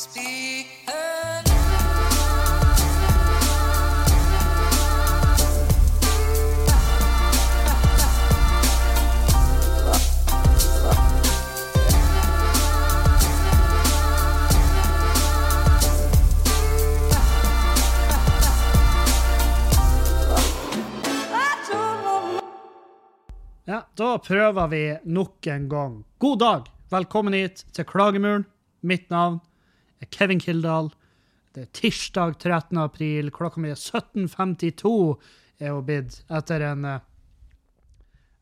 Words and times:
Ja, 0.00 0.08
da 23.94 24.18
prøver 24.18 24.66
vi 24.66 24.96
nok 25.04 25.46
en 25.46 25.68
gang. 25.68 26.04
God 26.18 26.38
dag! 26.38 26.62
Velkommen 26.90 27.36
hit 27.36 27.66
til 27.72 27.84
Klagemuren. 27.84 28.44
Mitt 28.80 29.10
navn 29.10 29.40
er 30.00 30.10
Kevin 30.10 30.40
Kildahl. 30.40 30.90
Det 31.54 31.66
er 31.66 31.70
tirsdag 31.76 32.38
13. 32.38 32.78
april. 32.78 33.30
Klokka 33.34 33.60
mi 33.60 33.72
er 33.72 33.78
17.52 33.78 34.94
er 35.60 35.74
hun 35.74 35.86
blitt 35.86 36.20
etter 36.32 36.64
en 36.70 36.86
eh, 36.88 37.06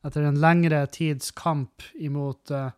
etter 0.07 0.23
en 0.29 0.39
lengre 0.39 0.85
tids 0.93 1.33
kamp 1.35 1.83
imot 1.99 2.53
uh, 2.55 2.69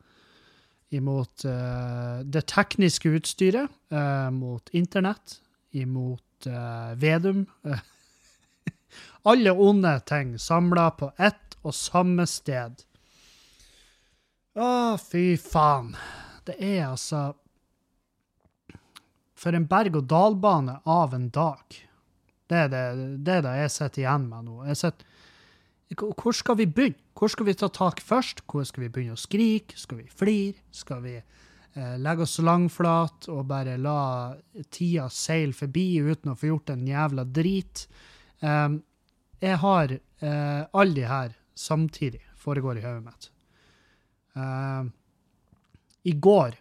imot 0.92 1.46
uh, 1.46 2.20
det 2.26 2.48
tekniske 2.50 3.12
utstyret, 3.14 3.70
uh, 3.94 4.30
mot 4.34 4.74
internett, 4.74 5.38
imot 5.72 6.26
Vedum. 6.98 7.44
Alle 9.30 9.52
onde 9.54 9.92
ting 10.10 10.34
samla 10.42 10.88
på 10.98 11.12
ett 11.22 11.54
og 11.62 11.76
samme 11.78 12.26
sted. 12.26 12.82
Å, 14.58 14.98
fy 14.98 15.38
faen. 15.38 15.94
Det 16.50 16.58
er 16.58 16.88
altså 16.88 17.28
For 19.42 19.58
en 19.58 19.66
berg-og-dal-bane 19.70 20.82
av 20.86 21.16
en 21.18 21.30
dag. 21.34 21.80
Det 22.52 22.60
er 22.68 22.70
det, 22.70 22.86
det 23.26 23.40
er 23.40 23.46
det 23.46 23.56
jeg 23.64 23.74
sitter 23.74 24.04
igjen 24.04 24.28
med 24.30 24.50
nå. 24.50 24.62
Sitter 24.78 25.08
hvor 26.00 26.36
skal 26.36 26.56
vi 26.56 26.68
begynne? 26.72 27.00
Hvor 27.18 27.28
skal 27.28 27.46
vi 27.50 27.54
ta 27.58 27.68
tak 27.68 28.00
først? 28.00 28.46
Hvor 28.48 28.64
skal 28.64 28.86
vi 28.86 28.92
begynne 28.94 29.18
å 29.18 29.20
skrike? 29.20 29.76
Skal 29.78 30.00
vi 30.00 30.06
flire? 30.08 30.62
Skal 30.72 31.02
vi 31.04 31.18
eh, 31.18 31.96
legge 32.00 32.24
oss 32.24 32.38
langflat 32.40 33.28
og 33.32 33.44
bare 33.50 33.76
la 33.78 34.32
tida 34.72 35.10
seile 35.12 35.54
forbi 35.54 36.00
uten 36.00 36.32
å 36.32 36.38
få 36.40 36.54
gjort 36.54 36.72
en 36.72 36.88
jævla 36.88 37.28
drit? 37.28 37.84
Um, 38.40 38.80
jeg 39.44 39.60
har 39.60 39.92
eh, 39.92 40.64
alle 40.72 40.96
de 40.96 41.06
her 41.10 41.36
samtidig 41.58 42.24
foregår 42.40 42.80
i 42.80 42.86
hodet 42.86 43.04
mitt. 43.06 43.30
Uh, 44.32 44.88
I 46.08 46.16
går 46.16 46.56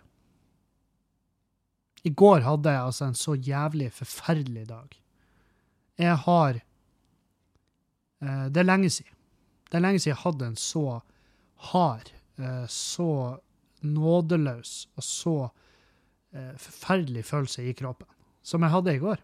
I 2.05 2.11
går 2.11 2.41
hadde 2.47 2.73
jeg 2.73 2.83
altså 2.83 3.05
en 3.11 3.19
så 3.19 3.35
jævlig 3.37 3.91
forferdelig 3.93 4.69
dag. 4.69 4.97
Jeg 6.01 6.17
har 6.17 6.61
eh, 8.23 8.47
Det 8.49 8.63
er 8.63 8.69
lenge 8.69 8.91
siden. 8.91 9.17
Det 9.71 9.79
er 9.79 9.85
lenge 9.85 10.01
siden 10.01 10.17
jeg 10.17 10.23
hadde 10.25 10.47
en 10.47 10.57
så 10.57 11.01
hard, 11.71 12.13
eh, 12.39 12.67
så 12.67 13.11
nådeløs 13.83 14.89
og 14.97 15.05
så 15.05 15.37
eh, 16.33 16.57
forferdelig 16.57 17.25
følelse 17.25 17.65
i 17.65 17.77
kroppen 17.77 18.09
som 18.43 18.65
jeg 18.65 18.73
hadde 18.73 18.95
i 18.97 19.03
går. 19.03 19.21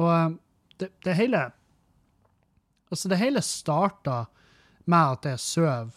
Og 0.00 0.08
eh, 0.14 0.30
det, 0.80 0.90
det 1.04 1.18
hele 1.20 1.50
Altså, 2.92 3.08
det 3.08 3.16
hele 3.18 3.40
starta 3.42 4.24
med 4.86 5.16
at 5.16 5.24
jeg 5.26 5.40
søv. 5.40 5.94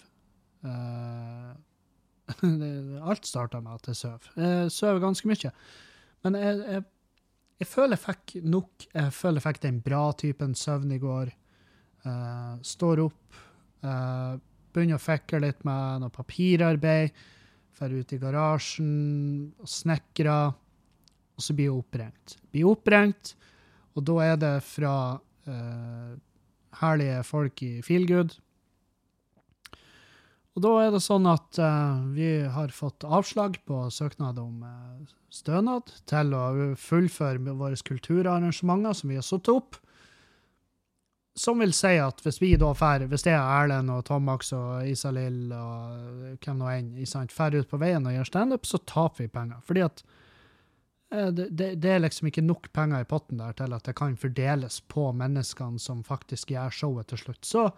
Eh, 0.66 1.52
alt 3.12 3.28
starta 3.28 3.60
med 3.62 3.76
at 3.76 3.88
jeg 3.92 3.96
søv. 3.96 4.30
Jeg 4.36 4.72
søv 4.72 5.00
ganske 5.04 5.30
mye. 5.30 5.52
Men 6.28 6.44
jeg, 6.44 6.60
jeg, 6.68 6.84
jeg 7.64 7.70
føler 7.72 7.96
jeg 7.96 8.04
fikk 8.04 8.36
nok. 8.44 8.88
Jeg 8.92 9.14
føler 9.16 9.40
jeg 9.40 9.48
fikk 9.48 9.62
den 9.64 9.80
bra 9.86 10.04
typen 10.20 10.56
søvn 10.60 10.92
i 10.92 11.00
går. 11.02 11.32
Uh, 12.08 12.60
står 12.64 13.02
opp, 13.04 13.40
uh, 13.84 14.36
begynner 14.76 15.00
å 15.00 15.04
fikle 15.04 15.42
litt 15.44 15.64
med 15.68 16.04
noe 16.04 16.14
papirarbeid. 16.14 17.16
Drar 17.78 17.94
ut 17.94 18.14
i 18.14 18.20
garasjen 18.20 18.94
og 19.62 19.72
snekrer. 19.72 20.52
Og 21.38 21.46
så 21.46 21.54
blir 21.54 21.70
jeg 21.70 21.78
oppringt. 21.78 22.38
Blir 22.52 22.68
oppringt, 22.72 23.36
og 23.94 24.06
da 24.10 24.16
er 24.26 24.40
det 24.42 24.56
fra 24.66 24.94
uh, 25.16 26.14
herlige 26.82 27.22
folk 27.28 27.62
i 27.64 27.76
Feelgood. 27.86 28.34
Og 30.58 30.64
da 30.66 30.72
er 30.82 30.88
det 30.90 31.04
sånn 31.06 31.28
at 31.30 31.60
uh, 31.62 32.02
vi 32.16 32.32
har 32.50 32.72
fått 32.74 33.06
avslag 33.06 33.60
på 33.70 33.84
søknad 33.94 34.40
om 34.42 34.64
uh, 34.66 35.04
stønad 35.30 35.92
til 36.10 36.34
å 36.34 36.46
fullføre 36.82 37.54
våre 37.60 37.78
kulturarrangementer 37.86 38.98
som 38.98 39.14
vi 39.14 39.20
har 39.20 39.28
satt 39.28 39.52
opp. 39.54 39.78
Som 41.38 41.62
vil 41.62 41.76
si 41.78 41.92
at 42.02 42.24
hvis 42.26 42.42
vi 42.42 42.56
da 42.58 42.72
fer, 42.74 43.06
hvis 43.06 43.28
det 43.28 43.36
er 43.36 43.44
Erlend 43.60 43.94
og 43.94 44.08
Tomax 44.08 44.50
og 44.58 44.90
Isalill 44.90 45.54
og 45.54 46.40
hvem 46.42 46.58
nå 46.58 46.72
enn, 46.74 46.90
drar 47.06 47.60
ut 47.60 47.70
på 47.70 47.82
veien 47.84 48.10
og 48.10 48.18
gjør 48.18 48.32
standup, 48.32 48.66
så 48.66 48.82
taper 48.82 49.28
vi 49.28 49.30
penger. 49.36 49.62
Fordi 49.68 49.86
at 49.86 50.02
det, 51.38 51.46
det, 51.54 51.70
det 51.84 51.94
er 51.94 52.02
liksom 52.02 52.32
ikke 52.32 52.48
nok 52.48 52.72
penger 52.74 53.06
i 53.06 53.08
potten 53.08 53.46
der 53.46 53.54
til 53.62 53.78
at 53.78 53.86
det 53.86 53.94
kan 54.02 54.18
fordeles 54.18 54.82
på 54.90 55.06
menneskene 55.22 55.78
som 55.80 56.02
faktisk 56.04 56.58
gjør 56.58 56.74
showet 56.82 57.14
til 57.14 57.22
slutt. 57.28 57.46
Så 57.46 57.70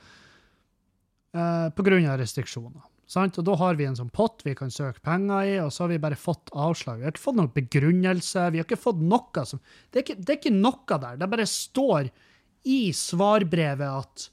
eh, 1.34 2.12
av 2.12 2.17
restriksjoner. 2.22 2.81
Sant? 3.09 3.40
Og 3.41 3.45
da 3.47 3.56
har 3.57 3.78
vi 3.78 3.88
en 3.90 3.97
sånn 3.97 4.12
pott 4.13 4.44
vi 4.45 4.53
kan 4.57 4.69
søke 4.69 5.01
penger 5.06 5.47
i, 5.50 5.53
og 5.63 5.72
så 5.73 5.84
har 5.84 5.94
vi 5.95 6.01
bare 6.01 6.19
fått 6.19 6.51
avslag. 6.53 7.00
Vi 7.00 7.07
har 7.07 7.16
ikke 7.16 7.23
fått 7.23 7.40
noen 7.40 7.53
begrunnelse, 7.56 8.44
vi 8.53 8.62
har 8.62 8.67
ikke 8.67 8.78
fått 8.78 9.01
noe 9.01 9.45
som 9.50 9.62
Det 9.89 10.01
er 10.01 10.06
ikke, 10.06 10.18
det 10.19 10.34
er 10.34 10.38
ikke 10.38 10.53
noe 10.53 11.00
der. 11.06 11.18
Det 11.18 11.31
bare 11.31 11.47
står 11.50 12.12
i 12.69 12.81
svarbrevet 12.94 13.89
at 13.89 14.28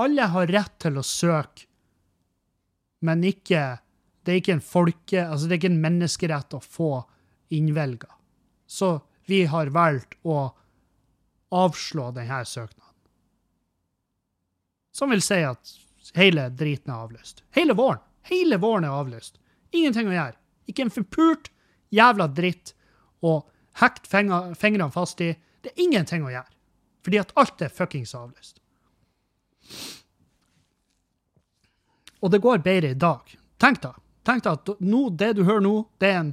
alle 0.00 0.28
har 0.32 0.52
rett 0.52 0.76
til 0.82 1.00
å 1.00 1.06
søke, 1.06 1.66
men 3.00 3.24
ikke 3.24 3.80
Det 4.20 4.34
er 4.34 4.38
ikke 4.42 4.52
en 4.52 4.60
folke... 4.60 5.20
Altså, 5.24 5.46
det 5.48 5.54
er 5.54 5.58
ikke 5.62 5.70
en 5.70 5.80
menneskerett 5.80 6.52
å 6.52 6.58
få 6.60 6.90
innvelga. 7.56 8.10
Så 8.68 8.98
vi 9.24 9.46
har 9.48 9.72
valgt 9.72 10.18
å 10.28 10.50
avslå 11.56 12.10
denne 12.12 12.42
søknaden. 12.44 12.98
Som 14.92 15.14
vil 15.14 15.24
si 15.24 15.40
at 15.40 15.72
hele 16.14 16.48
driten 16.50 16.92
er 16.92 17.04
avlyst. 17.04 17.44
Hele 17.56 17.76
våren. 17.78 18.02
Hele 18.28 18.58
våren 18.60 18.84
er 18.84 18.94
avlyst. 18.94 19.38
Ingenting 19.70 20.10
å 20.10 20.14
gjøre. 20.14 20.36
Ikke 20.70 20.86
en 20.86 20.94
forpult 20.94 21.50
jævla 21.94 22.28
dritt 22.30 22.74
å 23.26 23.40
hekte 23.80 24.08
fingrene 24.58 24.90
fast 24.94 25.20
i. 25.24 25.32
Det 25.62 25.72
er 25.72 25.84
ingenting 25.84 26.24
å 26.26 26.32
gjøre. 26.32 26.50
Fordi 27.04 27.20
at 27.20 27.32
alt 27.40 27.64
er 27.64 27.72
fuckings 27.72 28.14
avlyst. 28.16 28.60
Og 32.20 32.32
det 32.32 32.42
går 32.44 32.60
bedre 32.64 32.92
i 32.92 32.98
dag. 32.98 33.24
Tenk 33.60 33.80
da. 33.84 33.94
Tenk 34.26 34.44
da 34.44 34.54
at 34.58 34.72
nå, 34.84 35.06
det 35.16 35.34
du 35.38 35.44
hører 35.46 35.64
nå, 35.64 35.74
det 36.00 36.10
er 36.10 36.18
en, 36.20 36.32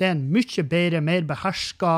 det 0.00 0.08
er 0.08 0.14
en 0.14 0.24
mye 0.32 0.64
bedre, 0.70 1.02
mer 1.04 1.26
beherska, 1.28 1.96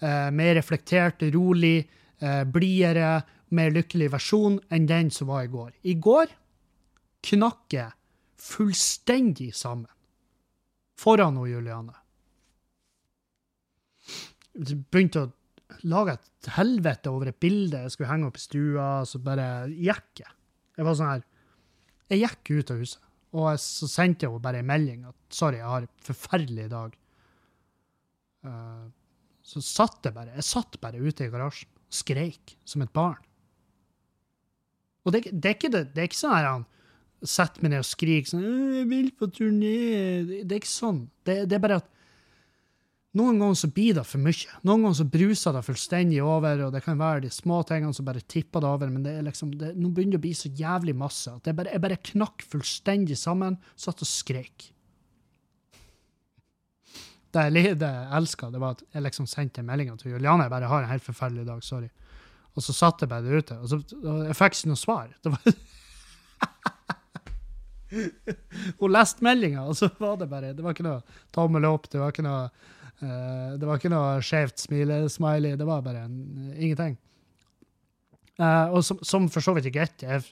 eh, 0.00 0.28
mer 0.30 0.54
reflektert, 0.58 1.24
rolig, 1.32 1.88
eh, 2.20 2.42
blidere, 2.44 3.22
mer 3.54 3.72
lykkelig 3.72 4.10
versjon 4.12 4.58
enn 4.72 4.88
den 4.90 5.10
som 5.10 5.30
var 5.32 5.46
i 5.46 5.52
går. 5.52 5.70
I 5.82 5.94
går 5.94 6.32
knakk 7.24 7.76
jeg 7.76 7.92
fullstendig 8.44 9.52
sammen. 9.56 9.90
Foran 11.00 11.38
hun 11.40 11.50
Juliane. 11.50 11.96
Begynte 14.54 15.24
å 15.24 15.30
lage 15.90 16.14
et 16.18 16.50
helvete 16.54 17.10
over 17.10 17.30
et 17.30 17.40
bilde 17.40 17.80
jeg 17.82 17.94
skulle 17.94 18.10
henge 18.12 18.28
opp 18.28 18.38
i 18.38 18.44
stua, 18.44 18.88
så 19.08 19.20
bare 19.22 19.48
gikk 19.72 20.22
jeg. 20.22 20.34
Jeg 20.74 20.86
var 20.86 20.98
sånn 20.98 21.12
her 21.12 21.24
Jeg 22.12 22.20
gikk 22.20 22.50
ut 22.58 22.70
av 22.74 22.80
huset, 22.82 23.06
og 23.32 23.46
jeg, 23.48 23.60
så 23.64 23.88
sendte 23.90 24.26
jeg 24.26 24.32
henne 24.32 24.44
bare 24.44 24.60
en 24.60 24.68
melding 24.68 25.06
at 25.08 25.16
sorry, 25.32 25.58
jeg 25.62 25.70
har 25.70 25.86
en 25.86 26.04
forferdelig 26.04 26.66
dag. 26.70 26.98
Uh, 28.44 28.84
så 29.44 29.62
satt 29.64 30.04
jeg 30.04 30.12
bare 30.16 30.34
Jeg 30.36 30.44
satt 30.44 30.76
bare 30.82 31.00
ute 31.00 31.24
i 31.24 31.32
garasjen 31.32 31.70
og 31.72 31.96
skreik 31.96 32.56
som 32.68 32.84
et 32.84 32.92
barn. 32.92 33.22
Og 35.04 35.12
det, 35.14 35.26
det, 35.32 35.48
er 35.48 35.56
ikke 35.56 35.72
det, 35.72 35.84
det 35.94 36.02
er 36.02 36.08
ikke 36.10 36.20
sånn 36.20 36.36
her 36.36 36.48
han 36.48 36.68
setter 37.22 37.62
meg 37.64 37.72
ned 37.72 37.84
og 37.84 37.88
skriker 37.88 38.30
sånn 38.32 38.44
«Øh, 38.44 38.78
'Jeg 38.78 38.88
vil 38.90 39.10
på 39.16 39.28
turné.' 39.32 40.44
Det, 40.44 40.50
er 40.50 40.60
ikke 40.60 40.70
sånn. 40.70 41.04
Det, 41.24 41.44
det 41.48 41.56
er 41.56 41.62
bare 41.62 41.80
at 41.82 41.90
noen 43.14 43.38
ganger 43.38 43.54
så 43.54 43.70
blir 43.70 43.94
det 43.94 44.02
for 44.10 44.18
mye. 44.18 44.58
Noen 44.66 44.82
ganger 44.82 44.98
så 44.98 45.06
bruser 45.06 45.54
det 45.54 45.62
fullstendig 45.62 46.18
over, 46.24 46.64
og 46.66 46.72
det 46.74 46.82
kan 46.82 46.98
være 46.98 47.22
de 47.22 47.30
små 47.30 47.60
tingene 47.62 47.94
som 47.94 48.06
bare 48.08 48.24
tipper 48.26 48.64
det 48.64 48.70
over, 48.72 48.90
men 48.90 49.04
det 49.06 49.12
er 49.14 49.26
liksom, 49.28 49.52
det, 49.60 49.70
nå 49.78 49.92
begynner 49.94 50.16
det 50.16 50.22
å 50.22 50.24
bli 50.26 50.32
så 50.34 50.50
jævlig 50.50 50.96
masse 50.98 51.30
at 51.30 51.46
jeg 51.46 51.54
bare, 51.54 51.78
bare 51.78 52.00
knakk 52.10 52.42
fullstendig 52.42 53.16
sammen, 53.20 53.60
satt 53.78 54.02
og 54.02 54.10
skreik. 54.10 54.72
Det 57.34 57.46
jeg, 57.54 57.78
det 57.78 57.92
elska, 58.18 58.50
det 58.50 58.62
var 58.62 58.76
at 58.76 58.82
jeg 58.94 59.06
liksom 59.06 59.30
sendte 59.30 59.62
en 59.62 59.70
melding 59.70 59.94
til 59.98 60.14
Juliane. 60.14 60.46
Jeg 60.46 60.54
bare 60.54 60.70
har 60.70 60.82
en 60.82 60.90
helt 60.90 61.06
forferdelig 61.06 61.46
dag, 61.46 61.62
sorry. 61.66 61.90
Og 62.54 62.62
så 62.62 62.74
satt 62.74 63.02
jeg 63.02 63.10
bare 63.10 63.40
ute, 63.42 63.58
og, 63.58 63.70
så, 63.70 63.80
og 64.02 64.26
jeg 64.26 64.38
fikk 64.38 64.58
ikke 64.58 64.70
noe 64.70 64.82
svar. 64.82 65.14
Det 65.22 65.34
var 65.34 65.54
Hun 68.80 68.94
leste 68.94 69.24
meldinga, 69.24 69.64
og 69.68 69.76
så 69.78 69.90
var 69.98 70.18
det 70.20 70.30
bare 70.30 70.52
Det 70.56 70.64
var 70.64 70.76
ikke 70.76 70.86
noe 70.86 71.18
tommel 71.34 71.66
opp, 71.68 71.88
det 71.92 72.00
var 72.02 72.14
ikke 72.14 72.26
noe 72.26 72.46
uh, 72.48 73.50
det 73.58 73.68
var 73.68 73.80
ikke 73.80 73.92
noe 73.92 74.18
skjevt 74.24 74.66
smile-smiley, 74.66 75.58
det 75.60 75.68
var 75.68 75.84
bare 75.84 76.06
en, 76.08 76.18
ingenting. 76.54 76.96
Uh, 78.40 78.74
og 78.74 78.82
som, 78.86 78.98
som 79.06 79.28
for 79.30 79.44
så 79.44 79.54
vidt 79.54 79.70
greit. 79.74 80.02
Jeg, 80.02 80.24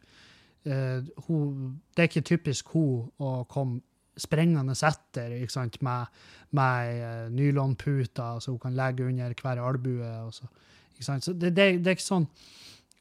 eh, 0.67 1.03
det 1.03 2.03
er 2.03 2.09
ikke 2.09 2.25
typisk 2.27 2.73
hun 2.75 3.09
å 3.23 3.43
komme 3.51 3.83
sprengende 4.19 4.75
etter 4.77 5.39
ikke 5.39 5.55
sant, 5.55 5.79
med, 5.85 6.11
med 6.57 6.99
uh, 7.01 7.29
nylonputer 7.33 8.43
så 8.43 8.53
hun 8.53 8.61
kan 8.61 8.77
legge 8.77 9.07
under 9.07 9.35
hver 9.39 9.63
albue. 9.63 10.11
Og 10.27 10.35
så, 10.35 10.49
ikke 10.93 11.07
sant? 11.07 11.25
så 11.25 11.33
det, 11.33 11.55
det, 11.57 11.69
det 11.81 11.93
er 11.93 11.99
ikke 11.99 12.11
sånn 12.11 12.29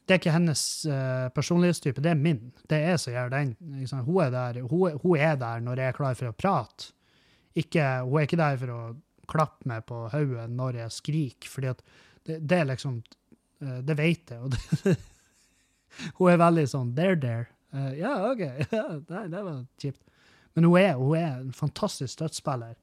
det 0.02 0.14
er 0.14 0.18
ikke 0.18 0.34
hennes 0.34 0.62
uh, 0.90 1.28
personlighetstype, 1.34 2.02
det 2.02 2.10
er 2.10 2.18
min. 2.18 2.40
Det 2.68 2.78
er 2.78 2.94
jeg 2.96 3.00
som 3.00 3.30
den. 3.30 3.54
Hun 4.02 4.18
er, 4.24 4.32
der, 4.34 4.60
hun, 4.66 4.98
hun, 5.02 5.16
er 5.16 5.36
der 5.38 5.60
når 5.62 5.78
jeg 5.78 5.92
er 5.92 5.96
klar 5.96 6.16
for 6.18 6.32
å 6.32 6.34
prate. 6.34 6.90
Ikke, 7.54 7.84
hun 8.02 8.18
er 8.18 8.26
ikke 8.26 8.40
der 8.40 8.58
for 8.58 8.74
å 8.74 8.80
klappe 9.30 9.68
meg 9.70 9.84
på 9.86 10.00
hodet 10.12 10.48
når 10.50 10.80
jeg 10.80 10.96
skriker, 10.96 11.50
fordi 11.52 11.74
det, 12.26 12.40
det, 12.40 12.58
er 12.58 12.68
liksom 12.72 12.98
uh, 13.62 13.78
Det 13.86 13.96
vet 13.98 14.34
jeg. 14.34 14.40
Og 14.42 14.50
det, 14.56 14.96
hun 16.18 16.32
er 16.32 16.42
veldig 16.42 16.66
sånn 16.74 16.94
there, 16.98 17.18
there. 17.22 17.46
Uh, 17.72 17.92
ja, 17.98 18.16
OK. 18.32 18.42
Det, 19.08 19.26
det, 19.30 19.44
var 19.44 19.62
kjipt. 19.80 20.02
Men 20.56 20.66
hun 20.68 20.80
er, 20.80 20.98
hun 20.98 21.16
er 21.16 21.38
en 21.38 21.54
fantastisk 21.56 22.12
støttespiller. 22.18 22.74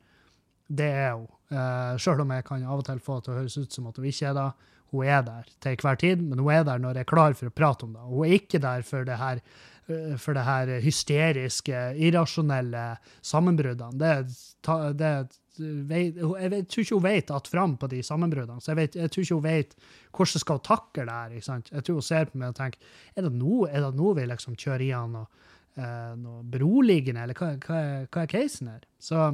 Det 0.69 0.88
er 0.88 1.13
hun. 1.18 1.27
Uh, 1.50 1.95
Sjøl 1.98 2.22
om 2.22 2.30
jeg 2.30 2.45
kan 2.45 2.62
av 2.62 2.83
og 2.83 2.86
til 2.86 3.00
få 3.01 3.15
til 3.25 3.33
å 3.33 3.39
høres 3.39 3.56
ut 3.57 3.74
som 3.74 3.88
at 3.89 3.98
hun 3.98 4.06
ikke 4.06 4.27
er 4.30 4.36
det. 4.38 4.50
Hun 4.91 5.06
er 5.06 5.25
der 5.25 5.50
til 5.62 5.81
hver 5.83 6.00
tid, 6.01 6.21
men 6.21 6.39
hun 6.41 6.51
er 6.53 6.63
der 6.65 6.80
når 6.81 6.97
jeg 6.97 7.06
er 7.06 7.12
klar 7.12 7.36
for 7.38 7.50
å 7.50 7.56
prate 7.56 7.86
om 7.86 7.94
det. 7.94 8.06
Hun 8.09 8.25
er 8.25 8.38
ikke 8.39 8.62
der 8.63 8.86
for 8.88 9.06
det 9.06 9.18
her, 9.21 9.41
eh, 9.88 10.15
for 10.18 10.38
det 10.38 10.45
her 10.47 10.71
hysteriske, 10.81 11.83
irrasjonelle 12.07 12.86
sammenbruddene. 13.21 14.00
Det, 14.01 14.97
det, 14.97 15.13
jeg, 15.59 16.65
tror 16.69 16.83
ikke 16.83 16.95
hun 16.95 17.03
vet 17.03 17.31
att 17.31 17.47
fram 17.47 17.77
på 17.77 17.88
de 17.88 18.03
sammenbruddene. 18.03 18.62
Så 18.62 18.71
jeg, 18.71 18.77
vet, 18.77 18.95
jeg 18.95 19.12
tror 19.12 19.24
ikke 19.24 19.39
hun 19.39 19.44
vet 19.44 19.75
hvordan 20.12 20.44
skal 20.45 20.59
takle 20.65 21.06
det 21.06 21.12
her. 21.12 21.62
Jeg 21.71 21.83
tror 21.83 22.00
hun 22.00 22.09
ser 22.09 22.31
på 22.31 22.41
meg 22.41 22.53
og 22.53 22.59
tenker 22.59 22.80
er 23.15 23.27
det 23.27 23.33
nå, 23.36 23.65
er 23.68 23.86
det 23.86 23.94
nå 23.97 24.13
vi 24.18 24.25
liksom 24.25 24.57
kjører 24.57 24.86
i 24.88 24.94
han 24.95 25.18
og, 25.21 25.44
eh, 25.77 26.13
noe 26.18 26.44
beroligende, 26.50 27.24
eller 27.24 27.38
hva, 27.38 27.53
hva, 27.65 27.81
hva 28.07 28.24
er 28.24 28.31
casen 28.31 28.71
her? 28.74 28.88
Så, 29.00 29.27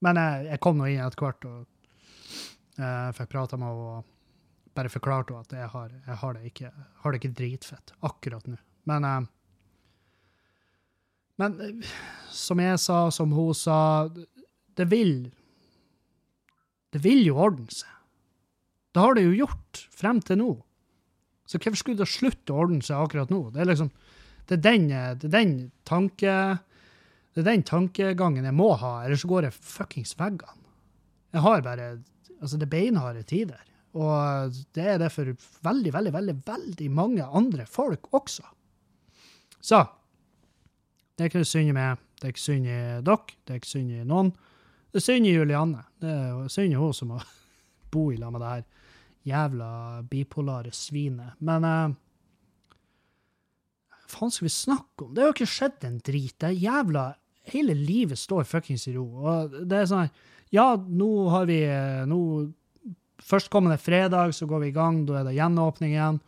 men 0.00 0.22
jeg, 0.22 0.46
jeg 0.52 0.62
kom 0.64 0.78
nå 0.78 0.88
inn 0.88 1.04
etter 1.04 1.26
hvert 1.26 1.48
og 1.50 1.66
jeg 2.78 3.16
fikk 3.18 3.32
prata 3.34 3.58
med 3.58 3.68
henne 3.68 3.96
og 3.98 4.14
bare 4.78 4.92
forklarte 4.92 5.34
henne 5.34 5.46
at 5.46 5.56
jeg 5.56 5.70
har, 5.72 5.90
jeg 6.06 6.20
har, 6.22 6.36
det 6.36 6.52
ikke, 6.52 6.70
har, 7.02 7.10
det 7.10 7.20
ikke, 7.20 7.36
dritfett 7.40 7.94
akkurat 8.06 8.46
nå. 8.46 8.58
Men, 8.88 9.06
eh, 9.08 9.26
men 11.42 11.58
eh, 11.64 11.92
som 12.34 12.62
jeg 12.62 12.78
sa, 12.82 13.00
som 13.14 13.34
hun 13.34 13.54
sa, 13.56 14.08
det 14.78 14.90
vil 14.90 15.30
Det 16.88 17.02
vil 17.04 17.26
jo 17.26 17.34
ordne 17.36 17.68
seg. 17.68 17.90
Det 18.96 19.02
har 19.02 19.12
det 19.14 19.26
jo 19.26 19.34
gjort 19.44 19.80
frem 19.92 20.22
til 20.24 20.38
nå. 20.40 20.52
Så 21.44 21.58
hvorfor 21.60 21.76
skulle 21.76 22.00
det 22.00 22.08
slutte 22.08 22.54
å 22.54 22.62
ordne 22.62 22.80
seg 22.80 22.96
akkurat 22.96 23.28
nå? 23.28 23.50
Det 23.52 23.60
er 23.60 23.68
liksom, 23.68 23.90
det 24.48 24.56
er 24.56 24.62
den, 24.64 24.88
det 24.88 25.28
er 25.28 25.34
den 25.34 25.52
tanke... 25.84 26.32
Det 27.36 27.44
er 27.44 27.50
den 27.52 27.62
tankegangen 27.68 28.48
jeg 28.48 28.56
må 28.56 28.72
ha, 28.80 29.04
ellers 29.04 29.22
går 29.28 29.46
jeg 29.46 29.54
fuckings 29.54 30.16
veggene. 30.18 30.64
Jeg 31.36 31.44
har 31.44 31.60
bare 31.62 31.90
Altså, 32.40 32.56
det 32.56 32.68
er 32.68 32.74
beinharde 32.74 33.22
tider. 33.26 33.62
Og 33.98 34.56
det 34.76 34.84
er 34.84 34.98
det 35.00 35.10
for 35.12 35.30
veldig, 35.64 35.92
veldig, 35.94 36.12
veldig, 36.14 36.36
veldig 36.46 36.90
mange 36.92 37.24
andre 37.24 37.66
folk 37.66 38.10
også. 38.14 38.44
Så 39.60 39.84
det 41.16 41.24
er 41.24 41.32
ikke 41.32 41.44
synd 41.48 41.72
i 41.72 41.74
meg, 41.74 41.98
det 42.18 42.28
er 42.28 42.34
ikke 42.34 42.44
synd 42.44 42.66
i 42.68 42.78
dere, 43.04 43.36
det 43.42 43.54
er 43.54 43.60
ikke 43.62 43.72
synd 43.72 43.94
i 43.94 44.04
noen. 44.06 44.32
Det 44.88 45.00
er 45.00 45.04
synd 45.04 45.26
i 45.26 45.34
Julianne. 45.34 45.84
Det 46.00 46.12
er 46.12 46.50
synd 46.52 46.74
i 46.74 46.78
hun 46.78 46.94
som 46.94 47.14
må 47.14 47.22
bo 47.92 48.08
i 48.12 48.18
lag 48.20 48.32
med 48.34 48.44
det 48.44 48.52
her 48.52 48.66
jævla 49.28 49.70
bipolare 50.08 50.72
svinet. 50.72 51.34
Men 51.44 51.66
uh, 51.66 51.96
hva 53.88 54.12
faen 54.14 54.32
skal 54.32 54.46
vi 54.46 54.54
snakke 54.54 55.04
om? 55.04 55.14
Det 55.14 55.24
har 55.24 55.32
jo 55.32 55.36
ikke 55.36 55.56
skjedd 55.56 55.88
en 55.88 55.98
drit. 56.04 56.36
Det 56.38 56.52
er 56.52 56.62
jævla 56.68 57.08
Hele 57.48 57.72
livet 57.72 58.18
står 58.20 58.44
fuckings 58.44 58.82
i 58.90 58.92
ro. 58.92 59.06
Og 59.24 59.54
det 59.64 59.78
er 59.78 59.86
sånn 59.88 60.10
ja, 60.54 60.66
nå 60.76 61.10
har 61.32 61.48
vi 61.50 61.62
eh, 61.66 62.04
nå, 62.08 62.20
Førstkommende 63.18 63.80
fredag 63.82 64.30
så 64.36 64.46
går 64.46 64.60
vi 64.62 64.68
i 64.70 64.76
gang, 64.76 65.00
da 65.04 65.16
er 65.18 65.24
det 65.26 65.34
gjenåpning 65.34 65.90
igjen. 65.90 66.20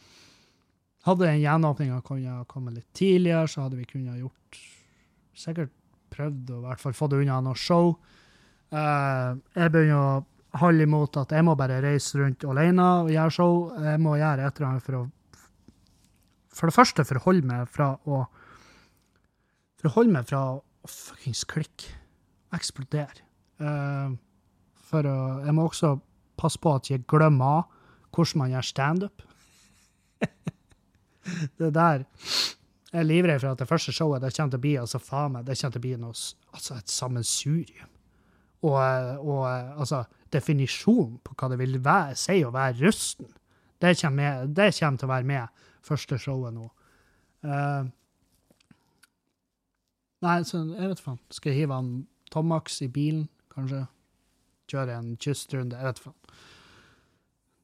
Hadde 1.07 1.29
den 1.29 1.39
gjenåpninga 1.41 2.01
kunnet 2.05 2.49
komme 2.51 2.75
litt 2.75 2.89
tidligere, 2.99 3.47
så 3.49 3.63
hadde 3.65 3.79
vi 3.79 3.87
kunnet 3.89 4.19
gjort 4.19 4.59
Sikkert 5.41 5.71
prøvd 6.11 6.51
å 6.53 6.59
hvert 6.65 6.83
fall 6.83 6.97
få 6.99 7.07
det 7.09 7.21
unna 7.23 7.39
noe 7.45 7.57
show. 7.57 7.95
Uh, 8.75 9.39
jeg 9.55 9.73
begynner 9.73 10.01
å 10.01 10.59
holde 10.61 10.85
imot 10.85 11.17
at 11.23 11.33
jeg 11.33 11.47
må 11.47 11.55
bare 11.57 11.79
reise 11.81 12.19
rundt 12.19 12.45
alene 12.45 12.89
og 13.05 13.13
gjøre 13.15 13.37
show. 13.39 13.57
Jeg 13.87 14.03
må 14.03 14.19
gjøre 14.19 14.51
et 14.51 14.59
eller 14.59 14.73
annet 14.73 14.87
for 14.87 14.99
å 15.01 15.07
For 16.51 16.67
det 16.67 16.75
første 16.75 17.07
forholde 17.07 17.47
meg 17.47 17.71
fra 17.71 17.95
å 18.05 18.25
Forholde 19.81 20.13
meg 20.13 20.27
fra 20.29 20.43
å 20.59 20.91
fuckings 20.91 21.47
klikke. 21.49 21.95
Eksplodere. 22.53 23.30
Uh, 23.61 24.17
for 24.91 25.07
å, 25.07 25.19
jeg 25.45 25.55
må 25.55 25.67
også 25.69 25.95
passe 26.41 26.61
på 26.61 26.73
at 26.79 26.91
jeg 26.91 27.05
glemmer 27.11 27.69
hvordan 28.11 28.43
man 28.43 28.55
gjør 28.55 28.67
standup. 28.67 29.23
det 31.61 31.71
der 31.75 32.05
Jeg 32.91 33.05
er 33.05 33.07
livredd 33.07 33.41
for 33.41 33.53
at 33.53 33.61
det 33.61 33.69
første 33.71 33.93
showet 33.95 34.23
det 34.23 34.33
kommer 34.35 34.51
til 34.51 34.59
å 34.59 34.65
bli 34.65 34.73
altså 34.81 34.99
faen 34.99 35.37
meg, 35.37 35.45
det 35.47 35.55
kommer 35.61 35.77
til 35.77 35.81
å 35.81 35.85
bli 35.85 35.93
noe, 36.01 36.17
altså 36.57 36.75
et 36.75 36.91
sammensurium. 36.91 37.93
Og, 38.67 38.77
og 39.23 39.45
altså, 39.47 40.03
definisjonen 40.33 41.21
på 41.25 41.37
hva 41.39 41.49
det 41.53 41.61
vil 41.63 41.79
være, 41.85 42.17
si 42.19 42.43
å 42.45 42.51
være 42.53 42.81
rusten, 42.83 43.31
det 43.81 43.95
kommer, 44.01 44.17
med, 44.19 44.57
det 44.57 44.67
kommer, 44.77 44.99
til 44.99 45.09
å 45.09 45.13
være 45.15 45.29
med 45.31 45.63
første 45.87 46.19
showet 46.21 46.53
nå. 46.57 46.67
Uh, 47.47 47.87
nei, 50.27 50.37
så 50.45 50.61
jeg 50.67 50.91
vet 50.91 51.01
faen. 51.01 51.23
Skal 51.33 51.55
jeg 51.55 51.63
hive 51.63 51.79
han 51.79 51.95
Tomax 52.35 52.83
i 52.85 52.91
bilen? 52.93 53.29
Kanskje. 53.55 53.85
Kjøre 54.71 54.97
en 55.01 55.15
kystrunde. 55.19 55.79
Jeg 55.79 55.91
vet 55.91 56.03
faen. 56.05 56.17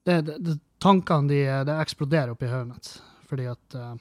Det, 0.06 0.20
det, 0.26 0.36
det, 0.42 0.58
tankene 0.82 1.30
de, 1.30 1.40
det 1.66 1.78
eksploderer 1.82 2.34
oppi 2.34 2.50
hodet 2.50 2.68
mitt. 2.70 2.90
Fordi 3.26 3.48
at 3.50 3.76
uh, 3.78 3.94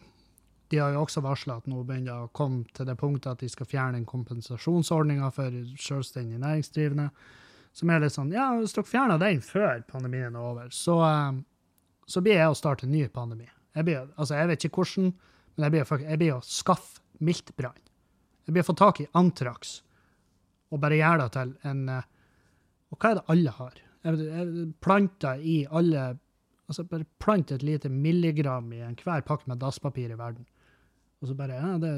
de 0.70 0.82
har 0.82 0.94
jo 0.94 1.04
også 1.06 1.24
varsla 1.26 1.60
at 1.62 1.70
nå 1.70 1.82
begynner 1.84 2.12
det 2.12 2.28
å 2.28 2.34
komme 2.36 2.66
til 2.76 2.86
det 2.90 2.98
punktet 3.00 3.32
at 3.32 3.42
de 3.42 3.50
skal 3.50 3.70
fjerne 3.70 4.00
den 4.00 4.08
kompensasjonsordninga 4.10 5.32
for 5.34 5.58
selvstendig 5.82 6.42
næringsdrivende. 6.42 7.10
Som 7.76 7.92
er 7.92 8.06
litt 8.06 8.16
sånn 8.16 8.34
Ja, 8.34 8.52
hvis 8.58 8.74
dere 8.76 8.88
fjerner 8.88 9.22
den 9.22 9.42
før 9.44 9.82
pandemien 9.90 10.38
er 10.38 10.42
over, 10.42 10.70
så, 10.74 11.00
uh, 11.02 11.34
så 12.10 12.22
blir 12.26 12.40
jeg 12.40 12.54
å 12.54 12.58
starte 12.58 12.88
en 12.88 12.94
ny 12.94 13.06
pandemi. 13.14 13.50
Jeg, 13.76 13.88
blir, 13.88 14.06
altså, 14.16 14.38
jeg 14.40 14.52
vet 14.54 14.68
ikke 14.68 14.82
hvordan, 14.82 15.10
men 15.56 15.68
jeg 15.68 15.74
blir, 15.74 16.06
jeg 16.06 16.22
blir 16.22 16.38
å 16.38 16.44
skaffe 16.48 17.02
miltbrann. 17.20 17.82
Jeg 18.46 18.54
blir 18.54 18.64
å 18.64 18.70
få 18.70 18.78
tak 18.78 19.02
i 19.02 19.10
antrax 19.18 19.80
og 20.74 20.82
bare 20.82 21.00
gjør 21.00 21.24
det 21.24 21.32
til 21.36 21.56
en 21.70 21.90
eh, 21.90 22.12
Og 22.94 22.98
hva 23.00 23.12
er 23.12 23.20
det 23.20 23.26
alle 23.34 23.54
har? 23.60 23.82
Planter 24.86 25.42
i 25.42 25.58
alle 25.70 26.06
Altså 26.66 26.84
bare 26.90 27.06
plant 27.22 27.52
et 27.54 27.62
lite 27.62 27.90
milligram 27.94 28.72
i 28.74 28.82
enhver 28.82 29.22
pakke 29.22 29.46
med 29.46 29.60
dasspapir 29.62 30.10
i 30.10 30.18
verden. 30.18 30.48
Og 31.22 31.30
så 31.30 31.36
bare 31.38 31.60
ja, 31.60 31.76
det, 31.78 31.92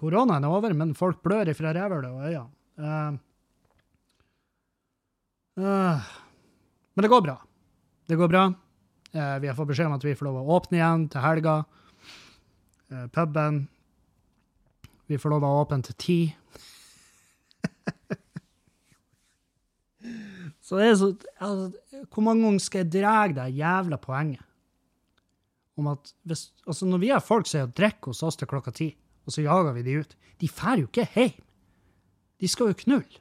Koronaen 0.00 0.46
er 0.46 0.48
over, 0.48 0.72
men 0.72 0.94
folk 0.96 1.20
blør 1.24 1.50
ifra 1.52 1.74
rævhølet 1.76 2.08
og 2.08 2.24
øynene. 2.24 2.48
Uh, 2.80 3.18
uh, 5.60 6.08
men 6.94 7.04
det 7.04 7.12
går 7.12 7.24
bra. 7.28 7.36
Det 8.08 8.16
går 8.16 8.32
bra. 8.32 8.46
Uh, 9.12 9.36
vi 9.44 9.50
har 9.50 9.58
fått 9.60 9.74
beskjed 9.74 9.90
om 9.90 9.98
at 9.98 10.08
vi 10.08 10.16
får 10.16 10.30
lov 10.30 10.40
å 10.40 10.56
åpne 10.56 10.80
igjen 10.80 11.06
til 11.12 11.26
helga. 11.26 11.58
puben. 13.12 13.66
Vi 15.08 15.20
får 15.20 15.30
lov 15.32 15.44
å 15.44 15.56
åpne 15.62 15.82
til 15.84 15.96
ti. 16.00 16.20
Så 20.72 20.78
det 20.80 20.86
er 20.88 20.94
så 20.96 21.10
altså, 21.36 21.66
Hvor 22.08 22.24
mange 22.24 22.46
ganger 22.46 22.64
skal 22.64 22.80
jeg 22.80 22.92
dra 22.94 23.16
det 23.28 23.50
jævla 23.58 23.98
poenget 24.00 24.48
om 25.76 25.86
at 25.88 26.12
hvis, 26.28 26.52
altså 26.66 26.86
Når 26.86 26.98
vi 26.98 27.08
har 27.12 27.20
folk 27.20 27.46
som 27.46 27.60
er 27.60 27.66
og 27.68 27.76
drikker 27.76 28.12
hos 28.12 28.22
oss 28.22 28.36
til 28.36 28.48
klokka 28.48 28.72
ti, 28.72 28.88
og 29.26 29.32
så 29.32 29.44
jager 29.44 29.72
vi 29.76 29.82
de 29.82 29.98
ut 30.00 30.16
De 30.40 30.48
drar 30.48 30.80
jo 30.80 30.88
ikke 30.88 31.08
hjem. 31.14 31.44
De 32.40 32.48
skal 32.48 32.72
jo 32.72 32.78
knulle. 32.80 33.20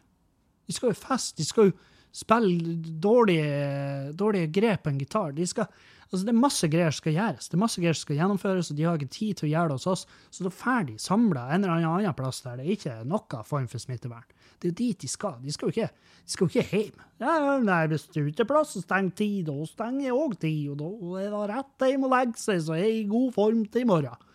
De 0.68 0.74
skal 0.74 0.90
jo 0.90 0.98
feste. 0.98 1.38
De 1.38 1.46
skal 1.46 1.70
jo 1.70 1.74
spille 2.12 2.76
dårlige, 3.04 4.14
dårlige 4.18 4.50
grep 4.52 4.84
på 4.84 4.90
en 4.90 4.98
gitar. 4.98 5.36
De 5.36 5.46
skal, 5.48 5.68
altså 6.12 6.28
det 6.28 6.34
er 6.34 6.40
masse 6.42 6.68
greier 6.68 6.92
som 6.92 7.02
skal 7.02 7.16
gjøres, 7.16 7.48
det 7.48 7.56
er 7.56 7.62
masse 7.62 7.82
greier 7.82 7.96
som 7.96 8.06
skal 8.06 8.18
gjennomføres, 8.20 8.72
og 8.72 8.78
de 8.78 8.86
har 8.88 9.00
ikke 9.00 9.16
tid 9.16 9.40
til 9.40 9.48
å 9.48 9.52
gjøre 9.52 9.72
det 9.72 9.78
hos 9.80 9.88
oss. 9.88 10.04
Så 10.30 10.44
da 10.44 10.52
drar 10.52 10.88
de 10.90 10.96
samla 11.00 11.46
en 11.48 11.64
eller 11.64 11.88
annen, 11.88 12.16
plass 12.18 12.42
der 12.44 12.60
det 12.60 12.66
er 12.66 12.76
ikke 12.76 12.96
er 12.98 13.08
noen 13.08 13.48
form 13.48 13.70
for 13.72 13.84
smittevern. 13.84 14.28
Det 14.60 14.68
er 14.68 14.74
jo 14.74 14.80
dit 14.82 15.06
de 15.06 15.10
skal. 15.10 15.40
De 15.42 15.56
skal 15.56 15.70
jo 15.70 15.74
ikke, 15.74 15.88
de 16.28 16.36
skal 16.36 16.46
jo 16.46 16.52
ikke 16.52 16.82
hjem. 16.82 17.06
Ja, 17.24 17.38
nei, 17.64 17.80
hvis 17.90 18.10
uteplassen 18.12 18.84
stenger 18.84 19.16
ti, 19.18 19.30
da 19.48 19.56
stenger 19.70 20.10
jeg 20.10 20.20
òg 20.20 20.36
ti, 20.44 20.54
og 20.74 20.78
da 20.82 20.92
er 21.24 21.32
det 21.32 21.48
rett 21.56 21.88
hjem 21.88 22.06
og 22.06 22.14
legge 22.14 22.44
seg, 22.44 22.60
så 22.68 22.76
er 22.76 22.84
jeg 22.84 23.00
i 23.00 23.08
god 23.10 23.32
form 23.40 23.64
til 23.72 23.86
i 23.86 23.90
morgen. 23.90 24.28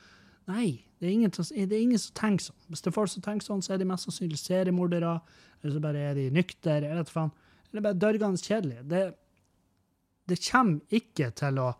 Nei, 0.50 0.68
det 0.96 1.10
er, 1.10 1.12
ingen, 1.12 1.30
det 1.30 1.76
er 1.76 1.82
ingen 1.82 2.00
som 2.00 2.16
tenker 2.16 2.48
sånn. 2.48 2.58
Hvis 2.72 2.82
det 2.82 2.88
er 2.88 2.96
folk 2.96 3.12
som 3.12 3.24
tenker 3.24 3.44
sånn, 3.44 3.62
så 3.64 3.74
er 3.74 3.82
de 3.82 3.88
mest 3.90 4.08
sannsynlig 4.08 4.40
seriemordere, 4.40 5.18
eller 5.60 5.76
så 5.76 5.82
bare 5.84 6.08
er 6.08 6.16
de 6.16 6.30
nyktre, 6.32 6.78
eller 6.78 7.02
vet 7.02 7.12
faen. 7.12 7.32
eller 7.70 7.84
bare 7.84 8.00
dørgende 8.00 8.40
kjedelig. 8.40 8.80
Det, 8.88 9.02
det 10.26 10.42
kommer 10.42 10.80
ikke 10.94 11.30
til 11.38 11.58
å 11.62 11.72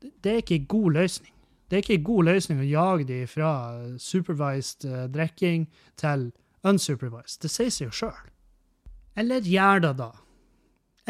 Det 0.00 0.30
er 0.30 0.38
ikke 0.40 0.56
en 0.56 0.66
god 0.66 0.92
løsning. 0.96 1.32
Det 1.68 1.76
er 1.76 1.82
ikke 1.84 1.96
en 1.98 2.06
god 2.06 2.24
løsning 2.24 2.60
å 2.62 2.66
jage 2.66 3.04
de 3.04 3.18
fra 3.28 3.50
supervised 4.00 4.86
eh, 4.88 5.04
drikking 5.12 5.66
til 6.00 6.30
unsupervised. 6.64 7.42
Det 7.44 7.50
sier 7.52 7.70
seg 7.70 7.90
jo 7.90 7.96
sjøl. 7.98 8.30
Eller 9.20 9.44
gjør 9.44 9.84
det 9.84 9.92
da? 10.00 10.08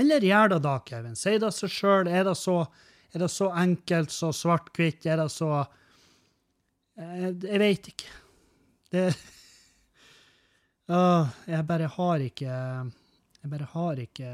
Eller 0.00 0.26
gjør 0.26 0.54
det 0.54 0.60
da, 0.66 0.75
Kevin? 0.87 1.16
Sier 1.16 1.38
det 1.38 1.52
seg 1.54 1.72
sjøl? 1.72 2.10
Er, 2.10 2.26
er 2.26 3.22
det 3.22 3.30
så 3.30 3.50
enkelt, 3.62 4.10
så 4.10 4.32
svart-hvitt? 4.34 5.06
Er 5.06 5.22
det 5.22 5.30
så 5.32 5.52
eh, 6.99 7.30
Jeg 7.30 7.62
veit 7.62 7.90
ikke. 7.94 8.16
Det 8.90 9.06
uh, 10.90 11.30
jeg 11.46 11.66
bare 11.68 11.88
har 11.94 12.26
ikke 12.26 12.54
Jeg 13.40 13.50
bare 13.54 13.68
har 13.73 14.00
ikke 14.02 14.30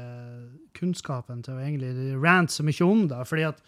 kunnskapen 0.75 1.43
til 1.45 1.55
å 1.55 1.63
egentlig 1.63 2.17
rante 2.19 2.57
så 2.57 2.65
mye 2.67 2.87
om 2.87 3.05
det, 3.07 3.21
fordi 3.29 3.45
at 3.47 3.61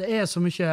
det 0.00 0.08
er 0.16 0.26
så 0.26 0.42
mye 0.42 0.70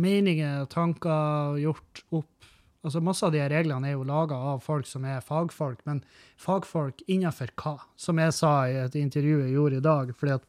meninger 0.00 0.62
og 0.62 0.70
tanker 0.72 1.58
gjort 1.60 2.04
opp. 2.16 2.48
Altså 2.80 3.02
Masse 3.04 3.26
av 3.26 3.34
de 3.34 3.42
reglene 3.52 3.90
er 3.90 3.98
jo 3.98 4.06
laga 4.08 4.38
av 4.54 4.62
folk 4.64 4.88
som 4.88 5.04
er 5.04 5.20
fagfolk, 5.24 5.82
men 5.84 6.00
fagfolk 6.40 7.02
innenfor 7.10 7.52
hva? 7.60 7.74
Som 8.00 8.22
jeg 8.22 8.32
sa 8.38 8.54
i 8.70 8.78
et 8.80 8.96
intervju 8.96 9.42
jeg 9.42 9.56
gjorde 9.56 9.82
i 9.82 9.84
dag. 9.84 10.14
fordi 10.16 10.38
at 10.38 10.46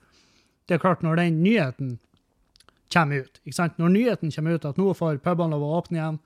det 0.67 0.77
er 0.77 0.83
klart, 0.83 1.03
når 1.03 1.19
den 1.19 1.41
nyheten 1.43 1.97
kommer 2.93 3.25
ut, 3.25 3.41
ikke 3.43 3.57
sant? 3.57 3.79
når 3.79 3.89
nyheten 3.89 4.31
kommer 4.31 4.55
ut 4.55 4.65
at 4.65 4.77
nå 4.79 4.93
får 4.95 5.19
pubene 5.25 5.51
lov 5.51 5.65
å 5.65 5.79
åpne 5.81 5.97
igjen, 5.97 6.19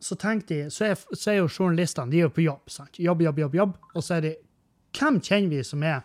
så 0.00 0.16
tenkte 0.16 0.62
jeg, 0.62 0.72
så 0.72 0.90
er, 0.90 1.00
så 1.12 1.32
er 1.32 1.40
jo 1.42 1.48
journalistene 1.50 2.12
de 2.12 2.22
er 2.22 2.28
jo 2.28 2.34
på 2.34 2.44
jobb. 2.46 2.70
sant? 2.72 2.98
Jobb, 2.98 3.22
jobb, 3.26 3.42
jobb, 3.44 3.58
jobb. 3.58 3.74
Og 3.94 4.04
så 4.04 4.18
er 4.18 4.28
de 4.28 4.36
Hvem 4.90 5.20
kjenner 5.22 5.52
vi 5.52 5.62
som 5.62 5.84
er 5.86 6.00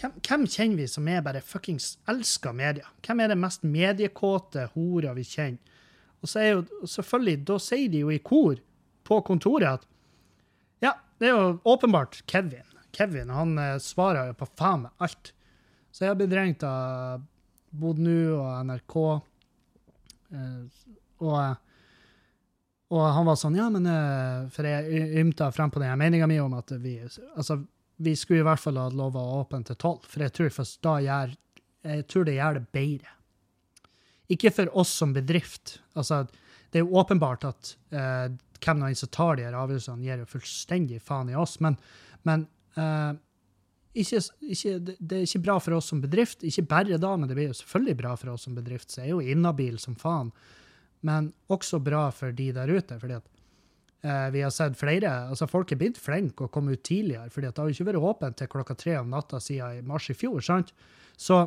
hvem, 0.00 0.14
hvem 0.24 0.46
kjenner 0.48 0.80
vi 0.80 0.86
som 0.90 1.08
er 1.10 1.22
bare 1.22 1.42
fuckings 1.44 1.98
elsker 2.10 2.54
media? 2.56 2.86
Hvem 3.04 3.20
er 3.20 3.30
det 3.30 3.38
mest 3.38 3.66
mediekåte 3.68 4.68
hora 4.72 5.12
vi 5.14 5.26
kjenner? 5.28 5.60
Og 6.24 6.30
så 6.30 6.40
er 6.40 6.48
jo 6.54 6.88
selvfølgelig, 6.88 7.42
da 7.50 7.58
sier 7.60 7.90
de 7.92 8.00
jo 8.00 8.10
i 8.10 8.22
kor 8.24 8.56
på 9.04 9.18
kontoret 9.28 9.82
at 9.82 9.84
ja, 10.82 10.94
det 11.20 11.28
er 11.28 11.36
jo 11.36 11.58
åpenbart 11.68 12.22
Kevin. 12.30 12.64
Kevin 12.96 13.32
han 13.34 13.58
eh, 13.60 13.76
svarer 13.82 14.30
jo 14.30 14.38
på 14.40 14.48
faen 14.56 14.86
meg 14.86 15.04
alt. 15.04 15.34
Så 15.92 16.04
jeg 16.04 16.14
har 16.14 16.18
blitt 16.18 16.34
ringt 16.34 16.64
av 16.66 17.22
Bodnu 17.74 18.38
og 18.38 18.48
NRK. 18.70 18.96
Eh, 20.32 20.88
og, 21.20 21.36
og 22.92 23.04
han 23.16 23.26
var 23.26 23.38
sånn, 23.40 23.56
ja, 23.56 23.70
men 23.72 23.86
eh, 23.88 24.44
For 24.52 24.68
jeg 24.68 25.06
ymta 25.22 25.48
frem 25.54 25.72
på 25.72 25.80
den 25.82 25.96
meninga 25.98 26.28
mi 26.30 26.36
om 26.42 26.52
at 26.58 26.74
vi 26.82 26.98
altså, 27.00 27.58
vi 27.96 28.14
skulle 28.18 28.42
i 28.42 28.46
hvert 28.46 28.60
fall 28.60 28.78
ha 28.80 28.88
lova 28.92 29.22
åpne 29.40 29.64
til 29.64 29.78
tolv, 29.80 30.06
for 30.10 30.24
jeg 30.24 30.34
tror, 30.34 30.52
først 30.52 30.80
da 30.84 30.94
gjør, 31.02 31.34
jeg 31.86 32.06
tror 32.10 32.26
det 32.26 32.38
gjør 32.38 32.58
det 32.58 32.64
bedre. 32.74 33.12
Ikke 34.34 34.50
for 34.54 34.80
oss 34.80 34.94
som 34.98 35.12
bedrift. 35.14 35.78
Altså, 35.94 36.24
det 36.72 36.80
er 36.80 36.86
jo 36.86 36.98
åpenbart 36.98 37.46
at 37.46 37.74
eh, 37.94 38.32
hvem 38.64 38.80
nå 38.80 38.90
som 38.98 39.12
tar 39.12 39.38
de 39.38 39.46
her 39.46 39.56
avgjørelsene, 39.58 40.02
gir 40.02 40.24
jo 40.24 40.30
fullstendig 40.32 40.98
faen 41.04 41.30
i 41.30 41.38
oss, 41.38 41.58
men, 41.62 41.76
men 42.26 42.46
eh, 42.80 43.12
ikke, 43.94 44.20
ikke, 44.42 44.74
det 44.98 45.20
er 45.20 45.26
ikke 45.28 45.44
bra 45.44 45.58
for 45.62 45.76
oss 45.76 45.92
som 45.92 46.00
bedrift. 46.02 46.42
Ikke 46.42 46.66
bare 46.66 46.98
da, 46.98 47.12
men 47.14 47.30
det 47.30 47.36
blir 47.38 47.52
jo 47.52 47.58
selvfølgelig 47.60 47.98
bra 48.00 48.14
for 48.18 48.32
oss 48.34 48.48
som 48.48 48.56
bedrift, 48.56 48.90
så 48.90 49.04
jeg 49.04 49.12
er 49.12 49.14
jo 49.14 49.34
inhabil 49.36 49.78
som 49.82 49.94
faen. 49.98 50.32
Men 51.04 51.32
også 51.52 51.80
bra 51.84 52.08
for 52.14 52.32
de 52.32 52.50
der 52.56 52.70
ute, 52.72 52.96
fordi 53.00 53.18
at 53.18 53.26
eh, 54.04 54.28
vi 54.32 54.44
har 54.44 54.52
sett 54.54 54.78
flere 54.80 55.10
altså 55.28 55.48
Folk 55.50 55.72
er 55.72 55.80
blitt 55.82 56.00
flinke 56.00 56.46
og 56.46 56.54
kom 56.54 56.70
ut 56.72 56.84
tidligere, 56.86 57.28
fordi 57.30 57.50
at 57.50 57.56
det 57.56 57.62
har 57.62 57.68
jo 57.68 57.76
ikke 57.76 57.90
vært 57.90 58.08
åpent 58.12 58.40
til 58.40 58.50
klokka 58.54 58.78
tre 58.80 58.96
om 59.02 59.12
natta 59.12 59.40
siden 59.42 59.82
i 59.82 59.84
mars 59.84 60.08
i 60.10 60.16
fjor. 60.16 60.40
sant? 60.40 60.72
Så 61.16 61.44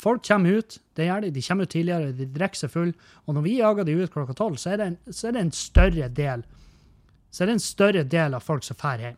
folk 0.00 0.22
kommer 0.24 0.62
ut, 0.62 0.78
det 0.96 1.10
gjør 1.10 1.26
de, 1.26 1.34
de 1.34 1.44
kommer 1.44 1.66
ut 1.66 1.74
tidligere, 1.74 2.14
de 2.16 2.30
drikker 2.38 2.62
seg 2.62 2.72
full, 2.72 2.94
og 3.26 3.34
når 3.36 3.44
vi 3.44 3.58
jager 3.58 3.84
de 3.84 3.98
ut 3.98 4.14
klokka 4.14 4.38
tolv, 4.38 4.56
så, 4.56 4.76
det 4.78 4.94
så 5.10 5.28
er 5.28 5.36
det 5.36 5.46
en 5.46 5.56
større 5.56 6.08
del 6.08 6.46
så 7.32 7.44
er 7.44 7.48
det 7.48 7.56
en 7.56 7.64
større 7.64 8.04
del 8.04 8.36
av 8.36 8.44
folk 8.44 8.64
som 8.64 8.76
drar 8.76 9.00
hjem. 9.00 9.16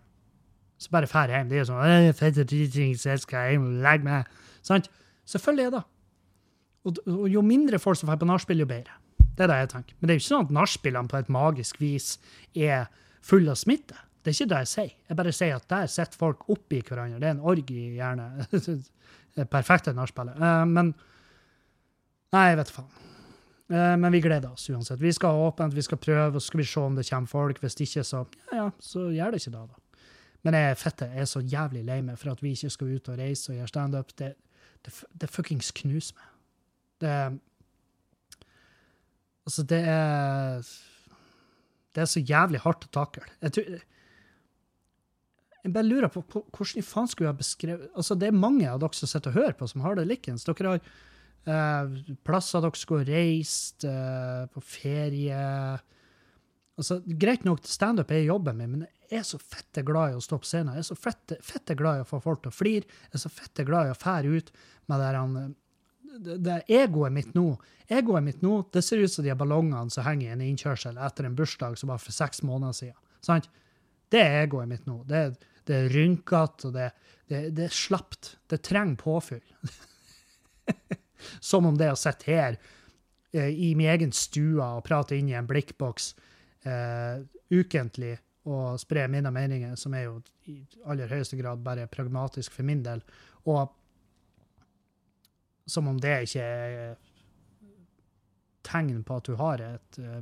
Så 0.79 0.91
bare 0.95 1.11
drar 1.11 1.33
hjem. 1.33 1.49
De 1.51 1.59
er 1.59 1.67
sånn 1.67 1.83
«Øh, 1.83 2.13
'Fette 2.15 2.45
ting, 2.47 2.95
så 2.95 3.11
jeg 3.15 3.25
skal 3.25 3.51
hjem 3.51 3.67
og 3.67 3.81
legge 3.83 4.07
meg.' 4.07 4.29
Sant? 4.63 4.87
Selvfølgelig 5.27 5.67
er 5.67 5.73
det. 5.75 5.83
Og, 6.85 7.01
og 7.11 7.27
jo 7.29 7.43
mindre 7.43 7.81
folk 7.83 7.99
som 7.99 8.09
drar 8.09 8.21
på 8.21 8.29
nachspiel, 8.29 8.63
jo 8.63 8.69
bedre. 8.71 8.95
Det 9.35 9.45
er 9.45 9.51
det 9.51 9.59
jeg 9.65 9.71
tenker. 9.75 9.97
Men 9.99 10.07
det 10.09 10.15
er 10.15 10.19
jo 10.19 10.23
ikke 10.23 10.31
sånn 10.33 10.47
at 10.49 10.57
nachspielene 10.59 11.11
på 11.11 11.19
et 11.19 11.31
magisk 11.35 11.81
vis 11.83 12.09
er 12.55 12.87
fulle 13.25 13.51
av 13.55 13.59
smitte. 13.59 13.97
Det 14.25 14.31
er 14.33 14.37
ikke 14.39 14.51
det 14.55 14.61
jeg 14.65 14.71
sier. 14.73 14.93
Jeg 15.11 15.17
bare 15.19 15.33
sier 15.37 15.57
at 15.59 15.67
der 15.69 15.89
sitter 15.93 16.21
folk 16.21 16.47
oppi 16.55 16.79
hverandre. 16.87 17.19
Det 17.21 17.29
er 17.29 17.35
en 17.37 17.43
orgi, 17.53 17.81
gjerne. 17.99 18.29
Det 19.35 19.49
perfekte 19.51 19.91
nachspielet. 19.97 20.37
Eh, 20.39 20.61
men 20.71 20.93
Nei, 22.35 22.45
jeg 22.53 22.59
vet 22.61 22.71
faen. 22.75 22.91
Eh, 23.71 23.95
Men 23.99 24.13
vi 24.15 24.21
gleder 24.23 24.53
oss 24.55 24.69
uansett. 24.71 25.01
Vi 25.03 25.11
skal 25.15 25.35
ha 25.35 25.49
åpent, 25.49 25.75
vi 25.75 25.83
skal 25.83 25.99
prøve, 25.99 26.35
og 26.37 26.43
så 26.43 26.47
skal 26.51 26.61
vi 26.61 26.67
se 26.71 26.81
om 26.83 26.95
det 26.99 27.05
kommer 27.09 27.31
folk. 27.31 27.59
Hvis 27.63 27.77
ikke, 27.83 28.05
så 28.07 28.25
ja, 28.51 28.57
ja, 28.61 28.69
så 28.83 29.09
gjør 29.15 29.35
det 29.35 29.41
ikke 29.43 29.55
det, 29.57 29.65
da. 29.71 30.07
Men 30.45 30.57
jeg 30.59 30.77
fette, 30.79 31.09
jeg 31.15 31.25
er 31.25 31.31
så 31.31 31.41
jævlig 31.41 31.83
lei 31.87 32.01
meg 32.05 32.19
for 32.21 32.31
at 32.35 32.43
vi 32.45 32.53
ikke 32.55 32.71
skal 32.75 32.91
ut 32.95 33.09
og 33.09 33.19
reise 33.19 33.51
og 33.53 33.59
gjøre 33.59 33.71
standup. 33.71 34.11
Det, 34.19 34.33
det, 34.85 34.95
det 35.23 35.31
fuckings 35.33 35.71
knuser 35.79 36.19
meg. 36.19 36.31
Det 37.05 37.15
Altså, 39.45 39.65
det 39.69 39.81
er 39.85 40.69
Det 41.95 42.03
er 42.03 42.11
så 42.11 42.21
jævlig 42.21 42.63
hardt 42.65 42.87
å 42.89 42.93
takle. 42.95 43.27
Jeg 43.43 43.57
tror 43.57 43.73
Jeg 45.65 45.73
bare 45.73 45.89
lurer 45.89 46.13
på 46.13 46.25
hvordan 46.29 46.81
i 46.81 46.85
faen 46.85 47.09
skulle 47.09 47.31
jeg 47.31 47.41
beskrevet 47.41 47.91
Altså, 47.97 48.17
det 48.19 48.29
er 48.29 48.37
mange 48.37 48.69
av 48.71 48.81
dere 48.83 48.99
som 48.99 49.11
sitter 49.11 49.33
og 49.33 49.41
hører 49.41 49.59
på, 49.59 49.69
som 49.71 49.85
har 49.85 49.97
det 49.97 50.07
likens. 50.09 50.45
Dere 50.49 50.75
har 50.75 50.81
eh, 50.81 52.15
plasser 52.27 52.65
dere 52.65 52.81
skulle 52.81 53.09
reist, 53.09 53.85
eh, 53.89 54.45
på 54.53 54.65
ferie 54.65 55.41
Altså, 56.75 56.99
Greit 57.07 57.45
nok, 57.47 57.63
standup 57.71 58.11
er 58.11 58.25
jobben 58.27 58.59
min, 58.59 58.73
men 58.73 58.87
jeg 59.11 59.21
er 59.21 59.27
så 59.29 59.39
fette 59.39 59.85
glad 59.87 60.11
i 60.11 60.17
å 60.19 60.23
stå 60.25 60.41
på 60.43 60.49
scenen. 60.49 60.75
Jeg 60.75 60.83
er 60.83 60.89
så 60.89 60.97
fette, 60.99 61.37
fette 61.45 61.77
glad 61.79 62.01
i 62.01 62.03
å 62.03 62.09
få 62.09 62.19
folk 62.25 62.41
til 62.43 62.51
å 62.51 62.57
flire. 62.57 62.89
Jeg 63.05 63.19
er 63.19 63.23
så 63.23 63.31
fette 63.31 63.67
glad 63.69 63.87
i 63.87 63.93
å 63.93 63.99
fære 63.99 64.33
ut 64.33 64.51
med 64.91 64.99
det, 64.99 65.11
han, 65.15 65.55
det, 66.19 66.37
det 66.45 66.61
egoet 66.69 67.13
mitt 67.13 67.35
nå. 67.35 67.49
Egoet 67.89 68.25
mitt 68.25 68.43
nå, 68.43 68.61
det 68.73 68.83
ser 68.85 69.03
ut 69.03 69.13
som 69.13 69.25
de 69.27 69.35
ballongene 69.39 69.91
som 69.93 70.07
henger 70.07 70.31
i 70.31 70.35
en 70.35 70.45
innkjørsel 70.45 70.99
etter 71.01 71.29
en 71.29 71.37
bursdag 71.37 71.79
som 71.81 71.93
var 71.93 72.03
for 72.03 72.17
seks 72.17 72.43
måneder 72.47 72.77
siden. 72.77 73.01
Sant? 73.25 73.51
Det 74.13 74.21
er 74.23 74.45
egoet 74.45 74.71
mitt 74.71 74.87
nå. 74.89 75.01
Det, 75.09 75.25
det 75.67 75.77
er 75.79 75.93
rynkete, 75.93 76.69
og 76.69 76.77
det, 76.77 76.91
det, 77.31 77.43
det 77.57 77.69
er 77.69 77.75
slapt. 77.75 78.37
Det 78.51 78.63
trenger 78.65 79.01
påfyll. 79.01 79.45
Som 81.41 81.67
om 81.69 81.79
det 81.81 81.91
å 81.93 81.99
sitte 81.99 82.29
her 82.29 82.59
eh, 83.33 83.49
i 83.49 83.73
min 83.77 83.89
egen 83.91 84.13
stue 84.13 84.61
og 84.61 84.85
prate 84.85 85.17
inn 85.17 85.31
i 85.33 85.37
en 85.39 85.49
blikkboks 85.49 86.13
eh, 86.69 87.25
ukentlig 87.55 88.19
og 88.45 88.77
spre 88.81 89.07
mine 89.09 89.31
meninger, 89.33 89.73
som 89.81 89.95
er 89.97 90.05
jo 90.05 90.19
i 90.53 90.59
aller 90.85 91.09
høyeste 91.09 91.39
grad 91.39 91.63
bare 91.65 91.87
pragmatisk 91.89 92.53
for 92.53 92.67
min 92.69 92.83
del, 92.85 93.01
og 93.49 93.73
som 95.67 95.89
om 95.89 95.99
det 96.01 96.17
ikke 96.27 96.45
er 96.45 96.97
tegn 98.65 99.03
på 99.05 99.19
at 99.21 99.29
du 99.29 99.37
har 99.39 99.63
et 99.63 100.01
eh, 100.01 100.21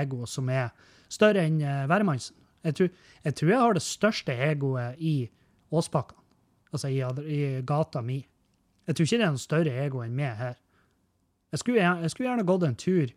ego 0.00 0.26
som 0.28 0.50
er 0.52 0.70
større 1.10 1.42
enn 1.46 1.58
uh, 1.64 1.86
hvermannsen. 1.90 2.36
Jeg 2.62 2.76
tror, 2.76 2.90
jeg 3.24 3.36
tror 3.38 3.50
jeg 3.50 3.62
har 3.64 3.76
det 3.76 3.82
største 3.82 4.34
egoet 4.46 5.00
i 5.00 5.14
Åsbakken, 5.72 6.18
altså 6.74 6.90
i, 6.92 7.00
i 7.32 7.40
gata 7.66 8.02
mi. 8.04 8.18
Jeg 8.86 8.96
tror 8.96 9.06
ikke 9.06 9.18
det 9.20 9.26
er 9.26 9.34
noe 9.34 9.42
større 9.42 9.72
ego 9.84 10.04
enn 10.04 10.14
meg 10.18 10.36
her. 10.38 10.58
Jeg 11.50 11.62
skulle, 11.62 11.82
jeg 12.04 12.12
skulle 12.12 12.28
gjerne 12.28 12.46
gått 12.46 12.66
en 12.68 12.78
tur 12.78 13.08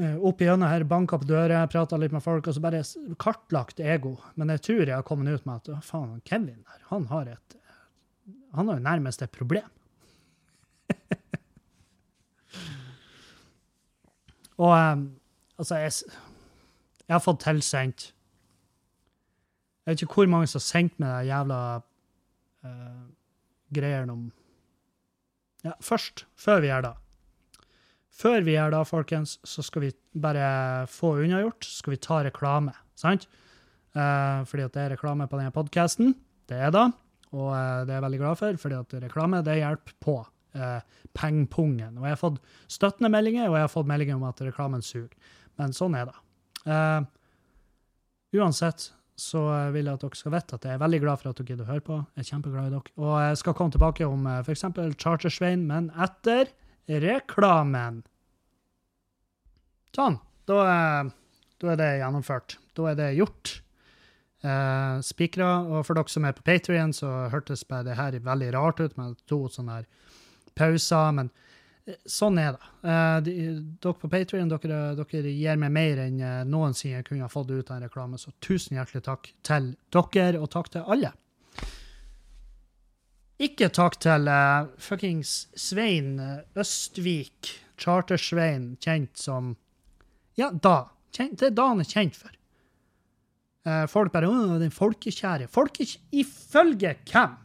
eh, 0.00 0.16
opp 0.16 0.42
igjennom 0.42 0.70
her, 0.70 0.86
banka 0.88 1.20
på 1.20 1.28
dører, 1.28 1.68
prata 1.70 2.00
litt 2.00 2.16
med 2.16 2.24
folk, 2.24 2.48
og 2.48 2.56
så 2.56 2.64
bare 2.64 2.82
kartlagt 3.22 3.82
ego. 3.84 4.16
Men 4.40 4.54
jeg 4.56 4.64
tror 4.66 4.82
jeg 4.82 4.96
har 4.96 5.06
kommet 5.06 5.36
ut 5.36 5.46
med 5.46 5.60
at 5.60 5.86
faen, 5.86 6.18
Kevin 6.26 6.64
der, 6.64 6.82
han 6.90 7.08
har 7.12 7.36
et 7.36 7.60
Han 8.56 8.68
har 8.68 8.78
jo 8.78 8.82
nærmest 8.82 9.22
et 9.22 9.30
problem. 9.30 9.68
og 14.62 14.72
um, 14.72 15.02
altså, 15.58 15.74
jeg, 15.82 15.92
jeg 17.06 17.14
har 17.14 17.24
fått 17.24 17.44
tilsendt 17.44 18.00
Jeg 19.84 19.92
vet 19.92 20.02
ikke 20.02 20.20
hvor 20.20 20.32
mange 20.32 20.48
som 20.50 20.58
har 20.58 20.66
sendt 20.66 20.94
meg 21.02 21.10
de 21.12 21.30
jævla 21.30 21.60
uh, 22.66 23.04
greiene 23.74 24.12
om 24.12 24.22
Ja, 25.66 25.72
først, 25.82 26.26
før 26.38 26.60
vi 26.62 26.68
gjør 26.70 26.82
det. 26.84 26.92
Før 28.16 28.44
vi 28.46 28.52
gjør 28.54 28.70
det, 28.72 28.88
folkens, 28.88 29.32
så 29.44 29.64
skal 29.66 29.82
vi 29.82 29.88
bare 30.14 30.86
få 30.88 31.16
unnagjort, 31.24 31.66
så 31.66 31.80
skal 31.80 31.92
vi 31.92 31.98
ta 32.04 32.20
reklame, 32.22 32.72
sant? 32.96 33.26
Uh, 33.96 34.46
fordi 34.46 34.62
at 34.62 34.76
det 34.76 34.82
er 34.84 34.94
reklame 34.94 35.26
på 35.28 35.40
denne 35.40 35.52
podcasten. 35.52 36.14
Det 36.46 36.60
er 36.68 36.70
det, 36.70 36.86
og 37.32 37.50
uh, 37.50 37.82
det 37.82 37.90
er 37.90 37.98
jeg 37.98 38.06
veldig 38.06 38.22
glad 38.22 38.40
for, 38.40 38.60
fordi 38.62 38.78
at 38.78 38.96
reklame, 39.08 39.42
det 39.44 39.58
hjelper 39.58 39.98
på 40.06 40.16
uh, 40.56 40.80
pengpungen. 41.16 41.98
Og 42.00 42.04
jeg 42.08 42.14
har 42.16 42.20
fått 42.20 42.40
støttende 42.72 43.12
meldinger, 43.12 43.48
og 43.50 43.56
jeg 43.60 43.66
har 43.68 43.72
fått 43.72 43.88
meldinger 43.90 44.18
om 44.18 44.26
at 44.28 44.40
reklamen 44.44 44.82
suger. 44.84 45.12
Men 45.60 45.72
sånn 45.76 45.94
er 45.96 46.08
det. 46.10 46.16
Eh, 46.66 47.04
uansett 48.36 48.90
så 49.16 49.40
eh, 49.54 49.70
vil 49.72 49.86
jeg 49.88 49.96
at 49.96 50.02
dere 50.04 50.18
skal 50.18 50.34
vite 50.34 50.58
at 50.58 50.66
jeg 50.68 50.76
er 50.76 50.82
veldig 50.82 50.98
glad 51.00 51.20
for 51.22 51.30
at 51.30 51.38
dere 51.38 51.48
gidder 51.48 51.64
å 51.64 51.70
høre 51.70 51.84
på. 51.86 51.96
Jeg 52.18 52.24
er 52.24 52.28
kjempeglad 52.28 52.66
i 52.68 52.74
dere. 52.74 52.92
Og 53.00 53.14
jeg 53.24 53.38
skal 53.40 53.56
komme 53.56 53.72
tilbake 53.72 54.08
om 54.10 54.26
f.eks. 54.42 54.66
Charter-Svein, 55.00 55.64
men 55.70 55.88
etter 56.04 56.50
reklamen. 57.06 58.02
Sånn. 59.96 60.18
Da, 60.46 60.58
er- 60.70 61.12
da 61.62 61.70
er 61.72 61.80
det 61.80 61.88
gjennomført. 62.02 62.58
Da 62.76 62.90
er 62.92 62.98
det 63.00 63.08
gjort. 63.16 63.54
Eh, 64.44 64.98
Spikra. 65.02 65.48
Og 65.72 65.86
for 65.88 65.96
dere 65.98 66.12
som 66.12 66.26
er 66.28 66.36
på 66.36 66.44
Patrion, 66.46 66.92
så 66.94 67.14
hørtes 67.32 67.64
bare 67.66 67.88
det 67.88 67.96
her 67.98 68.18
veldig 68.20 68.52
rart 68.54 68.84
ut 68.84 68.96
med 69.00 69.16
to 69.26 69.46
sånne 69.48 69.80
her 69.80 69.88
pauser. 70.56 71.12
Men 71.16 71.30
eh, 71.86 71.98
sånn 72.08 72.40
er 72.42 72.56
det. 72.56 72.72
Eh, 72.86 73.18
de, 73.26 73.36
dere 73.82 74.00
på 74.00 74.10
Patrion, 74.12 74.50
dere, 74.52 74.80
dere 74.98 75.34
gir 75.34 75.60
meg 75.60 75.74
mer 75.76 76.02
enn 76.06 76.18
eh, 76.22 76.40
noensinne 76.48 76.98
jeg 76.98 77.08
kunne 77.10 77.26
ha 77.26 77.32
fått 77.32 77.52
ut 77.52 77.70
av 77.70 77.78
en 77.78 77.86
reklame. 77.86 78.20
Så 78.20 78.34
tusen 78.44 78.78
hjertelig 78.78 79.04
takk 79.06 79.30
til 79.46 79.74
dere, 79.94 80.40
og 80.40 80.50
takk 80.54 80.72
til 80.74 80.86
alle. 80.86 81.12
Ikke 83.36 83.68
takk 83.68 83.98
til 84.00 84.30
uh, 84.32 84.64
fuckings 84.80 85.50
Svein 85.60 86.14
Østvik, 86.56 87.50
Charter-Svein, 87.76 88.78
kjent 88.80 89.20
som 89.20 89.50
Ja, 90.40 90.48
da. 90.48 90.88
Kjent, 91.12 91.42
det 91.42 91.50
er 91.50 91.58
da 91.58 91.66
han 91.68 91.82
er 91.84 91.90
kjent 91.90 92.16
for. 92.16 92.32
Uh, 93.68 93.84
folk 93.92 94.14
bare 94.14 94.30
Å, 94.30 94.56
den 94.62 94.72
folkekjære. 94.72 95.50
Folkekj... 95.52 95.98
Ifølge 96.16 96.94
hvem? 97.10 97.36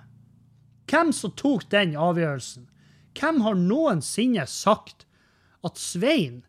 Hvem 0.91 1.11
som 1.15 1.35
tok 1.35 1.67
den 1.71 1.97
avgjørelsen? 1.99 2.70
Hvem 3.17 3.41
har 3.45 3.57
noensinne 3.59 4.45
sagt 4.47 5.05
at 5.65 5.79
Svein, 5.79 6.41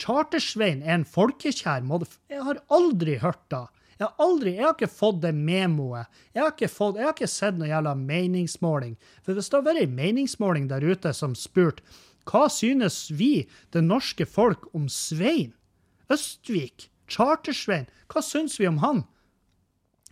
Charter-Svein, 0.00 0.82
er 0.82 1.00
en 1.00 1.08
folkekjær 1.08 1.84
motherfucker? 1.86 2.22
Jeg 2.32 2.46
har 2.48 2.62
aldri 2.74 3.18
hørt 3.22 3.42
det. 3.52 3.64
Jeg 3.94 4.08
har 4.08 4.24
aldri, 4.26 4.54
jeg 4.56 4.64
har 4.66 4.74
ikke 4.74 4.90
fått 4.90 5.20
det 5.22 5.30
memoet. 5.36 6.10
Jeg 6.34 6.42
har 6.42 6.50
ikke, 6.54 6.70
fått, 6.72 6.98
jeg 6.98 7.06
har 7.06 7.14
ikke 7.14 7.30
sett 7.30 7.60
noe 7.60 7.70
jævla 7.70 7.92
meningsmåling. 7.98 8.96
For 9.22 9.36
hvis 9.36 9.50
det 9.50 9.58
hadde 9.58 9.70
vært 9.70 9.84
en 9.84 9.94
meningsmåling 10.00 10.66
der 10.72 10.86
ute 10.86 11.14
som 11.14 11.36
spurte 11.38 11.84
hva 12.24 12.46
synes 12.48 13.10
vi, 13.12 13.44
det 13.76 13.82
norske 13.84 14.24
folk, 14.24 14.70
om 14.72 14.88
Svein? 14.88 15.52
Østvik? 16.12 16.88
Charter-Svein? 17.12 17.84
Hva 18.08 18.22
syns 18.24 18.56
vi 18.56 18.68
om 18.70 18.80
han? 18.80 19.02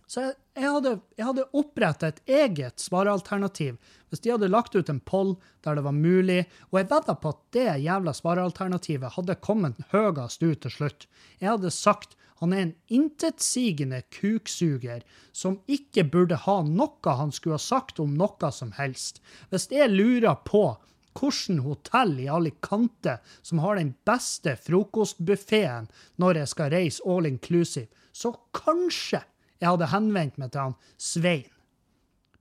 Så 0.05 0.27
jeg, 0.27 0.35
jeg 0.53 0.69
hadde, 0.69 0.97
jeg 1.17 1.25
hadde 1.25 1.45
oppretta 1.57 2.09
et 2.11 2.19
eget 2.29 2.81
svarealternativ 2.81 3.77
hvis 4.09 4.21
de 4.21 4.33
hadde 4.35 4.51
lagt 4.51 4.75
ut 4.77 4.89
en 4.91 4.99
poll 5.01 5.31
der 5.65 5.79
det 5.79 5.85
var 5.87 5.95
mulig, 5.97 6.43
og 6.69 6.77
jeg 6.77 6.89
vedda 6.91 7.15
på 7.17 7.31
at 7.33 7.39
det 7.55 7.69
jævla 7.81 8.13
svarealternativet 8.13 9.15
hadde 9.15 9.39
kommet 9.41 9.79
høyest 9.89 10.45
ut 10.45 10.61
til 10.61 10.75
slutt. 10.75 11.07
Jeg 11.41 11.55
hadde 11.55 11.73
sagt 11.73 12.13
han 12.43 12.53
er 12.53 12.65
en 12.65 12.75
intetsigende 12.91 14.01
kuksuger 14.13 15.01
som 15.31 15.61
ikke 15.65 16.03
burde 16.11 16.37
ha 16.45 16.59
noe 16.67 17.17
han 17.17 17.33
skulle 17.33 17.57
ha 17.57 17.63
sagt 17.63 18.01
om 18.03 18.13
noe 18.19 18.49
som 18.51 18.73
helst. 18.77 19.23
Hvis 19.49 19.69
jeg 19.71 19.89
lurer 19.93 20.37
på 20.45 20.65
hvilket 21.13 21.61
hotell 21.65 22.17
i 22.19 22.29
Alicante 22.29 23.19
som 23.41 23.61
har 23.63 23.77
den 23.79 23.93
beste 24.05 24.57
frokostbuffeen 24.59 25.89
når 26.21 26.43
jeg 26.43 26.53
skal 26.53 26.73
reise 26.73 27.05
all 27.09 27.29
inclusive, 27.29 27.89
så 28.13 28.33
kanskje 28.53 29.23
jeg 29.63 29.71
hadde 29.71 29.91
henvendt 29.93 30.39
meg 30.41 30.51
til 30.51 30.67
han 30.67 30.77
Svein. 30.99 31.49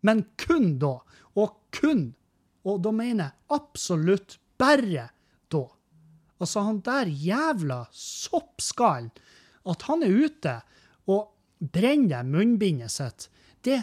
Men 0.03 0.25
kun 0.43 0.77
da, 0.83 0.97
og 1.39 1.55
kun, 1.75 2.09
og 2.67 2.81
da 2.83 2.91
mener 2.95 3.29
jeg 3.29 3.59
absolutt 3.59 4.39
bare 4.59 5.07
da. 5.53 5.63
Altså, 6.43 6.65
han 6.67 6.81
der 6.83 7.07
jævla 7.07 7.85
soppskallen, 7.95 9.13
at 9.63 9.85
han 9.87 10.03
er 10.03 10.17
ute 10.27 10.57
og 11.07 11.31
brenner 11.63 12.27
munnbindet 12.27 12.91
sitt, 12.91 13.29
det, 13.63 13.79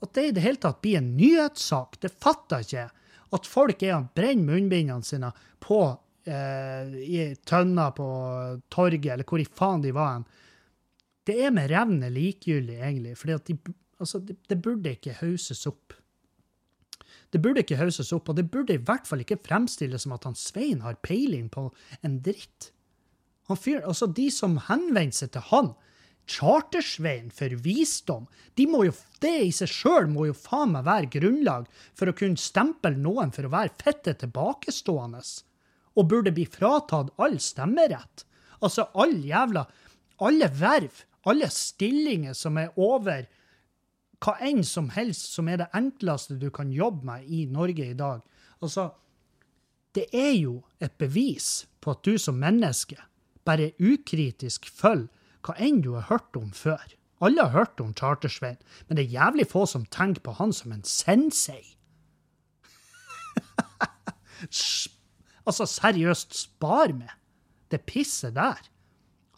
at 0.00 0.14
det 0.16 0.24
i 0.24 0.32
det 0.32 0.44
hele 0.46 0.62
tatt 0.62 0.80
blir 0.80 1.02
en 1.02 1.12
nyhetssak, 1.18 1.98
det 2.00 2.14
fatter 2.24 2.64
ikke 2.64 2.78
jeg. 2.78 2.94
At 3.36 3.46
folk 3.46 3.82
er 3.84 4.06
brenner 4.16 4.56
munnbindene 4.56 5.04
sine 5.06 5.28
på 5.62 5.82
eh, 6.24 6.94
i 7.04 7.20
tønner 7.46 7.92
på 7.94 8.08
torget, 8.72 9.12
eller 9.12 9.28
hvor 9.28 9.42
i 9.44 9.46
faen 9.60 9.84
de 9.84 9.92
var 9.94 10.16
hen. 10.16 10.24
Det 11.30 11.36
er 11.46 11.52
med 11.54 11.70
revne 11.70 12.10
likegyldig, 12.10 12.80
egentlig, 12.82 13.14
fordi 13.18 13.36
de, 13.46 13.74
altså, 14.02 14.18
det, 14.18 14.34
det 14.50 14.58
burde 14.64 14.96
ikke 14.96 15.14
hauses 15.20 15.62
opp. 15.70 15.94
Det 17.30 17.38
burde 17.38 17.62
ikke 17.62 17.78
hauses 17.78 18.10
opp, 18.16 18.32
og 18.32 18.38
det 18.40 18.48
burde 18.50 18.74
i 18.74 18.82
hvert 18.82 19.06
fall 19.06 19.22
ikke 19.22 19.38
fremstilles 19.44 20.02
som 20.02 20.16
at 20.16 20.26
han 20.26 20.34
Svein 20.34 20.82
har 20.82 20.98
peiling 21.06 21.46
på 21.52 21.68
en 22.06 22.18
dritt. 22.24 22.72
Han 23.46 23.58
fyr, 23.58 23.84
altså 23.86 24.08
De 24.10 24.26
som 24.34 24.58
henvender 24.66 25.14
seg 25.22 25.32
til 25.36 25.46
han, 25.52 25.72
Chartersveien 26.30 27.30
for 27.34 27.54
visdom, 27.64 28.26
de 28.54 28.66
må 28.70 28.84
jo, 28.86 28.92
det 29.22 29.32
i 29.48 29.52
seg 29.54 29.70
sjøl 29.72 30.06
må 30.12 30.28
jo 30.28 30.36
faen 30.36 30.76
meg 30.76 30.86
være 30.86 31.10
grunnlag 31.16 31.66
for 31.98 32.10
å 32.10 32.14
kunne 32.14 32.38
stemple 32.38 32.92
noen 32.94 33.32
for 33.34 33.48
å 33.48 33.52
være 33.54 33.74
fitte 33.80 34.14
tilbakestående, 34.20 35.22
og 35.98 36.10
burde 36.12 36.34
bli 36.36 36.46
fratatt 36.46 37.10
all 37.18 37.38
stemmerett. 37.42 38.26
Altså 38.62 38.90
all 38.94 39.16
jævla 39.24 39.66
Alle 40.20 40.50
verv, 40.52 40.98
alle 41.28 41.50
stillinger 41.52 42.34
som 42.36 42.58
er 42.60 42.72
over 42.80 43.26
hva 44.20 44.34
enn 44.44 44.62
som 44.66 44.90
helst 44.92 45.32
som 45.34 45.48
er 45.48 45.62
det 45.62 45.70
enkleste 45.76 46.36
du 46.40 46.50
kan 46.52 46.72
jobbe 46.72 47.06
med 47.08 47.28
i 47.28 47.46
Norge 47.48 47.86
i 47.90 47.96
dag. 47.96 48.20
Altså, 48.60 48.90
det 49.96 50.06
er 50.12 50.34
jo 50.36 50.60
et 50.80 50.92
bevis 51.00 51.66
på 51.80 51.94
at 51.94 52.04
du 52.04 52.18
som 52.20 52.38
menneske 52.40 52.98
bare 53.48 53.72
ukritisk 53.80 54.68
følger 54.68 55.08
hva 55.40 55.56
enn 55.56 55.80
du 55.80 55.94
har 55.96 56.10
hørt 56.10 56.36
om 56.36 56.50
før. 56.52 56.84
Alle 57.24 57.44
har 57.44 57.52
hørt 57.52 57.80
om 57.80 57.94
Chartersveien, 57.96 58.60
men 58.88 58.96
det 58.96 59.06
er 59.06 59.16
jævlig 59.16 59.46
få 59.48 59.66
som 59.68 59.86
tenker 59.88 60.22
på 60.24 60.36
han 60.36 60.52
som 60.56 60.72
en 60.72 60.84
sensei. 60.84 61.62
altså, 65.48 65.64
seriøst, 65.68 66.36
spar 66.36 66.92
meg. 66.96 67.12
Det 67.72 67.84
pisset 67.88 68.36
der. 68.36 68.60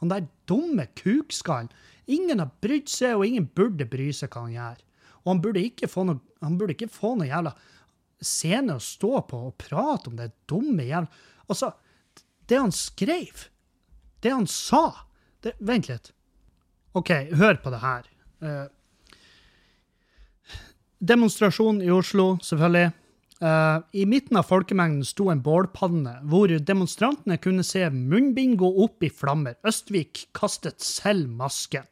Han 0.02 0.10
der 0.10 0.26
dumme 0.50 0.88
kukskallen. 0.98 1.70
Ingen 2.10 2.42
har 2.42 2.50
brydd 2.64 2.90
seg, 2.90 3.14
og 3.16 3.26
ingen 3.26 3.46
burde 3.54 3.86
bry 3.86 4.08
seg 4.14 4.32
hva 4.34 4.48
han 4.48 4.56
gjør. 4.56 4.80
Og 5.22 5.30
han 5.30 5.42
burde 5.44 5.62
ikke 5.62 5.88
få 5.90 6.02
noe, 6.08 6.18
han 6.42 6.58
burde 6.58 6.74
ikke 6.74 6.90
få 6.90 7.14
noe 7.18 7.30
jævla 7.30 7.54
scene 8.22 8.76
å 8.78 8.82
stå 8.82 9.20
på 9.30 9.38
og 9.48 9.54
prate 9.58 10.10
om 10.10 10.18
det 10.18 10.32
dumme 10.50 10.84
jævla 10.86 11.30
Altså, 11.50 11.72
det 12.48 12.58
han 12.58 12.70
skrev, 12.72 13.46
det 14.22 14.30
han 14.32 14.46
sa 14.48 15.08
det, 15.42 15.52
Vent 15.58 15.88
litt. 15.90 16.12
OK, 16.96 17.10
hør 17.34 17.58
på 17.60 17.72
det 17.74 17.80
her. 17.82 18.06
Uh, 18.40 18.68
demonstrasjon 21.02 21.82
i 21.82 21.90
Oslo, 21.92 22.36
selvfølgelig. 22.46 22.92
Eh, 23.42 23.78
I 23.92 24.04
midten 24.06 24.38
av 24.38 24.46
folkemengden 24.46 25.02
sto 25.06 25.26
en 25.32 25.42
bålpanne, 25.42 26.20
hvor 26.30 26.52
demonstrantene 26.62 27.40
kunne 27.42 27.64
se 27.66 27.88
munnbind 27.90 28.60
gå 28.60 28.68
opp 28.84 29.02
i 29.02 29.10
flammer. 29.10 29.56
Østvik 29.66 30.28
kastet 30.36 30.84
selv 30.84 31.26
masken. 31.40 31.88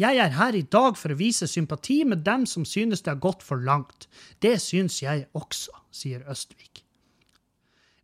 Jeg 0.00 0.20
er 0.20 0.32
her 0.36 0.56
i 0.56 0.64
dag 0.64 0.96
for 1.00 1.12
å 1.12 1.18
vise 1.18 1.48
sympati 1.48 2.02
med 2.08 2.24
dem 2.24 2.44
som 2.48 2.64
synes 2.68 3.04
det 3.04 3.14
har 3.14 3.20
gått 3.20 3.44
for 3.44 3.60
langt. 3.64 4.08
Det 4.44 4.56
synes 4.60 5.00
jeg 5.02 5.24
også, 5.36 5.72
sier 5.92 6.24
Østvik. 6.28 6.82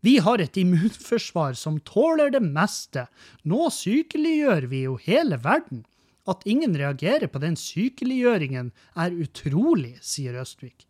Vi 0.02 0.16
har 0.24 0.40
et 0.40 0.56
immunforsvar 0.58 1.54
som 1.56 1.78
tåler 1.86 2.32
det 2.34 2.42
meste. 2.42 3.06
Nå 3.44 3.68
sykeliggjør 3.70 4.66
vi 4.72 4.84
jo 4.88 4.96
hele 5.04 5.38
verden. 5.44 5.84
At 6.28 6.44
ingen 6.48 6.74
reagerer 6.78 7.28
på 7.30 7.40
den 7.42 7.56
sykeliggjøringen 7.58 8.72
er 8.96 9.20
utrolig, 9.24 9.96
sier 10.02 10.40
Østvik. 10.40 10.86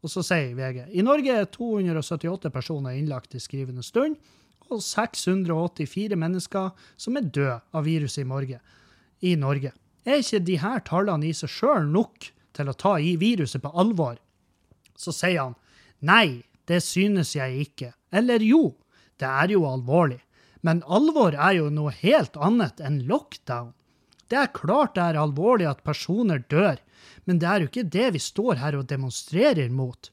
Og 0.00 0.12
så 0.12 0.22
sier 0.24 0.54
VG 0.56 0.94
i 0.96 1.04
Norge 1.04 1.34
er 1.42 1.48
278 1.52 2.52
personer 2.54 2.96
innlagt 2.96 3.36
i 3.36 3.42
skrivende 3.42 3.84
stund, 3.84 4.16
og 4.70 4.82
684 4.84 6.16
mennesker 6.18 6.70
som 7.00 7.18
er 7.18 7.26
døde 7.26 7.58
av 7.74 7.84
viruset 7.84 8.22
i 8.22 8.28
Norge. 8.28 8.60
I 9.20 9.34
Norge. 9.36 9.72
Er 10.06 10.22
ikke 10.22 10.40
de 10.46 10.56
her 10.62 10.80
tallene 10.86 11.28
i 11.28 11.34
seg 11.36 11.50
sjøl 11.52 11.88
nok 11.90 12.30
til 12.56 12.70
å 12.70 12.76
ta 12.78 12.94
i 13.02 13.16
viruset 13.20 13.62
på 13.64 13.72
alvor? 13.76 14.16
Så 14.96 15.12
sier 15.16 15.42
han 15.42 15.58
nei, 16.00 16.46
det 16.70 16.80
synes 16.86 17.34
jeg 17.36 17.66
ikke. 17.66 17.90
Eller 18.14 18.42
jo, 18.44 18.76
det 19.20 19.28
er 19.28 19.52
jo 19.52 19.66
alvorlig. 19.68 20.20
Men 20.64 20.84
alvor 20.86 21.34
er 21.34 21.56
jo 21.58 21.68
noe 21.72 21.92
helt 22.00 22.36
annet 22.40 22.80
enn 22.84 23.02
lockdown. 23.08 23.72
Det 24.30 24.38
er 24.38 24.54
klart 24.54 24.94
det 24.94 25.04
er 25.08 25.18
alvorlig 25.18 25.66
at 25.66 25.84
personer 25.84 26.44
dør, 26.52 26.78
men 27.24 27.40
det 27.40 27.48
er 27.48 27.62
jo 27.62 27.70
ikke 27.70 27.90
det 27.96 28.08
vi 28.16 28.22
står 28.22 28.60
her 28.62 28.78
og 28.78 28.88
demonstrerer 28.90 29.70
mot. 29.72 30.10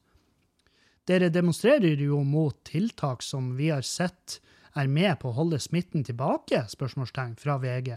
Dere 1.08 1.30
demonstrerer 1.32 2.02
jo 2.04 2.20
mot 2.28 2.58
tiltak 2.68 3.24
som 3.24 3.56
vi 3.56 3.72
har 3.72 3.86
sett 3.88 4.40
er 4.78 4.90
med 4.92 5.16
på 5.22 5.32
å 5.32 5.38
holde 5.40 5.60
smitten 5.62 6.04
tilbake? 6.06 6.66
spørsmålstegn 6.70 7.38
fra 7.40 7.58
VG. 7.62 7.96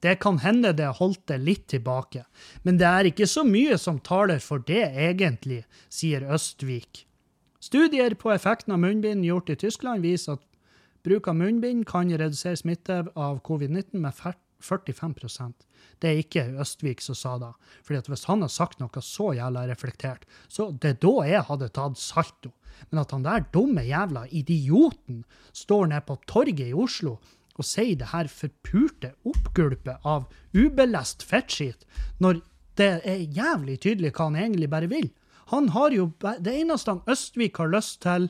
Det 0.00 0.14
kan 0.22 0.38
hende 0.38 0.72
det 0.78 0.88
holdt 1.00 1.26
det 1.30 1.40
litt 1.42 1.66
tilbake, 1.70 2.22
men 2.62 2.78
det 2.78 2.86
er 2.86 3.08
ikke 3.10 3.26
så 3.26 3.42
mye 3.46 3.78
som 3.78 3.98
taler 3.98 4.38
for 4.42 4.62
det 4.62 4.84
egentlig, 4.94 5.64
sier 5.90 6.22
Østvik. 6.22 7.04
Studier 7.58 8.14
på 8.14 8.30
effekten 8.30 8.76
av 8.76 8.78
munnbind 8.84 9.26
gjort 9.26 9.50
i 9.50 9.58
Tyskland 9.58 10.06
viser 10.06 10.38
at 10.38 10.44
bruk 11.02 11.26
av 11.30 11.40
munnbind 11.40 11.84
kan 11.90 12.10
redusere 12.10 12.60
smitte 12.60 13.00
av 13.18 13.40
covid-19 13.46 13.98
med 13.98 14.14
45% 14.64 15.66
Det 15.98 16.10
er 16.10 16.20
ikke 16.22 16.44
Østvik 16.62 17.02
som 17.02 17.14
sa 17.18 17.36
det. 17.38 17.52
Fordi 17.86 17.98
at 17.98 18.10
hvis 18.10 18.26
han 18.28 18.42
har 18.42 18.52
sagt 18.52 18.80
noe 18.80 19.02
så 19.02 19.32
jævla 19.36 19.66
reflektert, 19.70 20.26
så 20.48 20.70
det 20.72 20.90
er 20.90 21.00
da 21.02 21.14
jeg 21.28 21.46
hadde 21.48 21.68
tatt 21.74 21.98
salto. 21.98 22.52
Men 22.90 23.02
at 23.02 23.14
han 23.14 23.26
der 23.26 23.46
dumme 23.54 23.82
jævla 23.86 24.26
idioten 24.30 25.24
står 25.52 25.90
nede 25.90 26.06
på 26.06 26.18
torget 26.26 26.68
i 26.68 26.74
Oslo 26.74 27.18
og 27.58 27.66
sier 27.66 27.96
det 27.98 28.12
her 28.12 28.28
forpurte 28.30 29.14
oppgulpet 29.26 30.04
av 30.06 30.28
ubelest 30.54 31.24
fettskit, 31.26 31.82
når 32.22 32.38
det 32.78 32.92
er 33.02 33.24
jævlig 33.34 33.80
tydelig 33.82 34.12
hva 34.14 34.28
han 34.28 34.38
egentlig 34.38 34.68
bare 34.70 34.90
vil. 34.90 35.08
Han 35.50 35.70
har 35.74 35.90
jo, 35.90 36.12
Det 36.20 36.54
eneste 36.54 36.90
han 36.92 37.02
Østvik 37.08 37.56
har 37.58 37.72
lyst 37.72 38.02
til, 38.02 38.28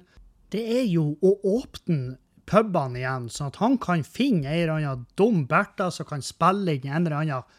det 0.52 0.64
er 0.80 0.86
jo 0.88 1.18
å 1.20 1.34
åpne 1.44 2.16
pubene 2.48 3.02
igjen, 3.02 3.28
sånn 3.32 3.52
at 3.52 3.60
han 3.62 3.78
kan 3.82 4.04
finne 4.06 4.48
en 4.48 4.60
eller 4.62 4.74
annen 4.74 5.06
dum 5.18 5.44
Bertha 5.50 5.90
som 5.94 6.08
kan 6.08 6.24
spille 6.24 6.78
inn 6.78 6.88
en 6.88 7.06
eller 7.06 7.18
annen 7.20 7.56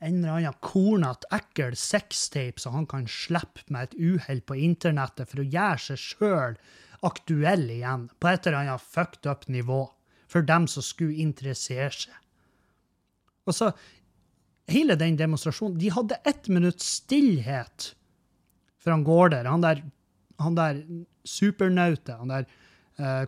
en 0.00 0.22
eller 0.22 0.38
annen 0.38 0.60
kornete, 0.64 1.28
ekkel 1.36 1.74
sextape 1.76 2.62
som 2.62 2.72
han 2.72 2.86
kan 2.88 3.04
slippe 3.04 3.66
med 3.68 3.90
et 3.90 3.98
uhell 4.00 4.40
på 4.48 4.56
internettet 4.56 5.28
for 5.28 5.42
å 5.42 5.44
gjøre 5.44 5.82
seg 5.90 6.00
sjøl 6.00 6.56
aktuell 7.04 7.66
igjen, 7.68 8.06
på 8.16 8.30
et 8.30 8.48
eller 8.48 8.62
annet 8.62 8.80
fucked 8.94 9.28
up 9.28 9.44
nivå, 9.52 9.82
for 10.24 10.46
dem 10.48 10.64
som 10.72 10.84
skulle 10.84 11.20
interessere 11.20 11.92
seg. 11.92 12.16
Og 13.44 13.56
så, 13.56 13.70
hele 14.72 14.96
den 14.96 15.16
demonstrasjonen 15.18 15.78
De 15.80 15.92
hadde 15.92 16.20
ett 16.28 16.48
minutts 16.48 16.86
stillhet 17.00 17.90
for 18.80 18.94
han 18.94 19.04
går 19.04 19.34
der. 19.34 19.48
Han 20.40 20.56
der, 20.56 20.82
supernautet, 21.28 22.16
han 22.16 22.32
der 22.32 22.48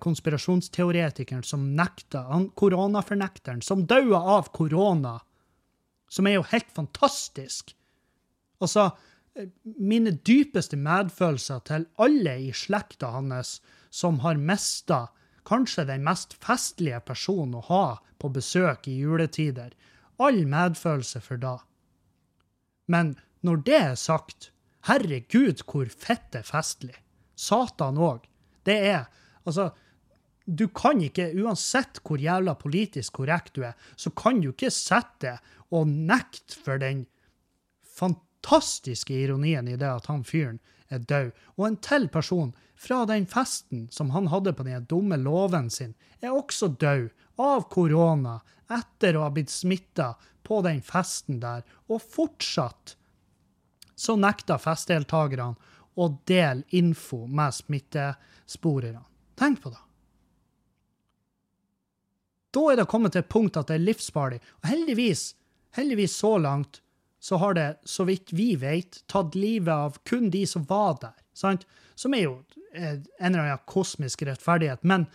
konspirasjonsteoretikeren 0.02 1.44
som 1.46 1.70
nekta, 1.76 2.26
han 2.28 2.48
koronafornekteren, 2.58 3.62
som 3.62 3.86
daua 3.86 4.20
av 4.38 4.50
korona, 4.52 5.18
som 6.12 6.28
er 6.28 6.36
jo 6.36 6.44
helt 6.50 6.70
fantastisk. 6.76 7.72
Altså, 8.60 8.90
eh, 9.34 9.48
mine 9.64 10.12
dypeste 10.12 10.76
medfølelser 10.76 11.64
til 11.68 11.86
alle 11.96 12.36
i 12.48 12.52
slekta 12.52 13.14
hans 13.16 13.60
som 13.90 14.20
har 14.20 14.36
mista 14.36 15.08
kanskje 15.48 15.86
den 15.88 16.04
mest 16.06 16.36
festlige 16.44 17.00
personen 17.00 17.58
å 17.58 17.66
ha 17.66 17.86
på 18.18 18.30
besøk 18.32 18.86
i 18.88 18.98
juletider. 19.00 19.72
All 20.22 20.44
medfølelse 20.46 21.20
for 21.20 21.40
da. 21.40 21.56
Men 22.86 23.16
når 23.42 23.64
det 23.66 23.78
er 23.80 23.96
sagt, 23.98 24.52
herregud, 24.86 25.64
hvor 25.66 25.88
fette 25.88 26.42
festlig. 26.46 26.94
Satan 27.34 27.98
òg. 27.98 28.28
Det 28.62 28.78
er 28.92 29.08
Altså, 29.44 29.70
du 30.46 30.66
kan 30.74 31.00
ikke, 31.02 31.30
uansett 31.38 32.00
hvor 32.02 32.20
jævla 32.20 32.54
politisk 32.58 33.20
korrekt 33.20 33.54
du 33.56 33.62
er, 33.66 33.76
så 33.96 34.10
kan 34.10 34.40
du 34.42 34.50
ikke 34.50 34.72
sette 34.74 35.36
og 35.72 35.88
nekte 35.88 36.58
for 36.58 36.82
den 36.82 37.06
fantastiske 37.86 39.14
ironien 39.14 39.68
i 39.70 39.78
det 39.78 39.88
at 39.88 40.08
han 40.10 40.24
fyren 40.26 40.58
er 40.92 41.04
død. 41.08 41.30
Og 41.56 41.66
en 41.68 41.78
til 41.84 42.08
person 42.12 42.52
fra 42.76 43.04
den 43.06 43.28
festen 43.30 43.86
som 43.94 44.10
han 44.10 44.28
hadde 44.32 44.54
på 44.56 44.66
den 44.66 44.88
dumme 44.90 45.16
låven 45.20 45.70
sin, 45.70 45.94
er 46.20 46.34
også 46.34 46.72
død 46.80 47.08
av 47.42 47.68
korona 47.70 48.40
etter 48.72 49.16
å 49.16 49.26
ha 49.26 49.30
blitt 49.34 49.52
smitta 49.52 50.12
på 50.42 50.58
den 50.66 50.82
festen 50.82 51.38
der, 51.42 51.62
og 51.86 52.02
fortsatt 52.02 52.96
så 53.94 54.16
nekta 54.18 54.58
festdeltakerne 54.58 55.70
å 55.94 56.08
dele 56.26 56.64
info 56.74 57.26
med 57.28 57.54
smittesporerne. 57.54 59.04
Tenk 59.38 59.62
på 59.62 59.72
det. 59.72 59.80
Da 62.52 62.62
er 62.68 62.80
det 62.80 62.88
kommet 62.90 63.14
til 63.14 63.24
et 63.24 63.32
punkt 63.32 63.56
at 63.56 63.70
det 63.70 63.78
er 63.78 63.86
livsfarlig. 63.86 64.40
Og 64.60 64.68
heldigvis, 64.68 65.32
heldigvis 65.78 66.16
så 66.20 66.36
langt, 66.38 66.82
så 67.22 67.38
har 67.38 67.54
det, 67.54 67.68
så 67.88 68.04
vidt 68.04 68.32
vi 68.34 68.52
vet, 68.60 68.98
tatt 69.08 69.36
livet 69.38 69.72
av 69.72 69.96
kun 70.08 70.28
de 70.30 70.42
som 70.48 70.66
var 70.68 70.98
der. 71.00 71.14
Sant? 71.38 71.64
Som 71.94 72.16
er 72.16 72.26
jo 72.26 72.34
en 72.74 73.04
eller 73.20 73.44
annen 73.44 73.64
kosmisk 73.70 74.24
rettferdighet. 74.26 74.82
Men 74.84 75.06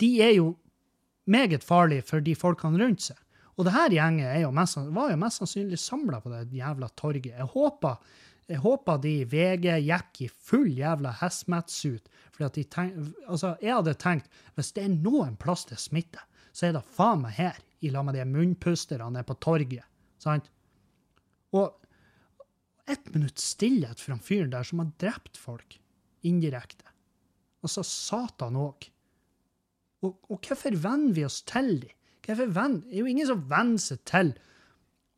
de 0.00 0.10
er 0.24 0.34
jo 0.38 0.52
meget 1.28 1.64
farlige 1.66 2.06
for 2.08 2.24
de 2.24 2.34
folkene 2.38 2.80
rundt 2.80 3.10
seg. 3.10 3.18
Og 3.58 3.66
det 3.66 3.74
her 3.74 3.90
gjenget 3.90 4.40
jo 4.44 4.52
mest, 4.54 4.78
var 4.94 5.10
jo 5.10 5.18
mest 5.18 5.42
sannsynlig 5.42 5.80
samla 5.82 6.20
på 6.22 6.30
det 6.30 6.44
jævla 6.54 6.88
torget. 6.96 7.32
Jeg 7.34 7.52
håper, 7.52 7.98
jeg 8.48 8.62
håper 8.64 9.00
de 9.02 9.10
i 9.20 9.26
VG 9.28 9.66
gikk 9.84 10.22
i 10.24 10.28
full 10.32 10.70
jævla 10.72 11.12
hazmat-suit. 11.20 12.06
Altså, 12.40 13.54
jeg 13.60 13.74
hadde 13.74 13.96
tenkt 14.00 14.30
hvis 14.56 14.72
det 14.76 14.86
er 14.86 14.94
noen 14.94 15.36
plass 15.40 15.66
til 15.68 15.80
smitte, 15.80 16.22
så 16.56 16.68
er 16.68 16.78
det 16.78 16.86
faen 16.96 17.26
meg 17.26 17.36
her, 17.36 17.58
i 17.84 17.92
lag 17.94 18.06
med 18.08 18.16
de 18.18 18.24
munnpusterne 18.26 19.20
på 19.22 19.36
torget. 19.38 19.84
Sant? 20.18 20.48
Og 21.54 21.76
ett 22.90 23.12
minutts 23.14 23.52
stillhet 23.52 24.00
fra 24.00 24.16
fyren 24.18 24.50
der 24.50 24.66
som 24.66 24.80
har 24.82 24.94
drept 24.98 25.38
folk 25.38 25.76
indirekte. 26.26 26.88
Altså 27.62 27.84
Satan 27.86 28.56
òg. 28.58 28.88
Og, 30.02 30.16
og 30.30 30.40
hvorfor 30.40 30.74
venner 30.78 31.14
vi 31.14 31.26
oss 31.26 31.42
til 31.46 31.82
dem? 31.84 31.94
Hvorfor 32.24 32.50
venn? 32.54 32.80
Det 32.86 32.96
er 32.96 33.04
jo 33.04 33.12
ingen 33.12 33.28
som 33.28 33.44
venner 33.50 33.82
seg 33.82 34.02
til 34.08 34.34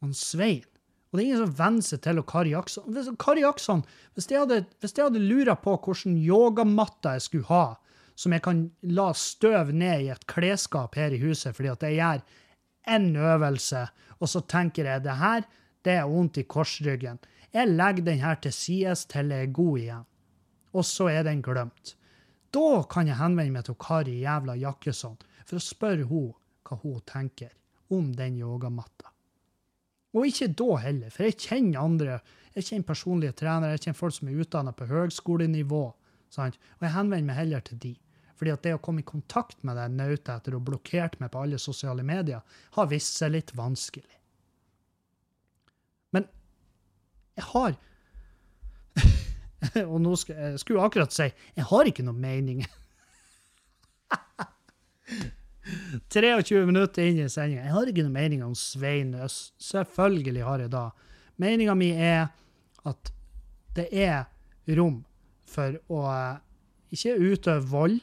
han 0.00 0.12
Svein. 0.16 0.66
Og 1.10 1.18
det 1.18 1.22
er 1.22 1.26
ingen 1.26 1.42
som 1.42 1.54
venner 1.58 1.82
seg 1.86 2.02
til 2.04 2.22
Kari 2.22 2.52
Jackson. 2.54 2.98
Kari 3.18 3.42
Jackson, 3.42 3.80
hvis 4.14 4.28
jeg 4.30 4.44
hadde, 4.44 4.60
hadde 4.86 5.22
lura 5.24 5.56
på 5.58 5.74
hvilken 5.74 6.18
yogamatta 6.22 7.16
jeg 7.16 7.24
skulle 7.26 7.50
ha, 7.50 7.64
som 8.14 8.36
jeg 8.36 8.44
kan 8.44 8.60
la 8.94 9.08
støv 9.16 9.72
ned 9.74 10.04
i 10.04 10.12
et 10.14 10.26
klesskap 10.30 10.94
her 10.98 11.14
i 11.16 11.18
huset 11.22 11.56
fordi 11.56 11.72
at 11.72 11.86
jeg 11.86 11.98
gjør 11.98 12.22
én 12.94 13.10
øvelse, 13.18 13.86
og 14.20 14.28
så 14.28 14.42
tenker 14.46 14.86
jeg 14.86 15.02
det 15.04 15.18
her, 15.18 15.44
det 15.84 15.96
er 15.96 16.08
vondt 16.08 16.38
i 16.38 16.46
korsryggen. 16.46 17.18
Jeg 17.52 17.74
legger 17.74 18.06
den 18.06 18.22
her 18.22 18.38
til 18.38 18.52
sides 18.54 19.06
til 19.10 19.32
jeg 19.32 19.48
er 19.48 19.54
god 19.54 19.78
igjen. 19.78 20.06
Og 20.76 20.84
så 20.86 21.08
er 21.10 21.24
den 21.26 21.42
glemt. 21.42 21.96
Da 22.54 22.82
kan 22.90 23.08
jeg 23.08 23.18
henvende 23.18 23.56
meg 23.56 23.66
til 23.66 23.78
Kari 23.80 24.20
jævla 24.22 24.54
Jakkesson 24.60 25.16
for 25.46 25.58
å 25.58 25.64
spørre 25.64 26.06
henne 26.06 26.36
hva 26.66 26.78
hun 26.84 27.00
tenker 27.06 27.50
om 27.90 28.12
den 28.14 28.38
yogamatta. 28.38 29.10
Og 30.16 30.26
ikke 30.26 30.50
da 30.58 30.76
heller, 30.82 31.10
for 31.14 31.28
jeg 31.28 31.38
kjenner 31.38 31.84
andre, 31.84 32.18
jeg 32.56 32.66
kjenner 32.66 32.88
personlige 32.88 33.36
trenere, 33.38 33.76
jeg 33.76 33.86
kjenner 33.86 34.00
folk 34.00 34.16
som 34.16 34.30
er 34.30 34.40
utdanna 34.42 34.72
på 34.74 34.88
høgskolenivå, 34.90 35.82
sant? 36.34 36.56
og 36.78 36.86
jeg 36.86 36.96
henvender 36.96 37.28
meg 37.28 37.38
heller 37.38 37.66
til 37.66 37.78
de. 37.82 37.92
Fordi 38.40 38.54
at 38.54 38.64
det 38.64 38.72
å 38.74 38.80
komme 38.82 39.04
i 39.04 39.06
kontakt 39.06 39.60
med 39.68 39.76
deg 39.76 39.92
nautet 39.92 40.32
etter 40.32 40.56
å 40.56 40.62
ha 40.62 40.68
blokkert 40.70 41.18
meg 41.20 41.30
på 41.30 41.44
alle 41.44 41.60
sosiale 41.60 42.02
medier, 42.06 42.40
har 42.74 42.90
vist 42.90 43.20
seg 43.20 43.34
litt 43.36 43.52
vanskelig. 43.54 44.16
Men 46.16 46.26
jeg 47.38 47.46
har 47.52 47.78
Og 49.92 49.98
nå 50.00 50.14
skal, 50.16 50.38
jeg 50.40 50.60
skulle 50.62 50.82
akkurat 50.82 51.12
si 51.12 51.26
jeg 51.28 51.66
har 51.68 51.86
ikke 51.86 52.06
noe 52.06 52.16
mening. 52.16 52.64
23 56.08 56.66
minutter 56.66 57.06
inn 57.06 57.20
i 57.22 57.28
sendinga. 57.28 57.64
Jeg 57.66 57.74
har 57.74 57.90
ikke 57.90 58.04
noe 58.06 58.14
mening 58.14 58.44
om 58.46 58.54
Svein 58.58 59.14
Øst. 59.24 59.54
Selvfølgelig 59.62 60.44
har 60.46 60.64
jeg 60.64 60.72
det. 60.74 60.84
Meninga 61.40 61.74
mi 61.78 61.90
er 61.94 62.28
at 62.88 63.12
det 63.76 63.88
er 63.94 64.28
rom 64.76 65.00
for 65.50 65.78
å 65.90 66.04
eh, 66.10 66.36
ikke 66.94 67.16
utøve 67.18 67.70
vold, 67.70 67.98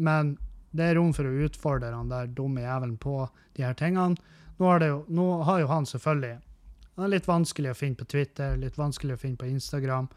men 0.00 0.36
det 0.76 0.90
er 0.90 0.98
rom 0.98 1.14
for 1.14 1.26
å 1.26 1.46
utfordre 1.46 1.94
han 1.94 2.10
der 2.12 2.30
dumme 2.34 2.62
jævelen 2.62 2.98
på 3.00 3.24
de 3.56 3.66
her 3.66 3.74
tingene. 3.78 4.18
Nå 4.60 4.68
har, 4.68 4.84
jo, 4.84 5.02
nå 5.08 5.26
har 5.48 5.62
jo 5.62 5.70
han 5.70 5.88
selvfølgelig 5.88 6.38
han 7.00 7.06
er 7.06 7.14
litt 7.14 7.28
vanskelig 7.30 7.70
å 7.72 7.78
finne 7.78 7.96
på 7.96 8.04
Twitter, 8.12 8.58
litt 8.60 8.74
vanskelig 8.76 9.14
å 9.16 9.20
finne 9.22 9.40
på 9.40 9.46
Instagram, 9.48 10.10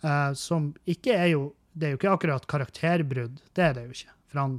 eh, 0.00 0.30
som 0.32 0.70
ikke 0.88 1.12
er 1.16 1.34
jo 1.36 1.54
Det 1.70 1.86
er 1.86 1.92
jo 1.92 1.98
ikke 2.00 2.10
akkurat 2.10 2.46
karakterbrudd, 2.50 3.36
det 3.54 3.62
er 3.62 3.74
det 3.74 3.82
jo 3.84 3.92
ikke. 3.94 4.14
For 4.26 4.38
han 4.40 4.56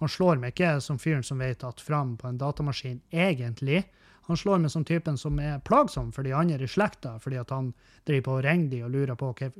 han 0.00 0.08
slår 0.08 0.40
meg 0.40 0.54
ikke 0.54 0.78
som 0.80 0.98
fyren 0.98 1.24
som 1.26 1.42
vet 1.42 1.64
at 1.66 1.80
fram 1.84 2.14
på 2.16 2.28
en 2.28 2.38
datamaskin, 2.40 3.02
egentlig. 3.12 3.84
Han 4.30 4.38
slår 4.38 4.62
meg 4.62 4.72
som 4.72 4.84
typen 4.88 5.18
som 5.20 5.36
er 5.42 5.60
plagsom 5.66 6.08
for 6.16 6.24
de 6.24 6.32
andre 6.36 6.64
i 6.64 6.70
slekta, 6.70 7.18
fordi 7.20 7.40
at 7.40 7.52
han 7.52 7.72
driver 8.08 8.26
på 8.26 8.36
og 8.38 8.44
ringer 8.46 8.70
de 8.72 8.82
og 8.86 8.94
lurer 8.94 9.18
på 9.20 9.32
hva 9.36 9.50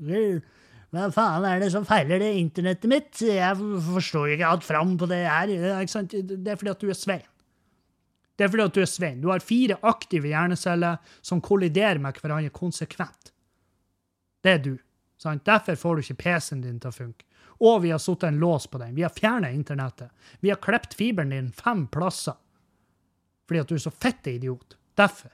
hva 0.91 1.07
faen 1.15 1.45
er 1.47 1.61
det 1.63 1.69
som 1.71 1.85
feiler 1.87 2.19
det 2.19 2.33
internettet 2.41 2.91
mitt? 2.91 3.21
Jeg 3.23 3.55
forstår 3.87 4.33
ikke 4.35 4.49
alt 4.49 4.65
fram 4.67 4.97
på 4.99 5.07
det 5.07 5.21
her. 5.23 5.53
Det 5.53 6.51
er 6.51 6.59
fordi 6.59 6.73
at 6.73 6.83
du 6.83 6.91
er 6.91 6.99
Svein. 6.99 7.29
Det 8.35 8.47
er 8.47 8.51
fordi 8.51 8.65
at 8.65 8.75
du 8.75 8.81
er 8.83 8.91
Svein. 8.91 9.21
Du 9.23 9.29
har 9.31 9.45
fire 9.45 9.77
aktive 9.87 10.33
hjerneceller 10.33 10.99
som 11.23 11.43
kolliderer 11.45 12.03
med 12.03 12.19
hverandre 12.19 12.51
konsekvent. 12.51 13.31
Det 14.43 14.57
er 14.57 14.65
du. 14.65 14.73
Sant? 15.21 15.45
Derfor 15.47 15.79
får 15.79 15.95
du 15.95 16.03
ikke 16.03 16.23
PC-en 16.25 16.65
din 16.65 16.83
til 16.83 16.91
å 16.91 16.97
funke 16.97 17.30
og 17.61 17.83
vi 17.83 17.91
har 17.93 18.01
satt 18.01 18.23
en 18.23 18.39
lås 18.41 18.67
på 18.67 18.79
den. 18.79 18.95
Vi 18.95 19.03
har 19.03 19.13
fjerna 19.13 19.51
internettet. 19.53 20.11
Vi 20.41 20.49
har 20.49 20.57
klept 20.57 20.95
fiberen 20.95 21.31
din 21.31 21.53
fem 21.53 21.87
plasser. 21.87 22.35
Fordi 23.49 23.61
at 23.61 23.69
du 23.69 23.75
er 23.77 23.83
så 23.85 23.93
fette 23.93 24.33
idiot. 24.33 24.77
Derfor 24.97 25.33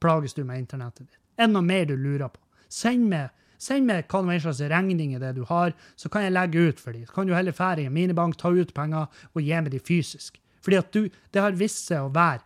plages 0.00 0.34
du 0.34 0.44
med 0.44 0.58
internettet 0.58 1.08
ditt. 1.08 1.18
Er 1.36 1.48
det 1.48 1.54
noe 1.56 1.66
mer 1.66 1.86
du 1.88 1.96
lurer 1.98 2.30
på? 2.30 2.38
Send 2.70 3.08
meg, 3.10 3.32
send 3.58 3.88
meg 3.90 4.06
hva 4.06 4.38
slags 4.38 4.62
regning 4.70 5.16
det 5.18 5.32
du 5.34 5.42
har, 5.48 5.74
så 5.96 6.08
kan 6.08 6.26
jeg 6.26 6.34
legge 6.34 6.68
ut 6.68 6.80
for 6.80 6.94
dem. 6.94 7.06
Så 7.08 7.16
kan 7.16 7.26
du 7.26 7.34
heller 7.34 7.56
fære 7.56 7.86
i 7.86 7.90
minibank, 7.90 8.36
ta 8.38 8.52
ut 8.54 8.74
penger 8.74 9.08
og 9.32 9.42
gi 9.42 9.54
meg 9.58 9.72
de 9.74 9.82
fysisk. 9.82 10.38
Fordi 10.62 10.78
at 10.78 10.92
du, 10.94 11.08
det 11.34 11.42
har 11.42 11.58
vist 11.58 11.88
seg 11.90 12.06
å 12.06 12.12
være 12.14 12.44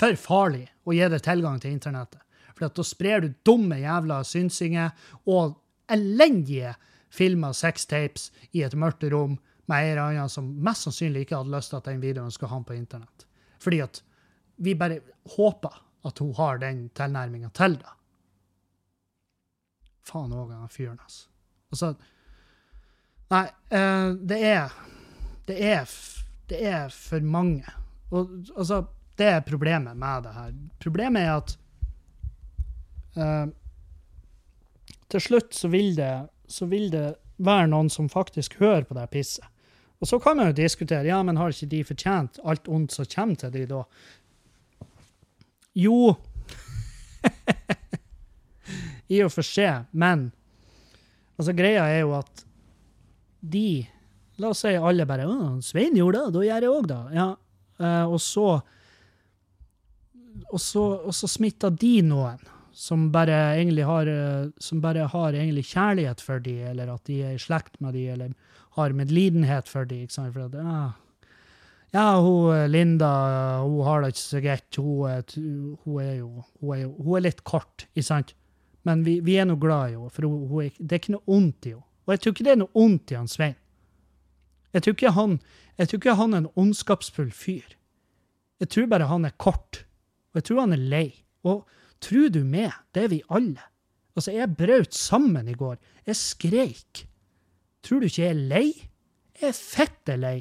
for 0.00 0.16
farlig 0.18 0.64
å 0.88 0.96
gi 0.96 1.08
deg 1.12 1.22
tilgang 1.22 1.60
til 1.60 1.76
internettet. 1.76 2.22
For 2.56 2.66
at 2.68 2.78
da 2.78 2.84
sprer 2.86 3.22
du 3.22 3.34
dumme 3.44 3.78
jævla 3.82 4.22
synsinger 4.26 4.96
og 5.28 5.58
elendige 5.92 6.72
filmer, 7.12 7.52
sextapes, 7.56 8.30
i 8.52 8.64
et 8.64 8.76
mørkt 8.78 9.04
rom 9.12 9.36
med 9.70 9.78
ei 9.78 9.92
eller 9.92 10.02
annen 10.08 10.32
som 10.32 10.48
mest 10.64 10.86
sannsynlig 10.86 11.26
ikke 11.26 11.38
hadde 11.38 11.54
lyst 11.54 11.72
til 11.72 11.80
at 11.80 11.88
den 11.90 12.00
videoen 12.02 12.32
skulle 12.34 12.50
ha 12.50 12.60
den 12.60 12.68
på 12.68 12.76
internett. 12.76 13.26
Fordi 13.62 13.82
at 13.84 14.02
vi 14.62 14.74
bare 14.78 15.00
håper 15.36 15.76
at 16.08 16.18
hun 16.18 16.32
har 16.34 16.58
den 16.62 16.88
tilnærminga 16.96 17.52
til 17.56 17.76
det. 17.78 17.92
Faen 20.08 20.34
òg, 20.34 20.50
han 20.50 20.72
fyren, 20.72 20.98
altså. 21.02 21.28
Altså 21.72 21.94
Nei, 23.32 23.46
eh, 23.72 24.10
det 24.28 24.38
er 24.44 24.72
Det 25.46 25.56
er 25.64 25.92
Det 26.48 26.58
er 26.68 26.88
for 26.88 27.20
mange. 27.20 27.64
Og 28.10 28.28
altså, 28.56 28.84
det 29.16 29.26
er 29.26 29.40
problemet 29.40 29.96
med 29.96 30.22
det 30.22 30.32
her. 30.34 30.52
Problemet 30.80 31.22
er 31.22 31.32
at 31.36 31.58
uh, 33.16 33.46
til 35.08 35.20
slutt 35.20 35.54
så 35.54 35.68
vil 35.68 35.96
det 35.96 36.28
så 36.52 36.68
vil 36.70 36.90
det 36.92 37.06
være 37.42 37.70
noen 37.72 37.90
som 37.90 38.10
faktisk 38.12 38.58
hører 38.60 38.84
på 38.86 38.96
det 38.96 39.08
pisset. 39.12 39.46
Og 40.02 40.08
så 40.10 40.18
kan 40.18 40.36
man 40.36 40.50
jo 40.50 40.58
diskutere 40.58 41.06
ja, 41.06 41.20
men 41.22 41.38
har 41.38 41.54
ikke 41.54 41.70
de 41.70 41.84
fortjent 41.86 42.40
alt 42.42 42.68
ondt 42.68 42.94
som 42.94 43.06
kommer 43.06 43.38
til 43.38 43.52
de 43.54 43.66
da? 43.70 43.82
Jo 45.78 46.16
I 49.14 49.22
og 49.22 49.30
for 49.30 49.46
seg, 49.46 49.86
men 49.92 50.30
altså 51.38 51.54
greia 51.54 51.86
er 51.86 52.02
jo 52.02 52.16
at 52.18 52.46
de 53.40 53.84
La 54.40 54.48
oss 54.50 54.62
si 54.64 54.72
alle 54.74 55.04
bare 55.06 55.26
Å, 55.28 55.34
Svein 55.62 55.94
gjorde 55.94 56.24
det, 56.24 56.32
da 56.34 56.42
gjør 56.46 56.64
jeg 56.64 56.72
òg 56.72 56.86
det. 56.88 57.00
Ja, 57.14 57.26
eh, 57.78 58.04
og 58.08 58.18
så 58.24 58.46
og 60.52 60.60
så, 60.60 60.82
og 61.06 61.14
så 61.14 61.28
smitter 61.30 61.70
de 61.70 62.00
noen 62.04 62.40
som 62.72 63.10
bare 63.12 63.36
egentlig 63.58 63.84
har 63.86 64.08
eh, 64.08 64.50
som 64.60 64.80
bare 64.80 65.06
har 65.12 65.36
egentlig 65.36 65.64
kjærlighet 65.70 66.20
for 66.24 66.42
de, 66.42 66.56
eller 66.72 66.92
at 66.94 67.04
de 67.08 67.20
er 67.22 67.36
i 67.36 67.40
slekt 67.42 67.78
med 67.80 67.94
de, 67.94 68.06
eller 68.14 68.34
har 68.78 68.96
medlidenhet 68.96 69.68
for 69.68 69.88
de, 69.88 70.02
ikke 70.04 70.16
sant? 70.16 70.32
For 70.34 70.48
at, 70.48 70.56
ja, 70.56 70.90
ja, 71.92 72.06
hun 72.24 72.54
eh, 72.56 72.68
Linda, 72.68 73.12
hun 73.60 73.84
har 73.84 74.02
det 74.02 74.14
ikke 74.14 74.24
så 74.24 74.40
greit. 74.40 74.78
Hun, 74.80 75.76
hun 75.84 76.02
er 76.02 76.14
jo 76.22 76.30
hun 76.60 76.76
er, 76.76 76.86
hun 76.86 77.16
er 77.18 77.26
litt 77.28 77.44
kort, 77.44 77.86
ikke 77.92 78.08
sant? 78.08 78.34
Men 78.88 79.04
vi, 79.06 79.20
vi 79.22 79.36
er 79.38 79.46
nå 79.46 79.58
glad 79.60 79.92
i 79.92 79.96
henne, 79.96 80.10
for 80.10 80.26
hun 80.26 80.64
er, 80.64 80.72
det 80.78 80.96
er 80.96 81.02
ikke 81.02 81.16
noe 81.18 81.36
ondt 81.36 81.68
i 81.68 81.74
henne. 81.76 81.86
Og 82.02 82.14
jeg 82.14 82.22
tror 82.22 82.34
ikke 82.34 82.46
det 82.48 82.54
er 82.54 82.62
noe 82.64 82.82
ondt 82.82 83.12
i 83.12 83.18
han 83.18 83.28
Svein. 83.30 83.58
Jeg 84.72 84.82
tror 84.82 84.96
ikke 84.96 85.12
han, 85.14 85.36
jeg 85.78 85.88
tror 85.88 86.00
ikke 86.00 86.16
han 86.18 86.32
er 86.34 86.42
en 86.42 86.52
ondskapsfull 86.58 87.28
fyr. 87.36 87.76
Jeg 88.62 88.70
tror 88.72 88.88
bare 88.90 89.10
han 89.10 89.28
er 89.28 89.36
kort, 89.42 89.84
og 90.32 90.40
jeg 90.40 90.48
tror 90.48 90.64
han 90.64 90.74
er 90.74 90.82
lei. 90.82 91.06
Og 91.46 91.62
tror 92.02 92.32
du 92.34 92.42
meg, 92.44 92.74
det 92.94 93.06
er 93.06 93.12
vi 93.12 93.22
alle. 93.32 93.62
Altså, 94.16 94.34
jeg 94.34 94.56
brøt 94.58 94.96
sammen 94.96 95.48
i 95.48 95.56
går. 95.56 95.78
Jeg 96.06 96.18
skreik. 96.18 97.06
Tror 97.82 98.02
du 98.02 98.08
ikke 98.08 98.24
jeg 98.24 98.34
er 98.34 98.46
lei? 98.52 98.66
Jeg 99.40 99.48
er 99.48 99.58
fette 99.58 100.16
lei. 100.20 100.38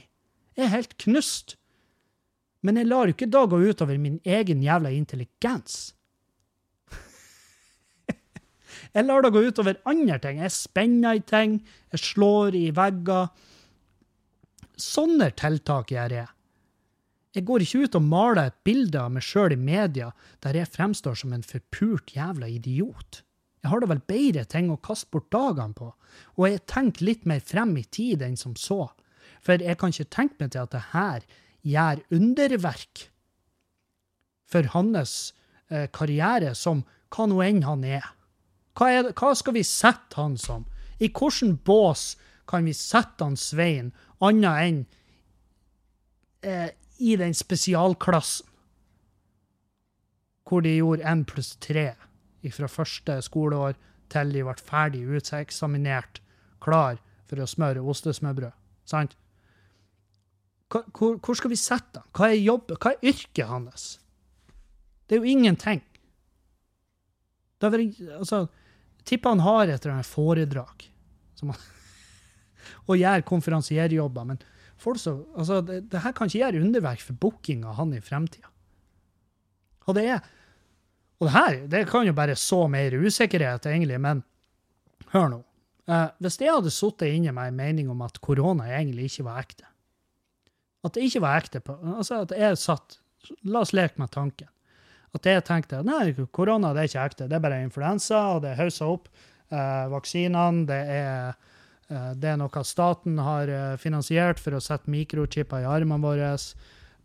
Jeg 0.57 0.67
er 0.67 0.75
helt 0.75 0.97
knust. 1.01 1.55
Men 2.61 2.77
jeg 2.77 2.89
lar 2.89 3.09
jo 3.09 3.15
ikke 3.15 3.31
da 3.31 3.45
gå 3.49 3.61
utover 3.71 3.97
min 3.97 4.19
egen 4.27 4.61
jævla 4.61 4.91
intelligens. 4.93 5.95
jeg 8.95 9.07
lar 9.07 9.25
det 9.25 9.31
gå 9.33 9.45
utover 9.47 9.79
andre 9.89 10.19
ting. 10.21 10.43
Jeg 10.43 10.53
spenner 10.53 11.17
i 11.17 11.23
ting, 11.25 11.57
jeg 11.93 12.05
slår 12.11 12.59
i 12.59 12.67
vegger. 12.75 13.31
Sånne 14.77 15.31
tiltak 15.37 15.95
gjør 15.95 16.19
jeg. 16.19 16.29
Jeg 17.31 17.45
går 17.47 17.63
ikke 17.63 17.85
ut 17.85 17.95
og 17.95 18.07
maler 18.11 18.49
et 18.49 18.63
bilde 18.67 18.99
av 18.99 19.11
meg 19.15 19.23
sjøl 19.23 19.55
i 19.55 19.59
media 19.59 20.09
der 20.43 20.57
jeg 20.59 20.71
fremstår 20.73 21.15
som 21.21 21.35
en 21.35 21.45
forpult 21.47 22.11
jævla 22.15 22.49
idiot. 22.51 23.21
Jeg 23.61 23.71
har 23.71 23.79
da 23.81 23.87
vel 23.91 24.01
bedre 24.03 24.43
ting 24.49 24.71
å 24.73 24.79
kaste 24.81 25.07
bort 25.13 25.29
dagene 25.31 25.77
på, 25.77 25.91
og 26.35 26.47
jeg 26.49 26.65
tenker 26.67 27.05
litt 27.07 27.27
mer 27.29 27.43
frem 27.45 27.75
i 27.77 27.85
tid 27.85 28.23
enn 28.25 28.35
som 28.39 28.57
så. 28.59 28.89
For 29.41 29.61
jeg 29.61 29.77
kan 29.79 29.93
ikke 29.93 30.11
tenke 30.11 30.41
meg 30.41 30.51
til 30.53 30.65
at 30.65 30.73
det 30.73 30.83
her 30.91 31.27
gjør 31.61 32.01
underverk 32.17 33.05
for 34.51 34.67
hans 34.73 35.13
eh, 35.69 35.87
karriere 35.93 36.55
som 36.57 36.83
hva 37.13 37.27
nå 37.29 37.39
enn 37.45 37.63
han 37.63 37.85
er. 37.87 38.09
Hva, 38.75 38.89
er 38.89 39.11
hva 39.15 39.31
skal 39.37 39.55
vi 39.55 39.63
sette 39.67 40.17
han 40.17 40.35
som? 40.41 40.65
I 40.99 41.07
hvilken 41.07 41.57
bås 41.65 42.15
kan 42.49 42.65
vi 42.67 42.73
sette 42.75 43.23
han 43.23 43.37
Svein, 43.39 43.93
annet 44.19 44.65
enn 44.65 44.81
eh, 46.43 46.69
i 47.01 47.15
den 47.19 47.33
spesialklassen 47.37 48.47
hvor 50.51 50.63
de 50.65 50.73
gjorde 50.75 51.07
én 51.07 51.23
pluss 51.23 51.55
tre 51.63 51.93
fra 52.51 52.67
første 52.67 53.15
skoleår 53.23 53.77
til 54.11 54.33
de 54.35 54.41
ble 54.43 54.55
ferdig 54.59 55.05
uteksaminert, 55.07 56.19
klar 56.59 56.97
for 57.29 57.39
å 57.39 57.47
smøre 57.47 57.83
ostesmørbrød. 57.93 58.51
Sant? 58.83 59.15
Hvor, 60.71 61.15
hvor 61.19 61.37
skal 61.37 61.53
vi 61.53 61.59
sette 61.59 62.01
ham? 62.01 62.09
Hva 62.15 62.31
er 62.31 62.41
jobben? 62.41 62.79
Hva 62.79 62.93
er 62.93 63.11
yrket 63.13 63.47
hans? 63.47 63.85
Det 65.07 65.15
er 65.15 65.23
jo 65.23 65.31
ingenting. 65.31 65.81
Det 67.61 67.69
er 67.69 67.83
altså, 68.17 68.45
tipper 69.07 69.35
han 69.35 69.45
har 69.45 69.67
et 69.69 69.77
eller 69.77 69.97
annet 69.97 70.09
foredrag 70.09 70.87
som 71.37 71.53
han, 71.53 71.65
og 72.89 72.99
gjør 72.99 73.27
konferansierjobber, 73.27 74.27
men 74.33 74.41
som, 74.81 75.23
altså, 75.37 75.61
det, 75.65 75.83
det 75.91 76.01
her 76.03 76.13
kan 76.17 76.29
ikke 76.29 76.41
gjøre 76.41 76.61
underverk 76.65 77.03
for 77.05 77.17
booking 77.21 77.65
av 77.67 77.77
han 77.77 77.93
i 77.93 78.01
fremtida. 78.03 78.49
Og 79.87 79.97
det 79.97 80.05
er 80.15 80.21
og 81.21 81.27
det 81.27 81.33
her 81.35 81.57
det 81.69 81.83
kan 81.91 82.07
jo 82.07 82.13
bare 82.17 82.35
så 82.35 82.63
mer 82.67 82.95
usikkerhet, 82.97 83.67
egentlig, 83.69 83.99
men 84.01 84.23
hør 85.13 85.27
nå. 85.29 85.41
Eh, 85.85 86.07
hvis 86.17 86.39
jeg 86.41 86.53
hadde 86.53 86.73
sittet 86.73 87.13
inni 87.13 87.33
meg 87.35 87.51
en 87.51 87.59
mening 87.59 87.91
om 87.93 88.01
at 88.05 88.17
korona 88.25 88.71
egentlig 88.73 89.09
ikke 89.09 89.25
var 89.27 89.41
ekte 89.41 89.67
At 90.85 90.95
det 90.95 91.05
ikke 91.05 91.21
var 91.21 91.41
ekte 91.41 91.61
på, 91.61 91.75
altså 91.97 92.23
at 92.25 92.33
jeg 92.37 92.57
satt 92.61 92.97
La 93.45 93.61
oss 93.61 93.69
leke 93.69 94.01
med 94.01 94.09
tanken. 94.09 94.47
At 95.13 95.27
jeg 95.29 95.43
tenkte 95.45 95.83
nei, 95.85 96.09
korona 96.33 96.71
det 96.73 96.81
er 96.81 96.87
ikke 96.89 97.03
ekte, 97.11 97.27
det 97.29 97.35
er 97.37 97.43
bare 97.43 97.59
influensa, 97.61 98.21
og 98.33 98.39
det 98.41 98.55
er 98.55 98.71
opp. 98.87 99.11
Eh, 99.53 99.83
vaksinene, 99.93 100.65
det 100.65 100.79
er 100.89 101.35
Det 101.91 102.29
er 102.31 102.37
noe 102.39 102.63
staten 102.63 103.19
har 103.19 103.51
eh, 103.51 103.75
finansiert 103.81 104.39
for 104.39 104.55
å 104.55 104.63
sette 104.63 104.91
mikrochipper 104.91 105.65
i 105.65 105.67
armene 105.67 106.03
våre, 106.03 106.31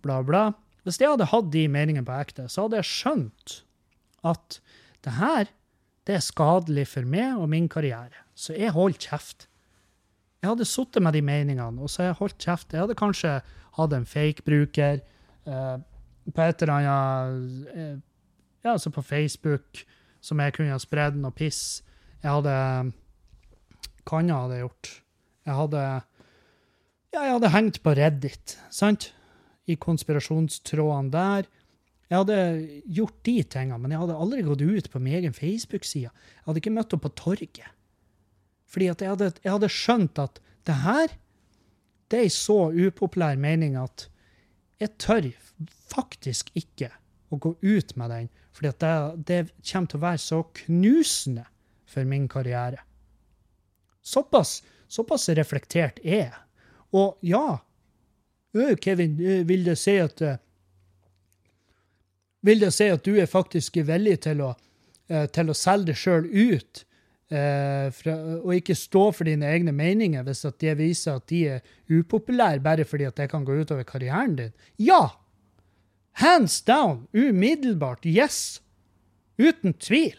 bla, 0.04 0.20
bla. 0.22 0.44
Hvis 0.86 1.00
jeg 1.02 1.10
hadde 1.10 1.26
hatt 1.32 1.50
de 1.50 1.64
meningene 1.66 2.06
på 2.06 2.14
ekte, 2.14 2.46
så 2.52 2.66
hadde 2.66 2.78
jeg 2.78 2.90
skjønt 2.92 3.56
at 4.26 4.60
det 5.02 5.16
her 5.18 5.50
det 6.06 6.14
er 6.14 6.22
skadelig 6.22 6.86
for 6.92 7.06
meg 7.10 7.40
og 7.40 7.48
min 7.50 7.66
karriere. 7.70 8.22
Så 8.38 8.54
jeg 8.54 8.74
holdt 8.76 9.08
kjeft. 9.08 9.48
Jeg 10.42 10.52
hadde 10.52 10.68
sittet 10.68 11.02
med 11.02 11.16
de 11.16 11.22
meningene, 11.26 11.82
og 11.82 11.90
så 11.90 12.06
jeg 12.06 12.18
holdt 12.20 12.38
kjeft. 12.38 12.70
Jeg 12.70 12.84
hadde 12.84 12.98
kanskje 12.98 13.32
hatt 13.78 13.96
en 13.96 14.06
fake-bruker 14.06 15.00
eh, 15.02 15.76
på 16.30 16.44
et 16.44 16.62
eller 16.62 16.74
annet 16.76 17.72
eh, 17.74 17.96
Ja, 18.62 18.72
altså 18.76 18.90
på 18.90 19.02
Facebook, 19.02 19.82
som 20.20 20.40
jeg 20.42 20.54
kunne 20.54 20.74
ha 20.74 20.78
spredd 20.82 21.18
noe 21.18 21.34
piss. 21.34 21.82
Jeg 22.22 22.30
hadde 22.30 22.54
hva 24.06 24.22
annet 24.22 24.38
hadde 24.38 24.58
jeg 24.58 24.66
gjort? 24.66 24.92
Jeg 25.46 25.58
hadde 25.60 25.82
Ja, 27.14 27.20
jeg 27.22 27.34
hadde 27.36 27.52
hengt 27.54 27.82
på 27.82 27.94
Reddit, 27.96 28.56
sant? 28.70 29.10
I 29.66 29.76
konspirasjonstrådene 29.82 31.12
der. 31.14 31.46
Jeg 32.06 32.20
hadde 32.20 32.40
gjort 32.98 33.16
de 33.26 33.36
tingene, 33.42 33.78
men 33.82 33.94
jeg 33.94 34.02
hadde 34.04 34.18
aldri 34.22 34.44
gått 34.46 34.62
ut 34.62 34.90
på 34.92 35.00
min 35.02 35.16
egen 35.18 35.34
Facebook-side. 35.34 36.10
Jeg 36.10 36.44
hadde 36.46 36.62
ikke 36.62 36.74
møtt 36.74 36.92
henne 36.94 37.02
på 37.02 37.14
torget. 37.18 37.72
Fordi 38.70 38.90
jeg 38.90 38.98
hadde, 39.00 39.32
jeg 39.42 39.54
hadde 39.54 39.72
skjønt 39.72 40.20
at 40.22 40.38
det 40.66 40.76
her, 40.82 41.16
det 42.10 42.20
er 42.20 42.28
ei 42.28 42.34
så 42.34 42.58
upopulær 42.70 43.38
mening 43.40 43.74
at 43.80 44.06
jeg 44.82 44.94
tør 45.02 45.30
faktisk 45.90 46.52
ikke 46.58 46.92
å 47.32 47.38
gå 47.42 47.54
ut 47.62 47.94
med 47.98 48.12
den, 48.12 48.28
fordi 48.54 48.72
det, 48.82 48.92
det 49.28 49.38
kommer 49.66 49.90
til 49.90 49.98
å 49.98 50.04
være 50.04 50.22
så 50.22 50.42
knusende 50.62 51.46
for 51.90 52.08
min 52.08 52.26
karriere. 52.30 52.82
Såpass, 54.06 54.60
såpass 54.88 55.28
reflektert 55.34 55.98
er 56.04 56.20
jeg. 56.20 56.42
Og 56.94 57.18
ja, 57.26 57.58
Kevin, 58.80 59.16
vil 59.48 59.64
det 59.66 59.74
si 59.80 59.96
at 60.00 60.22
Vil 62.46 62.60
det 62.62 62.70
si 62.72 62.86
at 62.88 63.02
du 63.04 63.16
er 63.18 63.26
faktisk 63.26 63.76
villig 63.82 64.20
til 64.28 64.40
å, 64.46 64.52
til 65.34 65.50
å 65.50 65.56
selge 65.56 65.90
deg 65.90 65.98
sjøl 65.98 66.28
ut, 66.30 66.84
og 67.26 68.52
ikke 68.54 68.76
stå 68.78 69.02
for 69.10 69.26
dine 69.26 69.48
egne 69.50 69.74
meninger 69.74 70.22
hvis 70.22 70.44
at 70.46 70.60
det 70.62 70.76
viser 70.78 71.18
at 71.18 71.26
de 71.26 71.40
er 71.56 71.64
upopulære 71.90 72.62
bare 72.62 72.86
fordi 72.86 73.08
at 73.08 73.18
det 73.18 73.26
kan 73.32 73.42
gå 73.44 73.56
utover 73.58 73.82
karrieren 73.88 74.36
din? 74.38 74.52
Ja! 74.78 75.18
Hands 76.22 76.60
down! 76.62 77.08
Umiddelbart! 77.12 78.06
Yes! 78.06 78.60
Uten 79.42 79.74
tvil! 79.74 80.14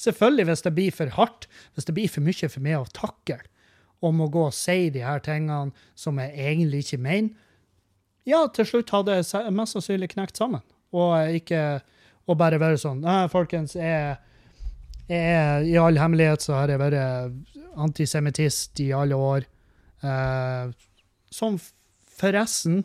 Selvfølgelig, 0.00 0.48
hvis 0.50 0.64
det 0.66 0.74
blir 0.76 0.94
for 0.94 1.14
hardt, 1.16 1.48
hvis 1.74 1.88
det 1.88 1.94
blir 1.96 2.10
for 2.10 2.24
mye 2.26 2.50
for 2.50 2.64
meg 2.64 2.78
å 2.80 2.90
takle, 2.96 3.40
om 4.02 4.20
å 4.20 4.30
gå 4.34 4.48
og 4.48 4.56
si 4.56 4.90
de 4.90 5.04
her 5.06 5.22
tingene 5.22 5.70
som 5.98 6.18
jeg 6.18 6.34
egentlig 6.34 6.84
ikke 6.86 7.02
mener, 7.02 7.32
Ja, 8.22 8.44
til 8.54 8.62
slutt 8.68 8.92
hadde 8.94 9.16
jeg 9.18 9.50
mest 9.50 9.74
sannsynlig 9.74 10.12
knekt 10.12 10.38
sammen. 10.38 10.62
Og 10.94 11.34
ikke 11.34 11.80
og 12.30 12.38
bare 12.38 12.60
være 12.62 12.78
sånn 12.78 13.00
Nei, 13.02 13.24
folkens, 13.32 13.74
jeg, 13.74 14.14
jeg 15.10 15.66
i 15.72 15.74
all 15.80 15.98
hemmelighet 15.98 16.44
så 16.44 16.60
har 16.60 16.70
jeg 16.70 16.78
vært 16.78 17.66
antisemittist 17.82 18.78
i 18.84 18.92
alle 18.94 19.18
år. 19.18 19.48
Eh, 20.06 20.70
som 21.32 21.58
forresten 22.18 22.84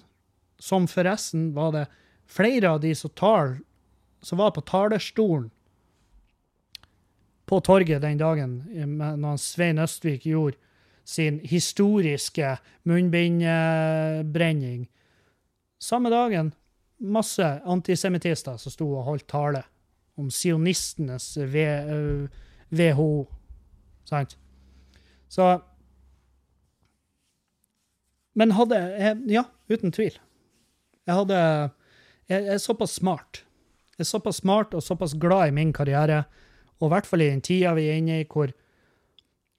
Som 0.57 0.87
forresten 0.89 1.51
var 1.53 1.73
det 1.75 1.85
flere 2.25 2.71
av 2.73 2.81
de 2.81 2.95
som 2.97 3.11
tar 3.13 3.59
som 4.25 4.39
var 4.41 4.51
på 4.51 4.63
talerstolen 4.65 5.51
på 7.47 7.61
torget 7.63 8.03
den 8.03 8.19
dagen 8.19 8.59
eh, 8.75 8.87
når 8.87 9.39
Svein 9.41 9.79
Østvik 9.79 10.27
gjorde 10.27 10.59
sin 11.07 11.39
historiske 11.39 12.57
munnbindbrenning. 12.83 14.87
Samme 15.79 16.09
dagen 16.11 16.51
masse 16.97 17.61
antisemittister 17.65 18.57
som 18.57 18.73
sto 18.73 18.89
og 18.97 19.05
holdt 19.07 19.27
tale 19.29 19.63
om 20.17 20.29
sionistenes 20.33 21.35
WHO. 22.73 23.09
Sant? 24.07 24.37
Så 25.29 25.59
Men 28.37 28.51
hadde 28.51 28.77
jeg 28.77 29.17
Ja, 29.27 29.43
uten 29.69 29.91
tvil. 29.91 30.17
Jeg 31.07 31.15
hadde 31.15 31.69
Jeg 32.29 32.43
jeg 32.43 32.53
er 32.53 32.57
såpass 32.57 32.91
smart. 32.91 33.43
Jeg 33.97 34.03
er 34.03 34.03
såpass 34.03 34.35
smart 34.35 34.73
og 34.73 34.83
såpass 34.83 35.13
glad 35.13 35.47
i 35.47 35.51
min 35.51 35.73
karriere, 35.73 36.23
og 36.79 36.87
i 36.87 36.93
hvert 36.93 37.09
fall 37.09 37.23
i 37.25 37.29
den 37.31 37.43
tida 37.45 37.73
vi 37.77 37.87
er 37.89 38.01
inne 38.01 38.21
i, 38.21 38.27
hvor 38.29 38.53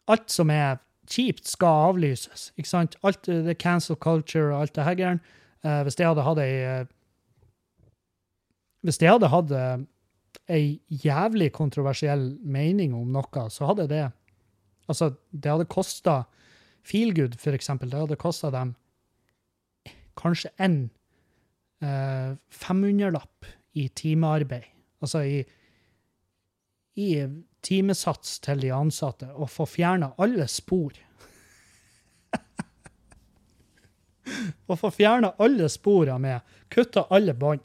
alt 0.08 0.30
som 0.32 0.50
er 0.54 0.78
kjipt, 1.08 1.46
skal 1.48 1.90
avlyses. 1.90 2.50
Ikke 2.60 2.70
sant? 2.70 2.96
Alt 3.06 3.28
eh, 3.32 3.42
det 3.46 3.58
cancel 3.60 3.96
culture 3.96 4.52
og 4.52 4.62
alt 4.62 4.74
det 4.76 4.86
her 4.86 4.96
greiene. 4.98 5.36
Uh, 5.66 5.82
hvis 5.82 5.96
jeg 5.98 6.06
hadde 6.06 6.22
hatt 6.22 6.38
ei 6.38 6.58
uh, 6.62 6.84
Hvis 8.86 9.00
jeg 9.02 9.10
hadde 9.10 9.30
hatt 9.32 9.50
uh, 9.50 9.80
ei 10.54 10.78
jævlig 11.02 11.48
kontroversiell 11.56 12.28
mening 12.46 12.94
om 12.94 13.10
noe, 13.10 13.48
så 13.50 13.66
hadde 13.72 13.88
det 13.90 14.04
Altså, 14.88 15.10
det 15.32 15.50
hadde 15.50 15.66
kosta 15.68 16.22
Feelgood, 16.86 17.34
for 17.42 17.52
eksempel, 17.52 17.90
det 17.90 17.98
hadde 17.98 18.16
kosta 18.16 18.52
dem 18.54 18.70
kanskje 20.18 20.50
én 20.62 20.78
eh, 21.84 22.34
500-lapp 22.50 23.48
i 23.78 23.88
timearbeid. 23.88 24.66
Altså 25.02 25.22
i, 25.22 25.42
i 26.98 27.10
timesats 27.64 28.38
til 28.44 28.60
de 28.62 28.72
ansatte, 28.74 29.28
og 29.34 29.50
få 29.52 29.66
fjerna 29.68 30.12
alle 30.18 30.46
spor. 30.50 30.92
Å 34.70 34.76
få 34.78 34.90
fjerna 34.94 35.32
alle 35.42 35.68
sporene 35.72 36.18
med, 36.22 36.56
kutta 36.72 37.06
alle 37.14 37.34
bånd. 37.38 37.62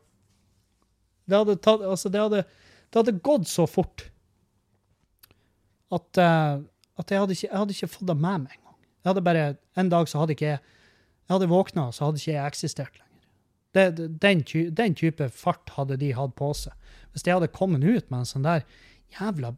Det 1.25 1.37
altså 1.39 2.09
det, 2.11 2.19
det 2.91 2.99
hadde 2.99 3.21
gått 3.23 3.47
så 3.47 3.63
fort 3.69 4.03
at, 5.93 6.17
eh, 6.19 6.59
at 6.99 7.11
jeg, 7.11 7.21
hadde 7.21 7.35
ikke, 7.37 7.47
jeg 7.47 7.57
hadde 7.57 7.75
ikke 7.77 7.93
fått 7.93 8.09
det 8.09 8.17
med 8.17 8.43
meg 8.43 8.57
engang. 8.57 8.77
Jeg 9.03 9.09
hadde 9.09 9.23
bare, 9.23 9.45
En 9.79 9.89
dag 9.89 10.09
så 10.09 10.19
hadde 10.19 10.35
ikke 10.35 10.49
jeg 10.51 10.59
jeg 11.23 11.37
hadde 11.37 11.51
våkna, 11.51 11.87
så 11.91 12.07
hadde 12.07 12.19
ikke 12.19 12.33
jeg 12.33 12.51
eksistert 12.51 12.97
lenger. 12.99 13.27
Det, 13.73 14.09
den, 14.21 14.43
den 14.75 14.95
type 14.99 15.29
fart 15.33 15.71
hadde 15.77 15.97
de 16.01 16.11
hatt 16.13 16.35
på 16.37 16.51
seg. 16.57 16.73
Hvis 17.13 17.23
jeg 17.25 17.37
hadde 17.37 17.49
kommet 17.53 17.85
ut 17.85 18.09
med 18.11 18.19
en 18.19 18.27
sånn 18.29 18.45
der 18.45 18.65
jævla, 19.13 19.53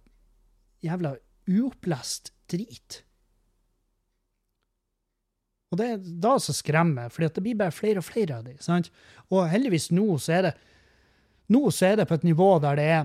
jævla 0.86 1.16
uopplest 1.50 2.32
drit. 2.52 3.02
Og 5.74 5.80
det 5.82 5.88
er 5.92 6.04
da 6.24 6.36
som 6.40 6.56
skremmer, 6.56 7.10
for 7.12 7.26
det 7.26 7.44
blir 7.44 7.58
bare 7.60 7.74
flere 7.76 8.00
og 8.00 8.08
flere 8.08 8.38
av 8.38 8.46
de. 8.48 8.56
sant? 8.64 8.92
Og 9.34 9.50
heldigvis 9.52 9.90
nå 9.92 10.16
så 10.22 10.38
er 10.38 10.50
det 10.50 10.54
nå 11.52 11.68
så 11.74 11.92
er 11.92 12.00
det 12.00 12.08
på 12.10 12.18
et 12.18 12.26
nivå 12.26 12.56
der 12.64 12.80
det 12.80 12.86
er 12.90 13.04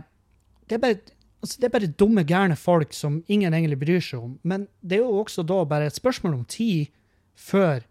det 0.70 0.76
er 0.76 0.82
bare, 0.84 0.98
altså 1.42 1.58
det 1.58 1.66
er 1.66 1.72
bare 1.74 1.94
dumme, 1.98 2.22
gærne 2.22 2.56
folk 2.56 2.92
som 2.94 3.24
ingen 3.26 3.54
egentlig 3.56 3.80
bryr 3.80 4.04
seg 4.04 4.22
om. 4.22 4.36
Men 4.46 4.68
det 4.80 5.00
er 5.00 5.02
jo 5.02 5.18
også 5.24 5.42
da 5.42 5.64
bare 5.66 5.88
et 5.90 5.98
spørsmål 5.98 6.36
om 6.36 6.44
tid 6.46 6.92
før 7.34 7.82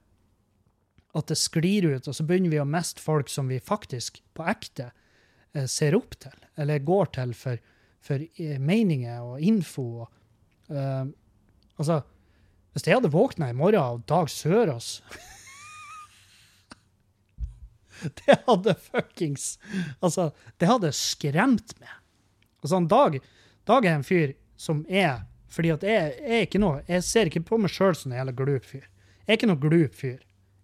at 1.17 1.27
det 1.27 1.37
sklir 1.41 1.89
ut, 1.89 2.07
og 2.07 2.15
så 2.15 2.23
begynner 2.23 2.53
vi 2.53 2.61
å 2.61 2.69
miste 2.69 3.03
folk 3.03 3.27
som 3.27 3.49
vi 3.51 3.59
faktisk 3.59 4.21
på 4.37 4.45
ekte 4.47 4.91
eh, 5.51 5.65
ser 5.67 5.97
opp 5.97 6.15
til, 6.21 6.37
eller 6.55 6.85
går 6.85 7.11
til 7.17 7.33
for, 7.35 7.59
for 8.05 8.23
eh, 8.23 8.59
meninger 8.59 9.21
og 9.23 9.41
info. 9.43 10.07
Eh, 10.69 11.05
altså, 11.77 12.01
hvis 12.73 12.87
jeg 12.87 12.95
hadde 12.99 13.11
våkna 13.13 13.49
i 13.49 13.57
morgen 13.57 13.81
av 13.81 14.01
Dag 14.07 14.29
Sørås 14.29 15.01
Det 18.21 18.35
hadde 18.45 18.75
fuckings 18.79 19.57
Altså, 19.99 20.29
det 20.61 20.69
hadde 20.69 20.91
skremt 20.95 21.73
meg. 21.81 21.95
Altså, 22.61 22.77
en 22.77 22.87
Dag, 22.91 23.17
Dag 23.67 23.85
er 23.85 23.97
en 23.97 24.05
fyr 24.07 24.35
som 24.59 24.85
er 24.87 25.25
Fordi 25.51 25.73
at 25.73 25.83
jeg, 25.87 26.13
jeg 26.21 26.37
er 26.37 26.45
ikke 26.47 26.61
noe 26.61 26.83
Jeg 26.87 27.03
ser 27.07 27.25
ikke 27.31 27.43
på 27.49 27.57
meg 27.59 27.73
sjøl 27.73 27.95
som 27.97 28.13
en 28.13 28.19
jævla 28.21 28.35
glup 28.37 28.65
fyr. 28.69 28.85
Jeg 29.25 29.33
er 29.33 29.39
ikke 29.39 29.51
noe 29.51 29.63
glup 29.65 29.93
fyr. 29.97 30.19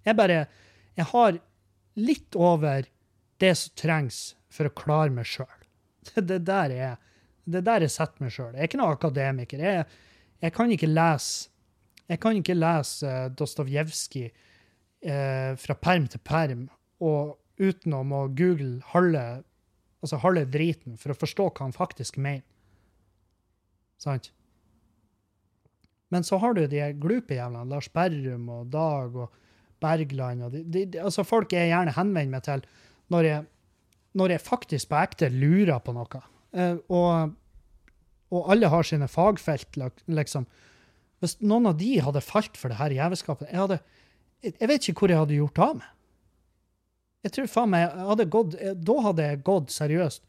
Jeg 0.05 0.19
bare 0.19 0.45
Jeg 0.95 1.09
har 1.11 1.41
litt 1.95 2.35
over 2.35 2.87
det 3.41 3.53
som 3.59 3.73
trengs 3.75 4.35
for 4.51 4.69
å 4.69 4.75
klare 4.75 5.11
meg 5.11 5.27
sjøl. 5.27 5.51
Det 6.29 6.39
der 6.47 6.71
er 6.71 6.95
det 7.45 7.61
der 7.65 7.85
jeg 7.85 7.93
setter 7.93 8.25
meg 8.25 8.33
sjøl. 8.33 8.53
Jeg 8.53 8.63
er 8.63 8.69
ikke 8.69 8.79
noen 8.81 8.97
akademiker. 8.97 9.61
Jeg, 9.61 9.85
jeg 10.41 10.55
kan 10.55 10.71
ikke 10.73 10.89
lese 10.91 11.51
jeg 12.05 12.21
kan 12.21 12.37
ikke 12.37 12.57
lese 12.57 13.09
uh, 13.09 13.31
Dostojevskij 13.33 14.27
eh, 14.29 15.51
fra 15.57 15.75
perm 15.81 16.07
til 16.09 16.21
perm 16.21 16.67
og 17.01 17.37
utenom 17.61 18.11
å 18.13 18.21
google 18.35 18.81
halve, 18.91 19.23
altså 20.03 20.19
halve 20.21 20.45
driten 20.51 20.99
for 21.01 21.13
å 21.13 21.17
forstå 21.17 21.47
hva 21.49 21.65
han 21.67 21.75
faktisk 21.75 22.19
mener. 22.21 22.45
Sant? 24.01 24.31
Men 26.13 26.25
så 26.27 26.37
har 26.41 26.53
du 26.53 26.65
de 26.69 26.83
glupe 27.01 27.37
jævlene, 27.37 27.69
Lars 27.71 27.89
Berrum 27.89 28.49
og 28.53 28.69
Dag 28.73 29.15
og 29.17 29.33
Bergland 29.81 30.45
og 30.45 30.53
de, 30.53 30.61
de, 30.63 30.85
de, 30.93 31.01
altså 31.01 31.25
Folk 31.27 31.53
jeg 31.55 31.71
gjerne 31.71 31.93
henvender 31.95 32.37
meg 32.37 32.45
til 32.45 32.63
når 33.13 33.29
jeg, 33.29 33.47
når 34.17 34.35
jeg 34.35 34.45
faktisk 34.45 34.91
på 34.91 34.99
ekte 35.01 35.29
lurer 35.33 35.81
på 35.83 35.93
noe. 35.95 36.21
Eh, 36.55 36.77
og, 36.87 37.33
og 38.31 38.51
alle 38.53 38.69
har 38.71 38.87
sine 38.87 39.09
fagfelt, 39.11 39.77
liksom. 40.07 40.47
Hvis 41.23 41.37
noen 41.43 41.69
av 41.71 41.77
de 41.79 41.91
hadde 42.03 42.23
falt 42.23 42.57
for 42.59 42.71
det 42.71 42.79
her 42.79 42.93
jævelskapet 42.95 43.49
jeg, 43.49 43.59
hadde, 43.59 43.77
jeg 44.45 44.69
vet 44.69 44.87
ikke 44.89 45.05
hvor 45.05 45.13
jeg 45.13 45.21
hadde 45.23 45.37
gjort 45.39 45.61
av 45.63 45.77
meg. 45.79 45.91
Jeg 47.25 47.33
tror 47.33 47.47
faen 47.49 47.71
meg 47.73 47.85
jeg 47.87 48.09
hadde 48.11 48.25
gått, 48.35 48.57
eh, 48.61 48.75
Da 48.77 48.97
hadde 49.07 49.29
jeg 49.29 49.43
gått 49.47 49.71
seriøst. 49.73 50.21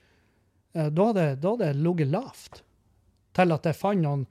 Eh, 0.77 0.89
Da 0.91 1.09
hadde, 1.11 1.27
da 1.43 1.53
hadde 1.55 1.69
jeg 1.73 1.83
ligget 1.83 2.13
lavt. 2.15 2.63
Til 3.37 3.53
at 3.53 3.69
jeg 3.69 3.77
fant 3.77 4.01
noen 4.01 4.25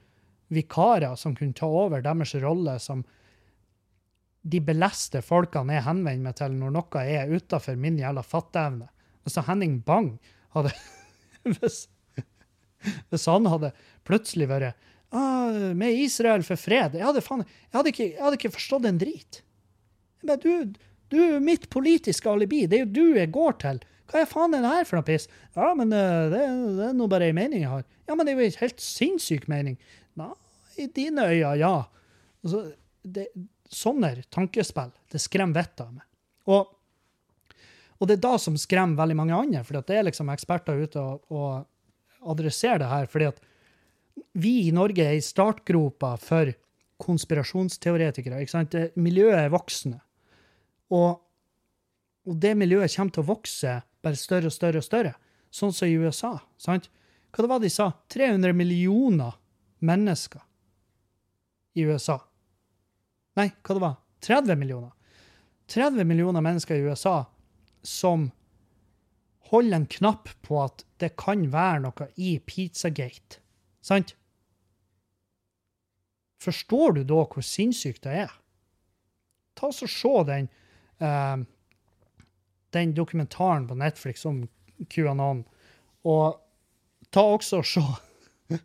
vikarer 0.53 1.15
som 1.17 1.35
kunne 1.37 1.53
ta 1.57 1.67
over 1.69 2.01
deres 2.05 2.33
rolle 2.41 2.77
som 2.81 3.03
de 4.45 4.59
beleste 4.61 5.23
folkene 5.25 5.73
jeg 5.73 5.85
henvender 5.87 6.21
meg 6.27 6.35
til 6.37 6.53
når 6.53 6.73
noe 6.75 7.01
er 7.01 7.31
utafor 7.33 7.77
min 7.81 7.97
jævla 7.97 8.21
fatteevne. 8.25 8.87
Altså 9.25 9.41
Henning 9.47 9.79
Bang 9.85 10.11
hadde 10.53 10.73
hvis, 11.53 11.85
hvis 13.11 13.25
han 13.31 13.49
hadde 13.51 13.71
plutselig 14.07 14.49
vært 14.51 14.75
ah, 15.15 15.73
med 15.77 15.97
Israel 16.03 16.45
for 16.45 16.59
fred 16.59 16.97
Jeg 16.97 17.05
hadde, 17.05 17.23
faen, 17.25 17.45
jeg 17.45 17.77
hadde, 17.77 17.93
ikke, 17.93 18.09
jeg 18.11 18.23
hadde 18.23 18.39
ikke 18.39 18.55
forstått 18.57 18.87
en 18.89 19.01
drit. 19.01 19.41
Men 20.25 20.41
du, 20.41 20.79
du 21.13 21.19
mitt 21.43 21.69
politiske 21.73 22.29
alibi. 22.31 22.65
Det 22.69 22.79
er 22.79 22.85
jo 22.85 22.93
du 22.95 23.19
jeg 23.19 23.33
går 23.33 23.59
til. 23.63 23.83
Hva 24.11 24.21
er 24.21 24.29
faen 24.29 24.53
er 24.53 24.61
det 24.65 24.73
her 24.73 24.87
for 24.87 24.99
noe 24.99 25.07
piss? 25.07 25.27
Ja, 25.57 25.71
men 25.77 25.93
eh, 25.95 26.29
det, 26.33 26.41
det 26.77 26.89
er 26.89 26.97
nå 26.97 27.07
bare 27.09 27.29
ei 27.29 27.35
mening 27.35 27.63
jeg 27.63 27.71
har. 27.71 27.85
Ja, 28.05 28.13
men 28.13 28.25
det 28.25 28.33
er 28.33 28.41
jo 28.41 28.47
ei 28.47 28.57
helt 28.61 28.83
sinnssyk 28.83 29.47
mening. 29.51 29.79
Nei, 30.19 30.31
i 30.81 30.87
dine 30.93 31.25
øyne, 31.31 31.55
ja. 31.61 31.75
Altså, 32.45 32.67
det, 33.01 33.29
sånne 33.73 34.11
tankespill, 34.33 34.93
det 35.11 35.21
skremmer 35.23 35.63
vettet 35.63 35.85
av 35.87 35.93
meg. 35.95 36.05
Og, 36.53 36.69
og 37.99 38.09
det 38.09 38.17
er 38.17 38.25
da 38.25 38.35
som 38.41 38.57
skremmer 38.59 38.99
veldig 38.99 39.17
mange 39.17 39.37
andre, 39.37 39.63
for 39.63 39.79
det 39.79 39.95
er 39.95 40.07
liksom 40.07 40.31
eksperter 40.33 40.81
ute 40.83 41.01
og, 41.01 41.23
og 41.31 42.31
adresserer 42.31 42.81
det 42.81 42.91
her, 42.91 43.09
fordi 43.11 43.29
at 43.29 43.39
vi 44.35 44.53
i 44.65 44.73
Norge 44.75 45.03
er 45.03 45.17
i 45.17 45.23
startgropa 45.23 46.15
for 46.19 46.51
konspirasjonsteoretikere. 47.03 48.41
ikke 48.41 48.53
sant? 48.53 48.75
Miljøet 48.95 49.39
er 49.41 49.51
voksende. 49.51 49.99
Og, 50.95 51.19
og 52.27 52.37
det 52.39 52.53
miljøet 52.57 52.93
kommer 52.95 53.15
til 53.15 53.25
å 53.25 53.29
vokse 53.31 53.77
bare 54.05 54.19
større 54.19 54.51
og 54.51 54.55
større 54.55 54.79
og 54.79 54.85
større, 54.85 55.15
sånn 55.51 55.73
som 55.75 55.89
i 55.89 55.97
USA. 55.99 56.37
sant? 56.57 56.89
Hva 57.35 57.43
det 57.43 57.51
var 57.51 57.63
de 57.63 57.71
sa? 57.71 57.89
300 58.11 58.55
millioner 58.55 59.35
mennesker 59.83 60.43
i 61.75 61.83
USA. 61.83 62.21
Nei, 63.35 63.49
hva 63.59 63.75
det 63.75 63.83
var? 63.83 63.95
30 64.23 64.59
millioner. 64.59 64.93
30 65.67 66.07
millioner 66.07 66.43
mennesker 66.45 66.77
i 66.77 66.85
USA 66.87 67.25
som 67.85 68.29
holder 69.51 69.77
en 69.77 69.85
knapp 69.85 70.29
på 70.41 70.59
at 70.63 70.85
det 71.01 71.13
kan 71.21 71.45
være 71.53 71.83
noe 71.85 72.07
i 72.17 72.35
Pizzagate. 72.41 73.39
Sant? 73.85 74.15
Forstår 76.41 76.97
du 76.97 77.03
da 77.03 77.21
hvor 77.25 77.45
sinnssykt 77.45 78.03
det 78.05 78.15
er? 78.25 78.33
Ta 79.55 79.69
oss 79.69 79.83
og 79.85 79.91
Se 79.91 80.13
den, 80.27 80.49
uh, 81.01 81.45
den 82.75 82.95
dokumentaren 82.97 83.67
på 83.69 83.77
Netflix 83.79 84.25
om 84.25 84.43
QAnon. 84.91 85.45
Og 86.05 86.41
ta 87.13 87.23
også 87.23 87.61
og 87.61 87.69
se 87.69 87.85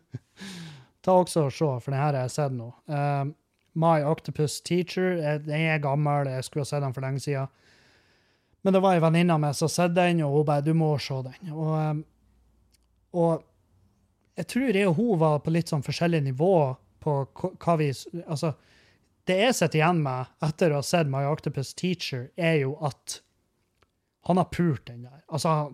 Ta 1.01 1.13
også 1.17 1.47
og 1.47 1.53
se, 1.55 1.69
for 1.81 1.89
den 1.89 1.97
her 1.97 2.11
har 2.13 2.19
jeg 2.27 2.33
sett 2.35 2.53
nå. 2.53 2.67
Uh, 2.85 3.31
My 3.73 4.03
Octopus 4.05 4.59
Teacher. 4.61 5.15
eh, 5.17 5.39
Den 5.41 5.61
er 5.71 5.79
gammel, 5.81 6.27
jeg 6.27 6.43
skulle 6.43 6.61
ha 6.61 6.69
sett 6.69 6.83
den 6.83 6.93
for 6.93 7.01
lenge 7.01 7.19
siden. 7.23 7.47
Men 8.61 8.73
det 8.73 8.81
var 8.83 8.95
ei 8.95 9.01
venninne 9.01 9.33
av 9.33 9.41
meg 9.41 9.55
som 9.57 9.69
så 9.71 9.87
den, 9.89 10.21
og 10.25 10.35
hun 10.35 10.45
bare 10.45 10.61
'Du 10.61 10.73
må 10.73 10.97
se 10.99 11.13
den'. 11.13 11.51
Og, 11.51 11.71
um, 11.77 12.05
og 13.13 13.43
jeg 14.37 14.47
tror 14.47 14.75
jeg 14.75 14.87
og 14.87 14.95
hun 14.95 15.19
var 15.19 15.39
på 15.39 15.51
litt 15.51 15.71
sånn 15.71 15.83
forskjellig 15.83 16.23
nivå 16.23 16.77
på 16.99 17.15
hva 17.35 17.77
vi 17.77 17.89
Altså, 18.27 18.53
det 19.25 19.37
jeg 19.37 19.55
sitter 19.55 19.79
igjen 19.79 20.03
med 20.03 20.25
etter 20.41 20.71
å 20.71 20.79
ha 20.81 20.85
sett 20.85 21.09
My 21.09 21.25
Octopus 21.29 21.73
Teacher, 21.73 22.29
er 22.37 22.61
jo 22.63 22.77
at 22.81 23.21
han 24.29 24.37
har 24.37 24.49
pult 24.53 24.85
den 24.85 25.03
der. 25.03 25.23
Altså 25.29 25.49
han 25.49 25.73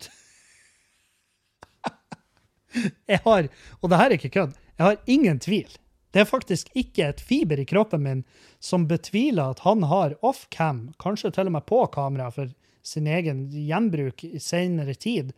Jeg 3.07 3.19
har, 3.23 3.47
og 3.81 3.89
det 3.89 3.97
her 3.97 4.09
er 4.09 4.17
ikke 4.17 4.35
kødd, 4.35 4.55
jeg 4.77 4.85
har 4.85 4.97
ingen 5.07 5.39
tvil. 5.39 5.71
Det 6.13 6.21
er 6.21 6.29
faktisk 6.29 6.69
ikke 6.77 7.07
et 7.11 7.21
fiber 7.21 7.59
i 7.59 7.65
kroppen 7.67 8.03
min 8.03 8.23
som 8.63 8.87
betviler 8.87 9.55
at 9.55 9.63
han 9.65 9.83
har 9.89 10.15
off-cam, 10.25 10.93
kanskje 11.01 11.31
til 11.35 11.49
og 11.49 11.55
med 11.57 11.65
på 11.69 11.81
kamera 11.93 12.29
for 12.33 12.51
sin 12.87 13.07
egen 13.11 13.47
gjenbruk 13.51 14.23
i 14.23 14.39
senere 14.39 14.95
tid, 14.95 15.33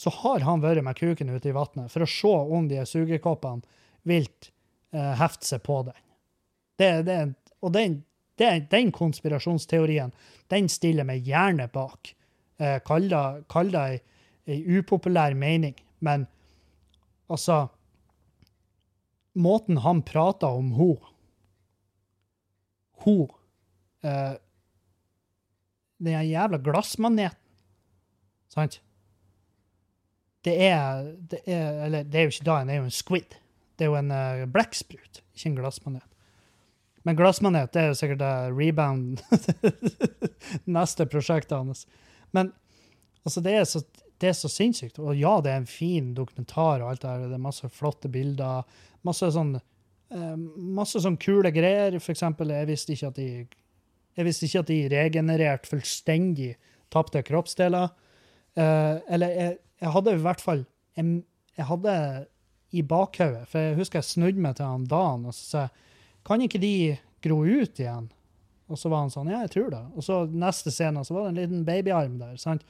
så 0.00 0.10
har 0.22 0.46
han 0.46 0.62
vært 0.62 0.84
med 0.84 0.96
kuken 0.98 1.30
ute 1.30 1.50
i 1.50 1.54
vannet 1.54 1.92
for 1.92 2.04
å 2.04 2.08
se 2.08 2.36
om 2.56 2.68
de 2.70 2.80
sugekoppene 2.88 3.62
vilt 4.08 4.50
eh, 4.94 5.12
hefte 5.20 5.46
seg 5.46 5.62
på 5.66 5.82
den. 5.90 5.98
Det, 6.80 6.92
det, 7.04 7.18
og 7.60 7.74
den, 7.76 7.98
det, 8.40 8.52
den 8.72 8.92
konspirasjonsteorien, 8.96 10.14
den 10.48 10.70
stiller 10.72 11.04
meg 11.06 11.28
gjerne 11.28 11.68
bak. 11.72 12.14
Eh, 12.60 12.78
Kall 12.86 13.10
det 13.74 13.84
ei 14.50 14.62
upopulær 14.78 15.36
mening, 15.36 15.76
men 16.00 16.26
altså 17.30 17.68
Måten 19.40 19.78
han 19.84 20.00
prater 20.02 20.50
om 20.58 20.72
ho 20.74 20.88
Ho 23.04 23.14
eh, 24.02 24.34
Den 26.00 26.24
jævla 26.24 26.58
glassmaneten, 26.64 27.36
sant? 28.48 28.80
Det 30.44 30.54
er, 30.64 31.10
det 31.28 31.42
er 31.44 31.84
Eller 31.84 32.06
det 32.08 32.16
er 32.16 32.28
jo 32.28 32.32
ikke 32.32 32.46
da, 32.48 32.60
det 32.64 32.72
er 32.72 32.80
jo 32.80 32.88
en 32.88 32.94
squid. 32.96 33.34
Det 33.76 33.84
er 33.84 33.90
jo 33.90 33.98
en 33.98 34.12
uh, 34.12 34.46
blekksprut, 34.48 35.20
ikke 35.34 35.50
en 35.50 35.58
glassmanet. 35.58 36.06
Men 37.04 37.16
glassmanet 37.16 37.72
det 37.72 37.82
er 37.82 37.90
jo 37.90 37.98
sikkert 37.98 38.20
det 38.20 38.34
rebound 38.56 39.20
neste 40.76 41.06
prosjektet 41.08 41.56
hans. 41.56 41.86
Men 42.36 42.52
altså, 43.24 43.40
det 43.44 43.54
er, 43.56 43.64
så, 43.68 43.82
det 44.20 44.32
er 44.32 44.36
så 44.36 44.50
sinnssykt. 44.52 45.00
Og 45.00 45.16
ja, 45.16 45.38
det 45.44 45.52
er 45.52 45.62
en 45.62 45.68
fin 45.68 46.12
dokumentar, 46.16 46.80
og 46.80 46.90
alt 46.90 47.04
det 47.04 47.12
her, 47.12 47.28
det 47.28 47.38
er 47.38 47.48
masse 47.48 47.68
flotte 47.72 48.08
bilder. 48.12 48.68
Masse 49.04 49.30
sånn 49.32 49.56
uh, 49.56 50.36
masse 50.80 51.00
sånn 51.00 51.20
kule 51.20 51.52
greier. 51.56 51.96
For 52.00 52.12
eksempel, 52.16 52.52
jeg 52.56 52.68
visste 52.72 52.96
ikke 52.96 53.12
at 53.12 53.20
de 53.20 53.30
jeg 54.18 54.26
visste 54.26 54.48
ikke 54.48 54.64
at 54.64 54.70
de 54.70 54.80
regenererte 54.92 55.70
fullstendig 55.70 56.54
tapte 56.92 57.22
kroppsdeler. 57.26 57.92
Eh, 58.58 58.96
eller 59.14 59.36
jeg, 59.36 59.58
jeg 59.80 59.94
hadde 59.94 60.14
i 60.16 60.22
hvert 60.24 60.40
fall 60.42 60.64
Jeg, 60.98 61.20
jeg 61.56 61.66
hadde 61.68 61.92
i 62.74 62.82
bakhodet, 62.82 63.44
for 63.50 63.62
jeg 63.62 63.76
husker 63.78 64.00
jeg 64.00 64.08
snudde 64.08 64.42
meg 64.42 64.56
til 64.58 64.66
han 64.66 64.88
Dan 64.90 65.28
og 65.30 65.34
så 65.36 65.44
sa 65.46 65.62
kan 66.26 66.42
ikke 66.44 66.60
de 66.60 66.98
gro 67.24 67.40
ut 67.46 67.80
igjen? 67.80 68.10
Og 68.70 68.78
så 68.78 68.90
var 68.92 69.04
han 69.04 69.12
sånn, 69.12 69.30
ja, 69.32 69.40
jeg 69.46 69.52
tror 69.54 69.70
det. 69.72 69.80
Og 69.96 70.04
så 70.04 70.20
neste 70.28 70.70
scene 70.70 71.02
så 71.06 71.16
var 71.16 71.26
det 71.26 71.30
en 71.30 71.40
liten 71.40 71.62
babyarm 71.66 72.18
der. 72.20 72.36
sant? 72.38 72.62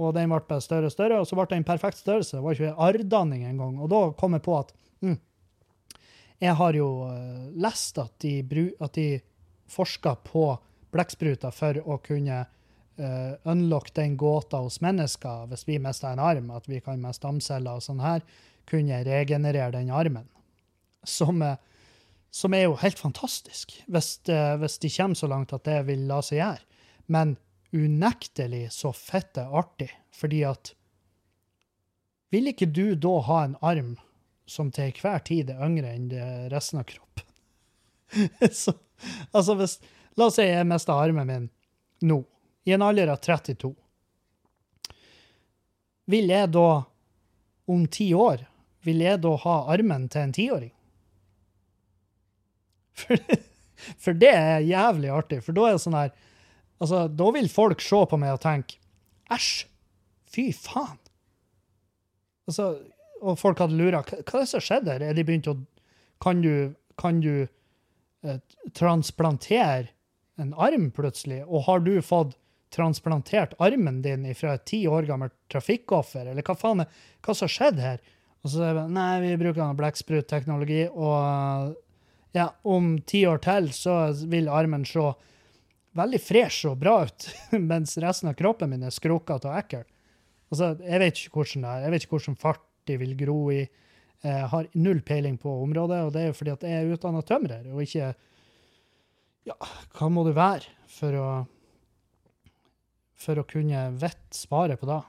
Og 0.00 0.14
den 0.16 0.32
ble 0.32 0.40
bare 0.48 0.64
større 0.64 0.90
og 0.90 0.94
større, 0.94 1.20
og 1.20 1.28
så 1.28 1.36
ble 1.38 1.46
det 1.48 1.60
en 1.60 1.68
perfekt 1.68 2.00
størrelse. 2.00 2.36
Det 2.36 2.44
var 2.44 2.56
ikke 2.56 2.76
arrdanning 2.88 3.46
engang. 3.48 3.78
Og 3.80 3.88
da 3.92 4.02
kom 4.20 4.36
jeg 4.36 4.44
på 4.44 4.56
at 4.58 4.74
mm, 5.04 5.16
jeg 6.44 6.56
har 6.60 6.76
jo 6.76 6.88
eh, 7.08 7.46
lest 7.60 8.00
at 8.00 8.12
de, 8.24 8.34
at 8.80 8.96
de 8.96 9.08
forsker 9.70 10.20
på 10.26 10.44
blekkspruter 10.94 11.52
for 11.54 11.78
å 11.84 11.98
kunne 12.04 12.40
uh, 12.44 13.32
unlock 13.48 13.92
den 13.96 14.16
gåta 14.20 14.60
hos 14.64 14.80
mennesker 14.84 15.46
hvis 15.50 15.66
vi 15.68 15.78
mister 15.82 16.12
en 16.12 16.22
arm, 16.22 16.50
at 16.54 16.68
vi 16.70 16.80
kan 16.84 17.00
med 17.02 17.16
stamceller 17.16 17.78
og 17.78 17.84
sånn 17.84 18.02
her 18.04 18.24
kunne 18.70 19.02
regenerere 19.06 19.72
den 19.78 19.90
armen. 19.90 20.26
Som, 21.06 21.40
er- 21.42 21.58
som 22.30 22.54
er 22.54 22.66
jo 22.66 22.76
helt 22.82 22.98
fantastisk, 23.00 23.72
hvis, 23.88 24.16
uh, 24.28 24.56
hvis 24.60 24.78
de 24.82 24.90
kommer 24.96 25.18
så 25.18 25.30
langt 25.30 25.54
at 25.56 25.64
det 25.66 25.80
vil 25.88 26.04
la 26.10 26.20
seg 26.24 26.42
gjøre. 26.42 26.66
Men 27.10 27.36
unektelig 27.74 28.66
så 28.74 28.92
fitte 28.94 29.46
artig, 29.46 29.90
fordi 30.14 30.44
at 30.46 30.74
Vil 32.30 32.46
ikke 32.46 32.66
du 32.70 32.94
da 32.94 33.16
ha 33.26 33.40
en 33.42 33.56
arm 33.66 33.96
som 34.46 34.68
til 34.70 34.92
hver 35.02 35.18
tid 35.26 35.48
er 35.50 35.62
yngre 35.66 35.90
enn 35.90 36.12
resten 36.52 36.78
av 36.78 36.84
kroppen? 36.86 37.26
så, 38.62 38.74
altså 39.34 39.56
hvis 39.58 39.74
La 40.18 40.26
oss 40.26 40.38
si 40.38 40.46
jeg 40.46 40.66
mista 40.68 40.96
armen 40.98 41.28
min 41.28 41.48
nå, 42.06 42.18
i 42.66 42.74
en 42.74 42.82
alder 42.82 43.12
av 43.12 43.20
32. 43.22 43.70
Vil 46.10 46.32
jeg 46.32 46.50
da, 46.54 46.68
om 47.70 47.86
ti 47.92 48.10
år, 48.16 48.42
vil 48.86 49.02
jeg 49.04 49.20
da 49.22 49.34
ha 49.44 49.56
armen 49.72 50.08
til 50.10 50.26
en 50.26 50.34
tiåring? 50.34 50.72
For, 53.00 53.16
for 53.96 54.16
det 54.18 54.32
er 54.36 54.66
jævlig 54.66 55.08
artig, 55.14 55.38
for 55.40 55.56
da 55.56 55.62
er 55.70 55.76
det 55.76 55.80
sånn 55.80 55.94
her 55.96 56.10
Altså, 56.80 56.98
da 57.08 57.28
vil 57.32 57.46
folk 57.52 57.80
se 57.80 58.00
på 58.10 58.18
meg 58.20 58.34
og 58.34 58.42
tenke 58.42 58.76
Æsj! 59.32 59.62
Fy 60.28 60.44
faen! 60.52 60.98
Altså, 62.50 62.66
og 63.22 63.38
folk 63.40 63.62
hadde 63.62 63.78
lura 63.78 64.02
hva 64.04 64.18
er 64.20 64.42
det 64.42 64.50
som 64.50 64.64
skjedde 64.64 64.92
her? 64.92 65.04
Er 65.06 65.16
de 65.16 65.24
begynt 65.24 65.48
å 65.48 65.56
Kan 66.20 66.42
du, 66.44 66.74
kan 67.00 67.22
du 67.24 67.46
eh, 67.46 68.40
transplantere 68.76 69.88
en 70.40 70.54
arm 70.54 70.88
plutselig? 70.94 71.42
Og 71.46 71.66
har 71.68 71.84
du 71.84 71.94
fått 72.04 72.36
transplantert 72.74 73.56
armen 73.58 73.98
din 74.02 74.28
fra 74.38 74.54
et 74.54 74.66
ti 74.70 74.84
år 74.88 75.08
gammelt 75.08 75.34
trafikkoffer, 75.50 76.30
eller 76.30 76.46
hva 76.46 76.54
faen 76.58 76.84
er 76.84 77.00
hva 77.24 77.34
som 77.34 77.48
har 77.48 77.54
skjedd 77.56 77.80
her? 77.82 78.02
Og 78.40 78.52
så 78.52 78.62
er 78.64 78.76
det 78.78 78.86
nei, 78.94 79.10
vi 79.24 79.38
bruker 79.40 79.60
noe 79.60 79.76
blekksprutteknologi, 79.78 80.84
og 80.94 81.74
ja, 82.36 82.46
om 82.62 82.94
ti 83.10 83.24
år 83.28 83.42
til 83.44 83.68
så 83.74 83.96
vil 84.30 84.48
armen 84.48 84.86
se 84.88 85.10
veldig 85.98 86.20
fresh 86.22 86.70
og 86.70 86.78
bra 86.80 87.00
ut, 87.08 87.28
mens 87.72 87.96
resten 88.00 88.30
av 88.30 88.38
kroppen 88.38 88.70
min 88.72 88.86
er 88.86 88.94
skrukkete 88.94 89.50
og 89.50 89.58
ekkel. 89.58 89.84
Altså, 90.50 90.72
jeg 90.82 91.02
vet 91.02 91.20
ikke 91.20 91.40
hvordan 91.40 91.66
det 91.66 91.70
er, 91.72 91.84
jeg 91.84 91.94
vet 91.94 92.06
ikke 92.06 92.16
hvordan 92.16 92.40
fart 92.40 92.66
de 92.88 92.96
vil 93.02 93.14
gro 93.18 93.38
i. 93.54 93.60
Jeg 94.20 94.48
har 94.52 94.66
null 94.76 95.00
peiling 95.06 95.38
på 95.40 95.52
området, 95.62 96.00
og 96.04 96.10
det 96.14 96.22
er 96.22 96.30
jo 96.30 96.36
fordi 96.36 96.52
at 96.52 96.64
jeg 96.66 96.80
er 96.80 96.94
utdanna 96.94 97.22
tømrer, 97.24 97.68
og 97.72 97.84
ikke 97.84 98.10
Ja, 99.48 99.56
hva 99.96 100.10
må 100.12 100.24
du 100.26 100.34
være 100.36 100.68
for 100.90 101.16
å 101.16 101.30
for 103.20 103.36
å 103.36 103.44
kunne 103.44 103.90
vite 104.00 104.32
svaret 104.32 104.80
på 104.80 104.88
det? 104.88 105.02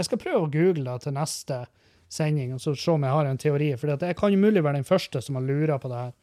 Jeg 0.00 0.08
skal 0.08 0.20
prøve 0.22 0.46
å 0.46 0.52
google 0.52 0.86
det 0.86 1.04
til 1.04 1.12
neste 1.12 1.58
sending, 2.10 2.54
og 2.56 2.62
så 2.64 2.72
se 2.72 2.94
om 2.94 3.04
jeg 3.04 3.12
har 3.12 3.28
en 3.28 3.40
teori, 3.40 3.74
for 3.76 3.92
jeg 3.92 4.16
kan 4.16 4.32
jo 4.32 4.40
mulig 4.40 4.62
være 4.64 4.80
den 4.80 4.88
første 4.88 5.20
som 5.20 5.36
har 5.36 5.44
lura 5.44 5.76
på 5.78 5.90
det 5.92 5.98
her. 6.00 6.14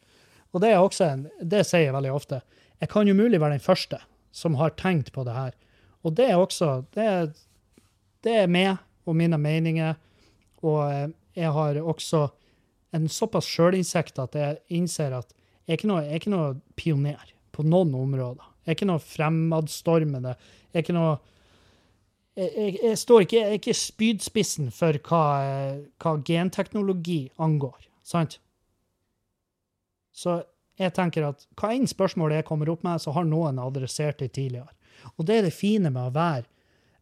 Og 0.50 0.64
det 0.64 0.72
en, 0.74 1.22
det 1.38 1.62
sier 1.68 1.86
jeg 1.86 1.94
veldig 1.94 2.10
ofte. 2.12 2.40
Jeg 2.80 2.90
kan 2.90 3.06
jo 3.06 3.14
mulig 3.14 3.38
være 3.38 3.58
den 3.58 3.62
første 3.62 4.00
som 4.34 4.58
har 4.58 4.74
tenkt 4.80 5.12
på 5.14 5.22
det 5.28 5.36
her. 5.36 5.54
Og 6.02 6.16
det 6.18 6.26
er 6.32 6.38
også 6.38 6.84
Det 6.94 7.06
det 8.26 8.34
er 8.34 8.50
meg 8.50 8.76
og 9.06 9.16
mine 9.16 9.38
meninger. 9.38 9.94
Og 10.66 11.12
jeg 11.38 11.52
har 11.54 11.78
også 11.78 12.28
en 12.96 13.08
såpass 13.08 13.46
sjølinnsikt 13.46 14.18
at 14.18 14.34
jeg 14.34 14.58
innser 14.74 15.14
at 15.14 15.34
jeg 15.68 15.74
er 15.74 15.80
ikke 15.82 15.90
noe, 15.90 16.04
er 16.04 16.16
ikke 16.16 16.32
noe 16.32 16.52
pioner 16.80 17.32
på 17.52 17.64
noen 17.68 17.92
områder. 17.98 18.46
Jeg 18.64 18.72
er 18.72 18.76
ikke 18.78 18.88
noe 18.88 19.02
fremadstormende. 19.04 20.32
Jeg 20.72 20.80
er 20.80 20.86
ikke 20.86 20.96
noe 20.96 21.18
jeg, 22.38 22.50
jeg, 22.54 22.74
jeg 22.86 22.98
står 23.00 23.24
ikke, 23.24 23.36
jeg 23.36 23.48
er 23.48 23.58
ikke 23.58 23.74
spydspissen 23.76 24.70
for 24.72 24.96
hva, 25.08 25.22
hva 26.00 26.12
genteknologi 26.24 27.20
angår, 27.42 27.88
sant? 28.06 28.38
Så 30.14 30.40
jeg 30.78 30.94
tenker 30.94 31.26
at 31.26 31.44
hva 31.58 31.72
enn 31.74 31.88
spørsmål 31.90 32.36
jeg 32.36 32.46
kommer 32.48 32.70
opp 32.70 32.84
med, 32.86 33.02
så 33.02 33.12
har 33.16 33.26
noen 33.26 33.58
adressert 33.62 34.22
det 34.22 34.32
tidligere. 34.38 34.70
Og 35.18 35.26
det 35.26 35.38
er 35.38 35.48
det 35.48 35.56
fine 35.56 35.90
med 35.90 36.08
å 36.08 36.14
være 36.14 36.46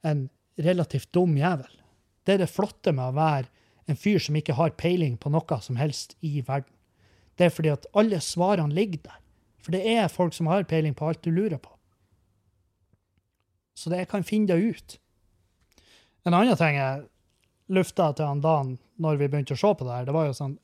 en 0.09 0.27
relativt 0.65 1.13
dum 1.15 1.37
jævel. 1.37 1.71
Det 2.27 2.35
er 2.35 2.43
det 2.43 2.51
flotte 2.51 2.95
med 2.97 3.13
å 3.13 3.17
være 3.17 3.47
en 3.87 4.01
fyr 4.01 4.19
som 4.23 4.37
ikke 4.39 4.57
har 4.59 4.75
peiling 4.81 5.15
på 5.21 5.31
noe 5.31 5.61
som 5.63 5.79
helst 5.79 6.17
i 6.25 6.41
verden. 6.41 6.73
Det 7.37 7.49
er 7.49 7.53
fordi 7.53 7.73
at 7.73 7.87
alle 7.97 8.21
svarene 8.25 8.75
ligger 8.75 9.07
der. 9.11 9.21
For 9.61 9.75
det 9.75 9.83
er 9.97 10.13
folk 10.13 10.35
som 10.35 10.49
har 10.51 10.67
peiling 10.69 10.95
på 10.95 11.09
alt 11.09 11.25
du 11.25 11.33
lurer 11.35 11.59
på. 11.59 11.73
Så 13.77 13.91
det 13.93 14.05
jeg 14.05 14.11
kan 14.13 14.25
finne 14.25 14.49
det 14.49 14.57
ut. 14.63 14.99
En 16.27 16.35
annen 16.35 16.57
ting 16.59 16.79
jeg 16.79 17.07
lufta 17.77 18.13
til 18.15 18.31
han 18.31 18.43
Dan 18.45 18.77
når 19.03 19.19
vi 19.21 19.29
begynte 19.29 19.57
å 19.57 19.61
se 19.61 19.73
på 19.75 19.85
det 19.85 19.93
her, 19.93 20.07
det 20.07 20.15
var 20.17 20.29
jo 20.29 20.37
sånn 20.39 20.55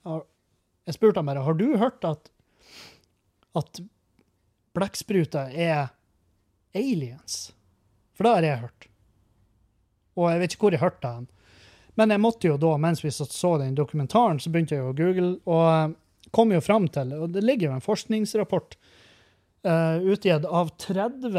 Jeg 0.86 0.96
spurte 0.96 1.20
han 1.20 1.28
bare 1.28 1.42
har 1.44 1.58
du 1.58 1.66
hørt 1.78 2.06
at, 2.06 2.30
at 3.58 3.82
blekkspruter 4.74 5.52
er 5.52 5.92
aliens. 6.74 7.52
For 8.16 8.24
det 8.24 8.32
har 8.32 8.46
jeg 8.46 8.62
hørt. 8.64 8.88
Og 10.16 10.30
jeg 10.30 10.40
vet 10.42 10.54
ikke 10.54 10.66
hvor 10.66 10.76
jeg 10.76 10.82
hørte 10.82 11.10
den. 11.10 11.28
Men 12.00 12.14
jeg 12.14 12.22
måtte 12.24 12.48
jo 12.48 12.56
da, 12.56 12.72
mens 12.80 13.02
vi 13.04 13.12
så 13.12 13.52
den 13.60 13.76
dokumentaren, 13.76 14.40
så 14.40 14.50
begynte 14.50 14.78
jeg 14.78 14.86
å 14.86 14.96
google, 14.96 15.34
og 15.44 15.94
kom 16.32 16.52
jo 16.54 16.62
fram 16.64 16.88
til 16.92 17.12
Og 17.18 17.32
det 17.34 17.44
ligger 17.44 17.68
jo 17.68 17.76
en 17.76 17.84
forskningsrapport 17.84 18.76
uh, 19.68 19.98
utgitt 20.00 20.46
av 20.48 20.72
30 20.80 21.36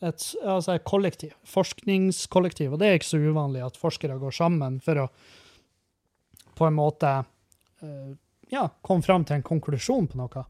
et, 0.00 0.24
altså 0.48 0.74
et 0.74 0.86
kollektiv, 0.88 1.34
forskningskollektiv. 1.44 2.72
Og 2.72 2.80
det 2.80 2.88
er 2.88 2.98
ikke 2.98 3.10
så 3.10 3.20
uvanlig 3.20 3.64
at 3.66 3.78
forskere 3.80 4.16
går 4.20 4.32
sammen 4.32 4.78
for 4.84 5.04
å 5.04 5.08
på 6.56 6.68
en 6.68 6.76
måte 6.76 7.10
uh, 7.20 8.12
ja, 8.52 8.66
komme 8.82 9.04
fram 9.04 9.24
til 9.24 9.38
en 9.38 9.46
konklusjon 9.46 10.08
på 10.10 10.20
noe. 10.20 10.44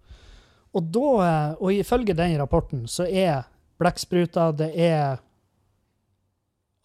Og, 0.70 0.86
da, 0.94 1.06
eh, 1.24 1.52
og 1.58 1.74
ifølge 1.74 2.14
den 2.14 2.36
rapporten 2.38 2.84
så 2.88 3.02
er 3.06 3.48
blekkspruta 3.80 4.50
det 4.54 4.70
er 4.78 5.18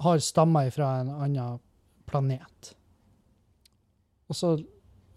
har 0.02 0.24
stammer 0.24 0.72
fra 0.74 0.90
en 1.02 1.12
annen 1.14 1.60
planet. 2.10 2.74
Og 4.28 4.36
så 4.36 4.56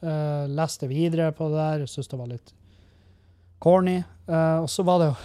eh, 0.03 0.45
leste 0.51 0.89
videre 0.91 1.33
på 1.33 1.49
det 1.53 1.59
der, 1.59 1.87
syntes 1.87 2.11
det 2.11 2.21
var 2.21 2.31
litt 2.31 2.55
corny. 3.59 3.99
Uh, 4.29 4.63
og 4.63 4.69
så 4.71 4.85
var 4.87 5.03
det 5.03 5.11
jo 5.11 5.17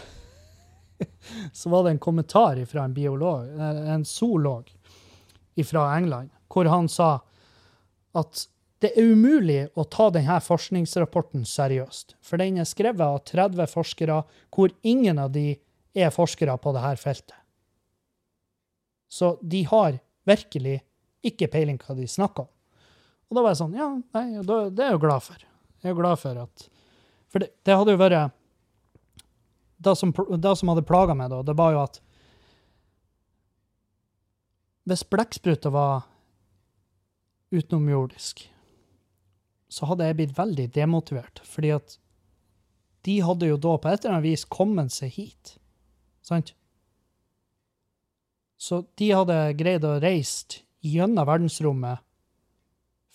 så 1.59 1.69
var 1.69 1.83
det 1.83 1.93
en 1.93 1.99
kommentar 1.99 2.65
fra 2.65 2.85
en 2.85 2.93
biolog, 2.93 3.47
eh, 3.47 3.83
en 3.93 4.05
zoolog 4.05 4.71
fra 5.65 5.97
England, 5.97 6.29
hvor 6.49 6.65
han 6.65 6.89
sa 6.89 7.19
at 8.17 8.47
det 8.83 8.91
er 8.97 9.13
umulig 9.13 9.61
å 9.79 9.85
ta 9.87 10.09
denne 10.11 10.39
forskningsrapporten 10.43 11.45
seriøst, 11.47 12.17
for 12.21 12.41
den 12.41 12.59
er 12.59 12.67
skrevet 12.67 13.03
av 13.05 13.21
30 13.29 13.69
forskere, 13.71 14.17
hvor 14.51 14.73
ingen 14.81 15.21
av 15.23 15.31
de 15.31 15.53
er 15.95 16.11
forskere 16.11 16.57
på 16.59 16.73
dette 16.75 16.97
feltet. 16.99 17.37
Så 19.13 19.37
de 19.41 19.61
har 19.69 20.01
virkelig 20.27 20.81
ikke 21.23 21.47
peiling 21.53 21.77
hva 21.79 21.95
de 21.95 22.09
snakker 22.09 22.47
om. 22.47 22.52
Og 23.29 23.37
da 23.37 23.41
var 23.41 23.53
jeg 23.53 23.59
sånn, 23.63 23.75
ja, 23.77 23.87
nei, 24.13 24.41
da- 24.45 24.69
det 24.69 24.83
er 24.83 24.91
jeg 24.91 24.97
jo 24.99 25.03
glad 25.07 25.23
for. 25.25 25.35
Jeg 25.83 25.89
er 25.89 25.93
jo 25.95 26.01
glad 26.01 26.19
for 26.19 26.37
at 26.45 26.69
For 27.33 27.39
det, 27.41 27.49
det 27.65 27.75
hadde 27.75 27.91
jo 27.91 27.97
vært 27.97 28.31
Det 29.83 29.97
som, 29.97 30.11
det 30.13 30.51
som 30.57 30.69
hadde 30.69 30.85
plaga 30.87 31.15
meg, 31.17 31.29
da, 31.33 31.41
det 31.43 31.55
var 31.57 31.71
jo 31.73 31.79
at 31.83 31.99
Hvis 34.87 35.03
blekkspruta 35.07 35.71
var 35.71 36.03
utenomjordisk, 37.53 38.47
så 39.69 39.85
hadde 39.89 40.07
jeg 40.07 40.17
blitt 40.17 40.33
veldig 40.37 40.65
demotivert, 40.75 41.39
fordi 41.45 41.69
at 41.75 41.97
de 43.05 43.19
hadde 43.23 43.47
jo 43.47 43.57
da 43.61 43.75
på 43.77 43.89
et 43.91 44.03
eller 44.05 44.15
annet 44.17 44.25
vis 44.25 44.43
kommet 44.49 44.91
seg 44.95 45.11
hit. 45.15 45.53
Sant? 46.25 46.53
Så 48.57 48.81
de 48.99 49.09
hadde 49.11 49.37
greid 49.59 49.85
å 49.85 49.97
reist 50.01 50.61
gjennom 50.83 51.27
verdensrommet 51.27 52.01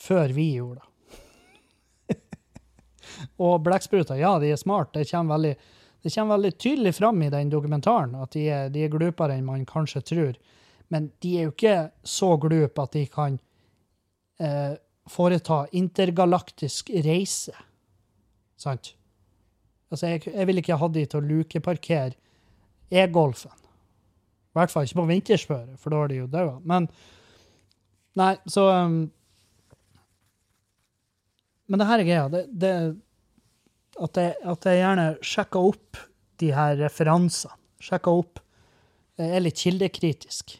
før 0.02 0.32
vi 0.36 0.50
gjorde 0.56 0.80
det. 0.80 2.18
Og 3.44 3.58
blekkspruter, 3.66 4.18
ja, 4.20 4.36
de 4.38 4.52
er 4.54 4.60
smart. 4.60 4.92
Det 4.94 5.08
kommer 5.10 5.36
veldig, 5.36 5.54
det 6.02 6.14
kommer 6.14 6.36
veldig 6.36 6.52
tydelig 6.58 6.94
fram 6.98 7.22
i 7.22 7.32
den 7.34 7.50
dokumentaren 7.52 8.14
at 8.22 8.34
de 8.36 8.46
er, 8.48 8.68
de 8.74 8.84
er 8.86 8.92
glupere 8.92 9.36
enn 9.36 9.46
man 9.46 9.66
kanskje 9.68 10.04
tror. 10.12 10.38
Men 10.88 11.10
de 11.22 11.34
er 11.36 11.48
jo 11.48 11.54
ikke 11.54 11.78
så 12.06 12.34
glupe 12.40 12.84
at 12.84 12.94
de 12.96 13.04
kan 13.12 13.38
eh, 14.40 14.78
foreta 15.08 15.64
intergalaktisk 15.76 16.90
reise. 17.04 17.56
Sant? 18.58 18.94
Altså, 19.90 20.14
jeg, 20.14 20.26
jeg 20.32 20.48
vil 20.48 20.60
ikke 20.60 20.78
ha 20.80 20.88
de 20.92 21.04
til 21.04 21.20
å 21.20 21.28
lukeparkere 21.28 22.16
e-golfen. 22.88 23.52
I 24.48 24.58
hvert 24.58 24.72
fall 24.72 24.88
ikke 24.88 25.00
på 25.00 25.10
vinterspøret, 25.12 25.78
for 25.80 25.92
da 25.92 26.02
er 26.02 26.10
de 26.10 26.20
jo 26.22 26.32
daua. 26.32 26.58
Men 26.66 26.88
Nei, 28.18 28.32
så 28.50 28.64
um, 28.72 28.96
Men 31.68 31.80
det 31.80 31.88
her 31.88 32.02
er 32.02 32.08
greia. 32.08 32.26
Det, 32.32 32.42
det, 32.62 32.72
at, 33.98 34.20
jeg, 34.20 34.36
at 34.52 34.68
jeg 34.68 34.80
gjerne 34.80 35.06
sjekker 35.24 35.70
opp 35.70 36.02
de 36.40 36.52
her 36.54 36.76
referansene. 36.80 37.54
Sjekker 37.78 38.20
opp 38.24 38.40
Jeg 39.18 39.36
er 39.36 39.42
litt 39.44 39.60
kildekritisk 39.60 40.56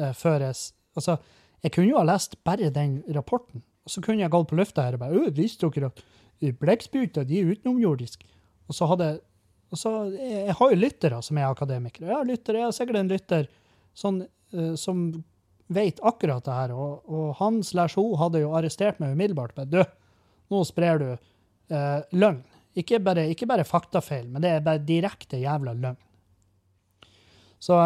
eh, 0.00 0.10
før 0.16 0.48
jeg 0.48 0.56
Altså, 0.98 1.14
jeg 1.62 1.70
kunne 1.70 1.86
jo 1.86 2.00
ha 2.00 2.06
lest 2.08 2.34
bare 2.42 2.72
den 2.74 2.96
rapporten, 3.14 3.62
og 3.86 3.92
så 3.92 4.02
kunne 4.02 4.24
jeg 4.24 4.32
gått 4.34 4.48
på 4.50 4.56
lufta 4.58 4.82
her 4.82 4.96
og 4.96 5.04
bare 5.04 5.20
øh, 5.20 5.28
Visste 5.36 5.70
dere 5.70 5.92
at 5.92 6.02
blekkspruter 6.58 7.28
de 7.28 7.38
er 7.38 7.52
utenomjordiske? 7.52 8.26
Og 8.66 8.74
så 8.74 8.88
hadde 8.90 9.12
og 9.70 9.78
så, 9.78 9.92
jeg, 10.10 10.46
jeg 10.48 10.56
har 10.58 10.72
jo 10.72 10.78
lyttere 10.78 11.20
som 11.22 11.38
er 11.38 11.46
akademikere. 11.46 12.08
Jeg 12.08 12.16
har, 12.16 12.26
lyttere, 12.26 12.58
jeg 12.58 12.66
har 12.66 12.74
sikkert 12.74 13.00
en 13.00 13.12
lytter 13.12 13.48
sånn, 13.96 14.16
eh, 14.54 14.72
som 14.78 15.04
vet 15.70 16.02
akkurat 16.02 16.44
det 16.44 16.56
her, 16.56 16.74
og, 16.74 17.06
og 17.06 17.34
han 17.38 17.60
slash 17.64 17.98
hun 17.98 18.18
hadde 18.18 18.42
jo 18.42 18.52
arrestert 18.58 19.00
meg 19.02 19.14
umiddelbart. 19.14 19.54
Men 19.58 19.70
du, 19.70 19.80
nå 20.50 20.62
sprer 20.66 21.00
du 21.02 21.08
eh, 21.12 22.00
løgn. 22.10 22.42
Ikke 22.78 23.00
bare, 23.02 23.26
ikke 23.30 23.48
bare 23.50 23.66
faktafeil, 23.66 24.28
men 24.30 24.42
det 24.44 24.54
er 24.54 24.64
bare 24.66 24.82
direkte 24.86 25.40
jævla 25.40 25.74
løgn. 25.78 25.98
Så 27.60 27.76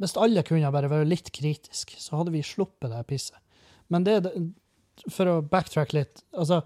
hvis 0.00 0.16
alle 0.20 0.44
kunne 0.44 0.70
bare 0.72 0.90
vært 0.92 1.08
litt 1.08 1.32
kritiske, 1.34 1.98
så 2.00 2.20
hadde 2.20 2.34
vi 2.34 2.44
sluppet 2.44 2.92
det 2.92 3.02
pisset. 3.08 3.38
Men 3.92 4.04
det, 4.06 4.16
er, 4.18 4.48
for 5.12 5.30
å 5.30 5.42
backtrack 5.46 5.94
litt, 5.96 6.24
altså, 6.36 6.62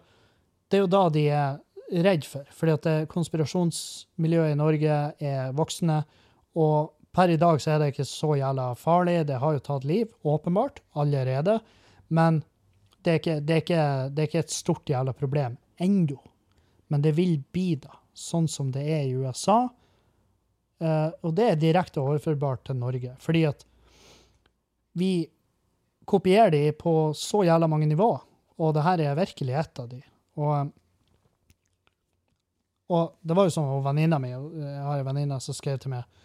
det 0.70 0.78
er 0.78 0.84
jo 0.84 0.90
da 0.90 1.02
de 1.12 1.26
er 1.30 1.58
redd 2.06 2.26
for, 2.26 2.46
fordi 2.54 2.74
at 2.76 2.86
det, 2.86 2.96
konspirasjonsmiljøet 3.10 4.54
i 4.54 4.58
Norge 4.58 4.98
er 5.18 5.54
voksne, 5.58 6.00
og 6.58 6.94
per 7.12 7.32
i 7.32 7.38
dag 7.40 7.61
så 7.62 7.74
er 7.74 7.82
det 7.82 7.90
ikke 7.92 8.06
så 8.08 8.34
jævla 8.38 8.70
farlig. 8.78 9.18
Det 9.28 9.40
har 9.42 9.56
jo 9.56 9.64
tatt 9.66 9.86
liv, 9.88 10.12
åpenbart, 10.22 10.82
allerede, 10.92 11.58
men 12.08 12.42
det 13.04 13.12
er 13.12 13.20
ikke, 13.20 13.40
det 13.40 13.54
er 13.54 13.64
ikke, 13.64 13.84
det 14.11 14.22
er 14.22 14.30
ikke 14.30 14.44
et 14.44 14.54
stort 14.54 14.90
jævla 14.92 15.14
problem 15.16 15.56
ennå. 15.80 16.18
Men 16.92 17.02
det 17.02 17.14
vil 17.16 17.38
bli 17.52 17.74
da, 17.80 17.94
sånn 18.14 18.48
som 18.50 18.70
det 18.74 18.84
er 18.84 19.06
i 19.08 19.14
USA, 19.16 19.64
Uh, 20.80 21.12
og 21.28 21.34
det 21.36 21.44
er 21.44 21.58
direkte 21.61 22.00
overførbart 22.00 22.62
til 22.64 22.78
Norge, 22.80 23.12
fordi 23.20 23.42
at 23.44 23.66
vi 24.96 25.28
kopierer 26.08 26.54
de 26.54 26.62
på 26.72 27.12
så 27.16 27.42
jævla 27.44 27.68
mange 27.68 27.88
nivåer, 27.90 28.22
og 28.56 28.72
det 28.74 28.84
her 28.86 29.02
er 29.04 29.18
virkelig 29.18 29.58
et 29.61 29.80
av 29.82 29.90
de. 29.90 30.00
Og, 30.40 30.70
og 32.96 33.12
det 33.20 33.36
var 33.36 33.46
jo 33.46 33.52
sånn 33.58 33.68
at 33.74 33.84
venninna 33.90 34.20
mi, 34.22 34.32
jeg 34.32 34.86
har 34.86 35.02
en 35.02 35.11
venninne 35.11 35.38
som 35.44 35.56
skrev 35.56 35.76
til 35.82 35.92
meg 35.92 36.24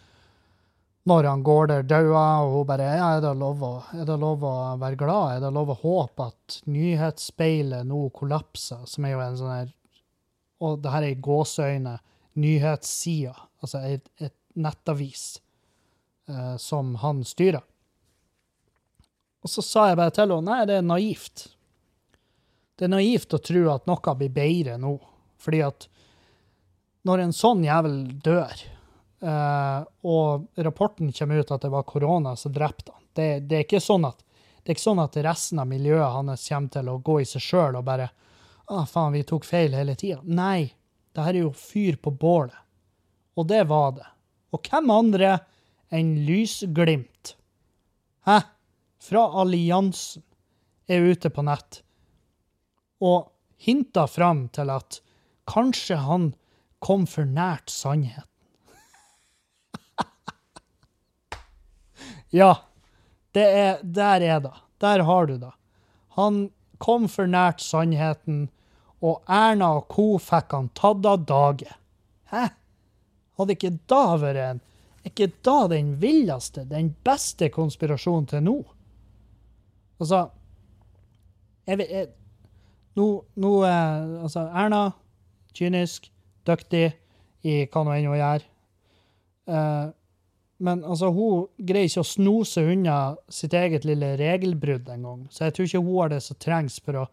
når 1.06 1.28
han 1.30 1.44
går 1.46 1.68
der 1.70 1.86
daua, 1.86 2.24
og 2.42 2.56
hun 2.56 2.68
bare 2.70 2.88
ja, 2.98 3.10
er 3.18 3.22
det, 3.22 3.36
lov 3.38 3.62
å, 3.62 3.72
er 3.94 4.08
det 4.10 4.18
lov 4.22 4.42
å 4.46 4.54
være 4.82 4.98
glad? 4.98 5.36
Er 5.36 5.44
det 5.44 5.52
lov 5.54 5.70
å 5.70 5.78
håpe 5.84 6.30
at 6.32 6.60
nyhetsspeilet 6.66 7.86
nå 7.86 8.08
kollapser? 8.16 8.88
Som 8.90 9.06
er 9.06 9.14
jo 9.14 9.22
en 9.22 9.38
sånn 9.38 9.54
her 9.54 9.74
Og 10.66 10.80
det 10.82 10.94
her 10.94 11.06
er 11.06 11.14
i 11.14 11.22
gåseøyne 11.22 11.98
nyhetssida, 12.42 13.36
altså 13.62 13.84
et, 13.86 14.08
et 14.18 14.34
nettavis 14.60 15.38
eh, 16.28 16.56
som 16.60 16.96
han 17.04 17.22
styrer. 17.28 17.64
Og 19.46 19.52
så 19.52 19.62
sa 19.62 19.90
jeg 19.92 20.00
bare 20.00 20.14
til 20.16 20.26
henne 20.26 20.42
nei, 20.48 20.62
det 20.68 20.80
er 20.80 20.88
naivt. 20.88 21.46
Det 22.76 22.88
er 22.88 22.96
naivt 22.96 23.36
å 23.36 23.40
tro 23.40 23.68
at 23.76 23.86
noe 23.88 24.16
blir 24.18 24.34
bedre 24.34 24.80
nå, 24.82 24.96
fordi 25.40 25.62
at 25.68 25.86
når 27.06 27.28
en 27.28 27.36
sånn 27.36 27.62
jævel 27.64 28.00
dør, 28.26 28.64
og 29.22 30.48
rapporten 30.60 31.12
kommer 31.16 31.40
ut 31.40 31.52
at 31.52 31.64
det 31.64 31.72
var 31.72 31.86
korona 31.88 32.36
som 32.36 32.54
drepte 32.54 32.92
han, 32.92 33.04
det, 33.16 33.28
det, 33.48 33.56
er 33.56 33.64
ikke 33.64 33.80
sånn 33.82 34.06
at, 34.06 34.20
det 34.62 34.74
er 34.74 34.76
ikke 34.76 34.84
sånn 34.84 35.02
at 35.02 35.16
resten 35.24 35.62
av 35.64 35.70
miljøet 35.70 36.12
hans 36.12 36.48
kommer 36.50 36.74
til 36.76 36.92
å 36.92 36.98
gå 37.00 37.20
i 37.22 37.28
seg 37.30 37.46
sjøl 37.46 37.80
og 37.80 37.88
bare 37.88 38.10
ah, 38.68 38.86
faen, 38.86 39.14
vi 39.16 39.24
tok 39.24 39.46
feil 39.48 39.76
hele 39.78 39.96
tida. 39.96 40.20
Nei, 40.24 40.74
det 41.16 41.26
her 41.26 41.38
er 41.38 41.46
jo 41.46 41.54
fyr 41.56 42.00
på 42.02 42.12
bålet. 42.12 42.58
Og 43.36 43.48
det 43.48 43.64
var 43.70 43.96
det. 43.98 44.08
Og 44.56 44.68
hvem 44.68 44.92
andre 44.92 45.32
enn 45.94 46.16
Lysglimt, 46.26 47.36
hæ, 48.28 48.40
fra 49.00 49.26
alliansen, 49.42 50.24
er 50.86 51.02
ute 51.02 51.32
på 51.34 51.42
nett 51.42 51.80
og 53.02 53.32
hinter 53.58 54.06
fram 54.08 54.46
til 54.54 54.70
at 54.70 55.00
kanskje 55.50 55.98
han 56.06 56.28
kom 56.86 57.08
for 57.10 57.26
nært 57.26 57.72
sannheten. 57.74 58.30
Ja, 62.36 62.52
det 63.36 63.46
er, 63.46 63.80
der 63.84 64.24
er 64.26 64.44
det. 64.44 64.54
Der 64.84 65.04
har 65.08 65.30
du 65.30 65.38
det. 65.40 65.54
Han 66.20 66.50
kom 66.84 67.08
for 67.12 67.28
nært 67.32 67.64
sannheten, 67.64 68.50
og 69.04 69.24
Erna 69.32 69.76
og 69.80 69.90
co. 69.92 70.16
fikk 70.20 70.54
han 70.56 70.70
tatt 70.78 71.06
av 71.06 71.26
dage. 71.28 71.72
Hæ? 72.32 72.48
Hadde 73.36 73.56
ikke 73.58 73.76
da 73.92 74.04
vært 74.20 74.40
en 74.40 74.62
Er 75.06 75.12
ikke 75.12 75.28
da 75.46 75.68
den 75.70 75.92
villeste, 76.02 76.64
den 76.66 76.96
beste 77.06 77.52
konspirasjonen 77.54 78.26
til 78.32 78.42
nå? 78.42 78.56
Altså 80.00 80.24
jeg, 81.68 81.86
jeg, 81.86 82.08
Nå, 82.96 83.06
nå 83.36 83.52
eh, 83.68 84.24
Altså, 84.24 84.48
Erna, 84.50 84.88
kynisk, 85.54 86.10
dyktig 86.48 86.88
i 87.46 87.60
hva 87.70 87.84
nå 87.86 87.94
enn 87.94 88.08
hun 88.10 88.18
gjør. 88.18 88.46
Eh, 89.46 89.86
Men 90.58 90.84
altså, 90.88 91.10
hun 91.12 91.48
greier 91.58 91.90
ikke 91.90 92.04
å 92.06 92.08
snose 92.08 92.64
unna 92.72 92.98
sitt 93.32 93.54
eget 93.58 93.86
lille 93.88 94.14
regelbrudd 94.20 94.88
engang. 94.92 95.26
Så 95.32 95.48
jeg 95.48 95.56
tror 95.56 95.68
ikke 95.68 95.82
hun 95.84 95.98
har 96.00 96.14
det 96.14 96.22
som 96.24 96.40
trengs 96.40 96.78
for 96.84 97.02
å, 97.02 97.08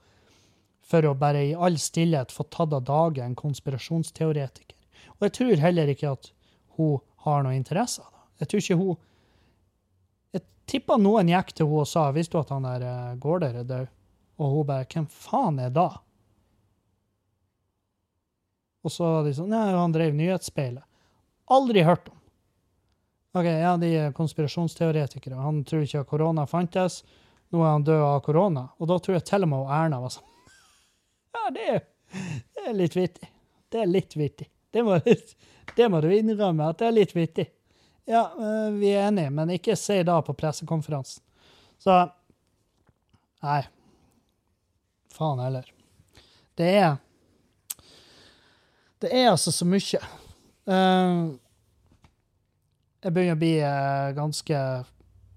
for 0.87 1.09
å 1.09 1.15
bare 1.19 1.43
i 1.49 1.57
all 1.57 1.79
stillhet 1.81 2.35
få 2.35 2.47
tatt 2.55 2.77
av 2.77 2.85
dage 2.87 3.25
en 3.25 3.39
konspirasjonsteoretiker. 3.39 4.79
Og 5.19 5.27
jeg 5.27 5.35
tror 5.39 5.65
heller 5.65 5.91
ikke 5.91 6.15
at 6.15 6.31
hun 6.79 7.03
har 7.27 7.43
noe 7.43 7.59
interesse 7.59 8.05
av 8.05 8.13
det. 8.13 8.23
Jeg 8.43 8.51
tror 8.51 8.63
ikke 8.63 8.79
hun 8.81 8.95
Jeg 10.33 10.43
tippa 10.67 10.97
noen 10.99 11.29
gikk 11.31 11.53
til 11.55 11.69
hun 11.69 11.83
og 11.83 11.87
sa 11.87 12.09
Visste 12.15 12.35
du 12.35 12.41
at 12.41 12.51
han 12.51 12.65
der 12.67 12.83
uh, 12.83 13.19
Gaarder 13.21 13.61
er 13.61 13.69
død? 13.69 13.93
Og 14.41 14.55
hun 14.57 14.67
bare 14.71 14.89
Hvem 14.91 15.07
faen 15.07 15.61
er 15.63 15.75
da? 15.75 15.89
Og 18.83 18.91
så 18.91 19.13
var 19.19 19.29
de 19.29 19.35
sånn 19.37 19.53
Nei, 19.53 19.69
han 19.77 19.95
drev 19.95 20.17
Nyhetsspeilet. 20.19 20.83
Aldri 21.53 21.85
hørt 21.87 22.11
om. 22.11 22.22
OK, 23.33 23.47
ja, 23.47 23.77
de 23.81 23.89
er 23.97 24.13
konspirasjonsteoretikere. 24.13 25.39
Han 25.41 25.63
tror 25.65 25.87
ikke 25.87 26.03
at 26.03 26.09
korona 26.11 26.45
fantes. 26.47 27.01
Nå 27.53 27.63
er 27.65 27.71
han 27.71 27.85
død 27.85 28.03
av 28.05 28.21
korona. 28.25 28.67
Og 28.77 28.91
da 28.91 28.99
tror 29.01 29.17
jeg 29.17 29.25
til 29.29 29.47
og 29.47 29.53
med 29.53 29.73
Erna 29.73 30.01
var 30.03 30.13
sånn 30.13 30.29
Ja, 31.37 31.49
det 31.55 31.69
er, 31.75 31.81
det 32.13 32.67
er 32.69 32.77
litt 32.77 32.97
vittig. 32.97 33.31
Det 33.73 33.81
er 33.81 33.89
litt 33.89 34.17
vittig. 34.21 34.49
Det 34.73 34.85
må, 34.85 34.99
det 35.77 35.89
må 35.89 36.01
du 36.05 36.11
innrømme, 36.13 36.69
at 36.69 36.81
det 36.81 36.91
er 36.91 36.97
litt 36.99 37.17
vittig. 37.17 37.49
Ja, 38.09 38.27
eh, 38.37 38.71
vi 38.77 38.93
er 38.93 39.07
enige, 39.09 39.31
men 39.33 39.53
ikke 39.55 39.77
si 39.81 40.01
da 40.05 40.19
på 40.25 40.35
pressekonferansen. 40.37 41.25
Så 41.81 42.03
Nei. 43.43 43.63
Faen 45.13 45.41
heller. 45.43 45.67
Det 46.55 46.69
er 46.79 46.97
Det 49.03 49.11
er 49.11 49.33
altså 49.33 49.51
så 49.53 49.67
mye. 49.67 49.99
Uh, 50.63 51.35
jeg 53.03 53.15
begynner 53.15 53.35
å 53.35 53.41
bli 53.41 53.55
uh, 53.59 54.15
ganske 54.15 54.59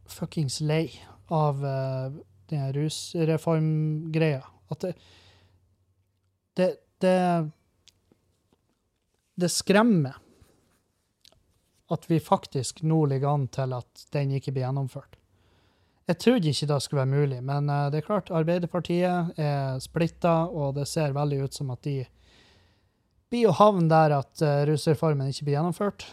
fuckings 0.10 0.60
lei 0.62 0.86
av 1.34 1.64
uh, 1.66 2.14
den 2.52 2.68
rusreformgreia. 2.76 4.44
At 4.70 4.86
det, 4.86 4.94
det, 6.58 6.70
det 7.02 7.18
Det 9.36 9.50
skremmer 9.52 10.22
at 11.92 12.06
vi 12.10 12.20
faktisk 12.20 12.82
nå 12.82 13.06
ligger 13.06 13.34
an 13.34 13.48
til 13.48 13.74
at 13.76 14.06
den 14.14 14.32
ikke 14.38 14.54
blir 14.56 14.64
gjennomført. 14.64 15.18
Jeg 16.08 16.18
trodde 16.22 16.50
ikke 16.50 16.70
det 16.70 16.78
skulle 16.82 17.02
være 17.04 17.18
mulig, 17.18 17.42
men 17.44 17.70
uh, 17.70 17.90
det 17.90 18.00
er 18.00 18.08
klart, 18.08 18.30
Arbeiderpartiet 18.32 19.40
er 19.42 19.82
splitta, 19.82 20.46
og 20.50 20.78
det 20.78 20.86
ser 20.90 21.18
veldig 21.18 21.42
ut 21.46 21.58
som 21.58 21.74
at 21.74 21.82
de 21.86 22.04
blir 23.34 23.50
å 23.50 23.58
havne 23.58 23.90
der 23.90 24.14
at 24.20 24.42
rusreformen 24.70 25.34
ikke 25.34 25.48
blir 25.48 25.58
gjennomført. 25.58 26.06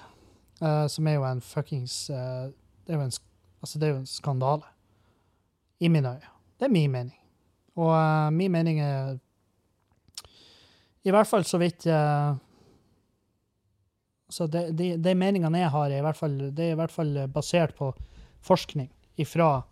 Uh, 0.62 0.86
som 0.86 1.06
er 1.10 1.16
jo 1.16 1.24
en 1.26 1.40
fuckings 1.42 1.94
uh, 2.14 2.46
det, 2.86 2.94
er 2.94 3.00
jo 3.00 3.06
en, 3.08 3.16
altså 3.64 3.80
det 3.80 3.86
er 3.86 3.96
jo 3.96 3.98
en 3.98 4.06
skandale. 4.06 4.68
I 5.82 5.88
mine 5.90 6.12
øyne. 6.14 6.30
Det 6.60 6.68
er 6.68 6.70
min 6.70 6.90
mening. 6.90 7.18
Og 7.74 7.90
uh, 7.90 8.30
min 8.30 8.52
mening 8.52 8.78
er 8.80 9.18
I 11.02 11.10
hvert 11.10 11.26
fall 11.26 11.44
så 11.44 11.58
vidt 11.58 11.82
så 14.32 14.46
de, 14.46 14.60
de, 14.72 14.96
de, 14.96 15.14
meningene 15.18 15.58
jeg 15.58 15.70
har, 15.74 15.90
er 15.90 16.12
fall, 16.14 16.36
det 16.54 16.64
er 16.64 16.76
i 16.76 16.78
hvert 16.78 16.94
fall 16.94 17.26
basert 17.28 17.74
på 17.76 17.90
forskning 18.40 18.88
fra 19.26 19.64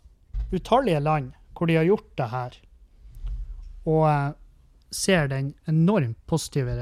utallige 0.52 1.00
land 1.00 1.30
hvor 1.54 1.70
de 1.70 1.78
har 1.78 1.86
gjort 1.86 2.10
det 2.18 2.26
her, 2.28 2.58
og 3.86 4.34
ser 4.90 5.30
den 5.30 5.54
enormt 5.70 6.18
positive 6.26 6.74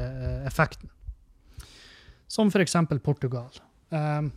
effekten. 0.49 0.91
Som 2.27 2.49
f.eks. 2.49 2.77
Portugal. 3.05 3.68
Um, 3.89 4.33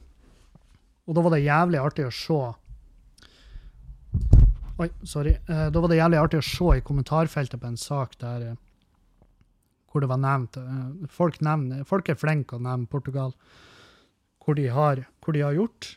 og 1.09 1.15
da 1.17 1.23
var 1.25 1.33
det 1.35 1.43
jævlig 1.43 1.79
artig 1.81 2.05
å 2.07 2.11
se 2.15 2.41
Oi, 4.81 4.87
sorry. 5.05 5.33
Uh, 5.45 5.67
da 5.69 5.81
var 5.83 5.91
det 5.91 5.99
jævlig 5.99 6.17
artig 6.21 6.39
å 6.39 6.45
se 6.47 6.77
i 6.79 6.83
kommentarfeltet 6.85 7.59
på 7.61 7.67
en 7.67 7.77
sak 7.77 8.15
der 8.21 8.45
uh, 8.53 8.59
hvor 9.91 10.01
det 10.01 10.09
var 10.09 10.21
nevnt 10.23 10.55
uh, 10.57 11.03
folk, 11.11 11.41
nevner, 11.43 11.83
folk, 11.85 12.09
er 12.09 12.17
flinke 12.17 12.55
å 12.55 12.63
nevne 12.63 12.89
Portugal, 12.89 13.35
hvor 14.41 14.55
de 14.57 14.69
har, 14.73 15.03
hvor 15.21 15.35
de 15.35 15.43
har 15.43 15.57
gjort 15.57 15.91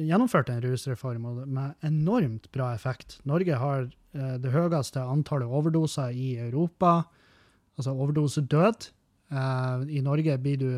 gjennomført 0.00 0.48
en 0.48 0.62
rusreform 0.64 1.26
med 1.52 1.84
enormt 1.84 2.46
bra 2.54 2.70
effekt. 2.72 3.18
Norge 3.28 3.58
har 3.60 3.90
det 4.10 4.54
høyeste 4.54 5.02
antallet 5.04 5.50
overdoser 5.52 6.14
i 6.16 6.30
Europa, 6.40 7.02
altså 7.76 7.92
overdosedød. 7.92 8.88
I 9.92 10.00
Norge 10.00 10.38
blir 10.40 10.56
du 10.56 10.70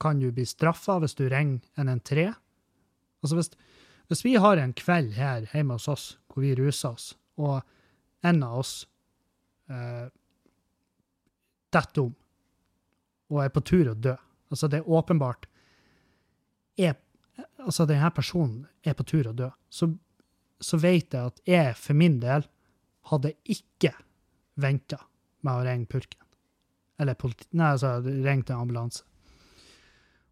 kan 0.00 0.20
du 0.20 0.30
bli 0.32 0.46
straffa 0.46 0.98
hvis 1.02 1.16
du 1.18 1.26
ringer 1.28 1.60
en 1.80 1.88
en 1.88 2.00
tre. 2.00 2.32
Altså 3.22 3.38
hvis, 3.38 3.50
hvis, 4.08 4.24
vi 4.24 4.36
har 4.36 4.56
en 4.56 4.72
kveld 4.72 5.12
her 5.18 5.48
hjemme 5.52 5.78
hos 5.78 5.88
oss 5.88 6.06
hvor 6.28 6.44
vi 6.44 6.54
ruser 6.54 6.94
oss, 6.94 7.16
og 7.36 7.62
en 8.22 8.42
av 8.42 8.58
oss 8.60 8.72
eh, 9.70 10.06
detter 11.72 12.08
om 12.08 12.14
og 13.28 13.42
er 13.44 13.52
på 13.52 13.60
tur 13.60 13.90
å 13.90 13.94
dø 13.94 14.14
Altså, 14.48 14.68
det 14.72 14.78
er 14.78 14.86
åpenbart 14.88 15.44
er, 16.80 16.94
Altså, 17.60 17.84
denne 17.84 18.08
personen 18.16 18.62
er 18.80 18.94
på 18.96 19.04
tur 19.04 19.28
å 19.28 19.34
dø. 19.36 19.50
Så, 19.68 19.90
så 20.60 20.78
vet 20.80 21.12
jeg 21.12 21.32
at 21.32 21.42
jeg 21.44 21.74
for 21.76 21.98
min 21.98 22.16
del 22.22 22.46
hadde 23.10 23.34
ikke 23.44 23.92
venta 24.56 25.02
med 25.44 25.52
å 25.52 25.66
ringe 25.66 25.90
purken. 25.90 26.24
Eller 26.98 27.18
politi... 27.18 27.46
Nei, 27.58 27.74
altså 27.76 27.98
ringt 28.02 28.50
en 28.50 28.64
ambulanse. 28.64 29.04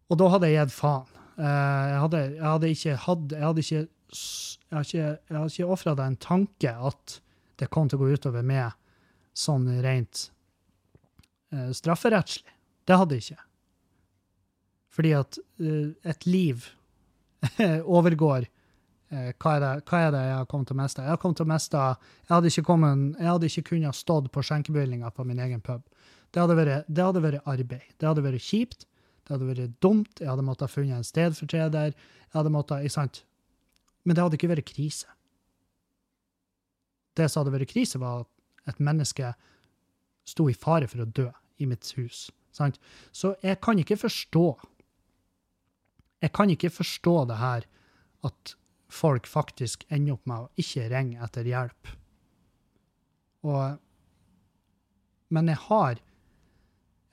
Og 0.07 0.19
da 0.19 0.27
hadde 0.33 0.49
jeg 0.51 0.65
gitt 0.65 0.75
faen. 0.75 1.13
Uh, 1.37 1.43
jeg, 1.45 1.99
hadde, 2.01 2.19
jeg, 2.23 2.45
hadde, 2.47 2.69
ikke 2.73 2.93
hatt 3.03 3.33
Jeg 3.35 3.45
hadde 3.45 3.63
ikke 3.63 3.81
jeg 4.67 4.73
hadde 4.73 4.87
ikke, 4.87 5.09
jeg 5.29 5.51
ikke 5.51 5.73
ofra 5.75 5.93
deg 5.99 6.07
en 6.09 6.21
tanke 6.23 6.71
at 6.89 7.17
det 7.59 7.67
kom 7.73 7.89
til 7.89 7.99
å 7.99 8.05
gå 8.05 8.15
utover 8.15 8.45
meg 8.45 8.71
sånn 9.37 9.67
rent 9.83 10.23
uh, 11.53 11.69
strafferettslig. 11.75 12.55
Det 12.87 12.97
hadde 12.97 13.17
jeg 13.17 13.25
ikke. 13.27 13.45
Fordi 14.97 15.13
at 15.19 15.39
uh, 15.61 15.91
et 16.07 16.27
liv 16.29 16.69
overgår 17.99 18.47
hva, 19.07 19.51
er 19.53 19.61
det, 19.63 19.69
hva, 19.87 19.99
er 20.03 20.09
det, 20.11 20.21
jeg 20.25 20.35
har 20.35 20.47
kommet 20.51 20.67
til 20.67 20.75
å 20.75 20.81
miste? 20.81 21.03
Jeg 21.05 21.13
har 21.13 21.19
kommet 21.21 21.37
til 21.39 21.45
å 21.45 21.51
miste 21.53 21.81
Jeg 22.27 22.31
hadde 22.33 22.49
ikke, 22.51 22.63
kommet, 22.67 23.03
jeg 23.15 23.29
hadde 23.29 23.49
ikke 23.51 23.69
kunnet 23.69 23.95
stått 23.95 24.27
på 24.35 24.43
skjenkebevilgninga 24.43 25.11
på 25.15 25.23
min 25.23 25.39
egen 25.45 25.61
pub. 25.63 25.85
Det 26.33 26.41
hadde, 26.43 26.57
vært, 26.59 26.89
det 26.91 27.05
hadde 27.05 27.21
vært 27.23 27.47
arbeid. 27.47 27.85
Det 27.95 28.09
hadde 28.09 28.25
vært 28.25 28.43
kjipt. 28.43 28.83
Det 29.27 29.35
hadde 29.35 29.49
vært 29.49 29.79
dumt. 29.83 30.21
Jeg 30.21 30.29
hadde 30.31 30.45
måttet 30.47 30.69
ha 30.69 30.71
funnet 30.71 30.95
en 30.95 31.07
stedfortreder. 31.07 31.91
Jeg 31.91 32.35
hadde 32.35 32.51
måttet, 32.53 32.85
ikke 32.87 32.95
sant? 32.95 33.21
Men 34.07 34.15
det 34.15 34.23
hadde 34.23 34.39
ikke 34.39 34.51
vært 34.53 34.69
krise. 34.69 35.09
Det 37.19 37.27
som 37.27 37.41
hadde 37.41 37.57
vært 37.57 37.73
krise, 37.73 37.99
var 37.99 38.23
at 38.23 38.71
et 38.71 38.79
menneske 38.83 39.33
sto 40.27 40.47
i 40.47 40.55
fare 40.55 40.87
for 40.87 41.03
å 41.03 41.09
dø 41.11 41.27
i 41.59 41.67
mitt 41.67 41.91
hus. 41.97 42.27
Sant? 42.55 42.79
Så 43.11 43.35
jeg 43.43 43.59
kan 43.61 43.79
ikke 43.79 43.99
forstå 43.99 44.47
Jeg 46.17 46.31
kan 46.33 46.49
ikke 46.49 46.71
forstå 46.73 47.11
det 47.29 47.35
her 47.37 47.65
at 48.25 48.55
folk 48.89 49.27
faktisk 49.29 49.83
ender 49.93 50.15
opp 50.15 50.23
med 50.25 50.47
å 50.47 50.63
ikke 50.63 50.87
ringe 50.89 51.19
etter 51.21 51.45
hjelp. 51.45 51.91
Og 53.45 53.77
Men 55.29 55.51
jeg 55.51 55.61
har 55.67 55.99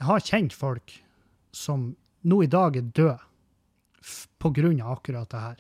jeg 0.01 0.07
har 0.09 0.25
kjent 0.25 0.53
folk 0.57 0.95
som 1.55 1.95
nå 2.25 2.41
i 2.45 2.51
dag 2.51 2.77
er 2.77 2.91
død 2.97 3.25
på 4.41 4.51
grunn 4.57 4.81
av 4.83 4.99
akkurat 4.99 5.31
det 5.31 5.43
her. 5.47 5.57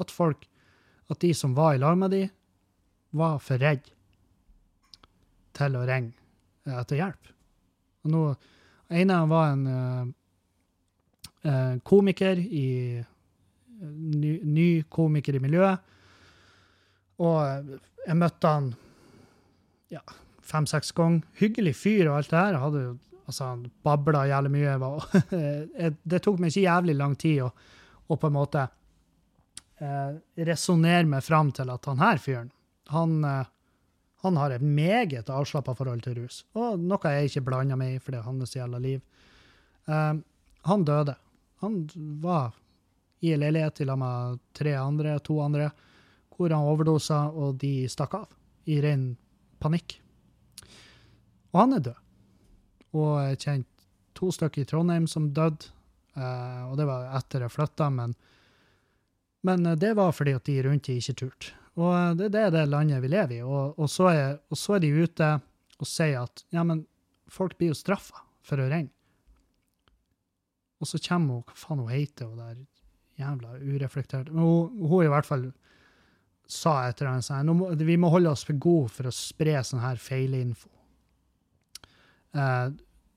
At 0.00 0.12
folk, 0.12 0.46
at 1.12 1.20
de 1.20 1.32
som 1.36 1.54
var 1.56 1.76
i 1.76 1.82
lag 1.82 1.98
med 1.98 2.14
de, 2.14 2.22
var 3.12 3.40
for 3.44 3.60
redde 3.60 3.92
til 5.52 5.76
å 5.76 5.84
ringe 5.88 6.16
etter 6.80 7.00
hjelp. 7.00 7.32
Og 8.02 8.12
nå, 8.12 8.22
ene 8.92 9.18
var 9.30 9.52
en 9.52 9.66
uh, 11.44 11.74
komiker 11.84 12.40
i 12.40 12.68
ny, 13.82 14.32
ny, 14.46 14.68
komiker 14.88 15.36
i 15.36 15.42
miljøet. 15.42 15.92
Og 17.22 17.76
jeg 18.06 18.18
møtte 18.18 18.52
han 18.56 18.72
ja, 19.92 20.02
fem-seks 20.46 20.94
ganger. 20.96 21.26
Hyggelig 21.38 21.76
fyr 21.78 22.08
og 22.08 22.20
alt 22.20 22.32
det 22.32 22.40
her. 22.40 22.60
Hadde 22.62 22.84
jo 22.86 22.92
Altså, 23.32 23.70
babla 23.84 24.26
jævlig 24.28 24.52
mye. 24.52 24.92
det 26.12 26.20
tok 26.20 26.40
meg 26.40 26.52
ikke 26.52 26.66
jævlig 26.66 26.96
lang 26.98 27.16
tid 27.16 27.46
å, 27.46 27.50
å 28.12 28.18
på 28.20 28.28
en 28.28 28.36
måte 28.36 28.66
eh, 29.80 30.18
resonnere 30.48 31.08
meg 31.08 31.24
fram 31.24 31.52
til 31.56 31.72
at 31.72 31.88
han 31.88 32.02
her 32.02 32.20
fyren, 32.22 32.50
han, 32.92 33.14
eh, 33.24 33.48
han 34.26 34.40
har 34.40 34.54
et 34.54 34.64
meget 34.64 35.30
avslappa 35.32 35.74
forhold 35.78 36.04
til 36.04 36.20
rus. 36.20 36.42
Og 36.58 36.80
noe 36.80 37.14
jeg 37.16 37.30
ikke 37.30 37.46
blanda 37.48 37.78
meg 37.78 37.96
i, 37.96 38.02
for 38.02 38.14
det 38.14 38.20
er 38.20 38.28
hans 38.28 38.56
jævla 38.56 38.82
liv. 38.82 39.00
Eh, 39.88 40.12
han 40.68 40.84
døde. 40.86 41.16
Han 41.64 41.80
var 42.22 42.52
i 43.22 43.32
en 43.32 43.42
leilighet 43.42 43.80
i 43.80 43.86
lag 43.86 43.98
med 43.98 44.38
tre 44.56 44.76
andre, 44.76 45.16
to 45.22 45.38
andre, 45.40 45.70
hvor 46.36 46.50
han 46.50 46.68
overdosa, 46.68 47.24
og 47.30 47.56
de 47.62 47.86
stakk 47.90 48.16
av 48.18 48.30
i 48.68 48.80
ren 48.82 49.12
panikk. 49.62 49.96
Og 51.52 51.60
han 51.60 51.76
er 51.76 51.84
død. 51.90 51.98
Og 52.96 53.12
jeg 53.24 53.40
kjente 53.44 53.86
to 54.16 54.28
stykker 54.34 54.62
i 54.62 54.68
Trondheim 54.68 55.08
som 55.08 55.30
døde. 55.34 55.72
Uh, 56.12 56.68
og 56.68 56.76
det 56.76 56.84
var 56.84 57.08
etter 57.16 57.46
jeg 57.46 57.54
flytta, 57.54 57.88
men 57.90 58.14
Men 59.42 59.66
eh, 59.66 59.74
det 59.74 59.94
var 59.94 60.12
fordi 60.12 60.36
at 60.36 60.44
de 60.46 60.62
rundt 60.62 60.88
ikke 60.88 61.14
turte. 61.18 61.52
Og 61.74 61.90
eh, 61.96 62.14
det, 62.14 62.28
det 62.34 62.42
er 62.46 62.50
det 62.54 62.68
landet 62.70 63.02
vi 63.02 63.08
lever 63.10 63.38
i. 63.40 63.42
Og, 63.42 63.78
og, 63.78 63.90
så 63.90 64.10
er, 64.12 64.36
og 64.50 64.58
så 64.58 64.76
er 64.76 64.84
de 64.84 64.92
ute 65.02 65.30
og 65.82 65.88
sier 65.88 66.20
at 66.22 66.44
ja, 66.54 66.62
men 66.62 66.84
folk 67.26 67.56
blir 67.58 67.72
jo 67.72 67.78
straffa 67.78 68.22
for 68.46 68.62
å 68.62 68.68
renne. 68.70 68.92
Og 70.82 70.86
så 70.86 70.98
kommer 70.98 71.40
hun, 71.40 71.46
hva 71.46 71.58
faen 71.58 71.82
hun 71.82 71.90
heter, 71.90 72.30
hun 72.30 72.38
der 72.42 72.62
jævla 73.22 73.58
ureflektert 73.60 74.32
Men 74.32 74.42
hun, 74.42 74.86
hun 74.88 75.04
i 75.04 75.10
hvert 75.12 75.28
fall 75.28 75.44
sa 76.50 76.88
et 76.88 77.00
eller 77.00 77.12
annet 77.12 77.26
sånt. 77.26 77.82
Vi 77.86 77.96
må 77.96 78.10
holde 78.12 78.32
oss 78.32 78.42
for 78.44 78.58
gode 78.58 78.90
for 78.92 79.08
å 79.08 79.14
spre 79.14 79.60
sånn 79.64 79.82
her 79.82 80.00
feilinfo. 80.00 80.68
Eh, 82.36 82.68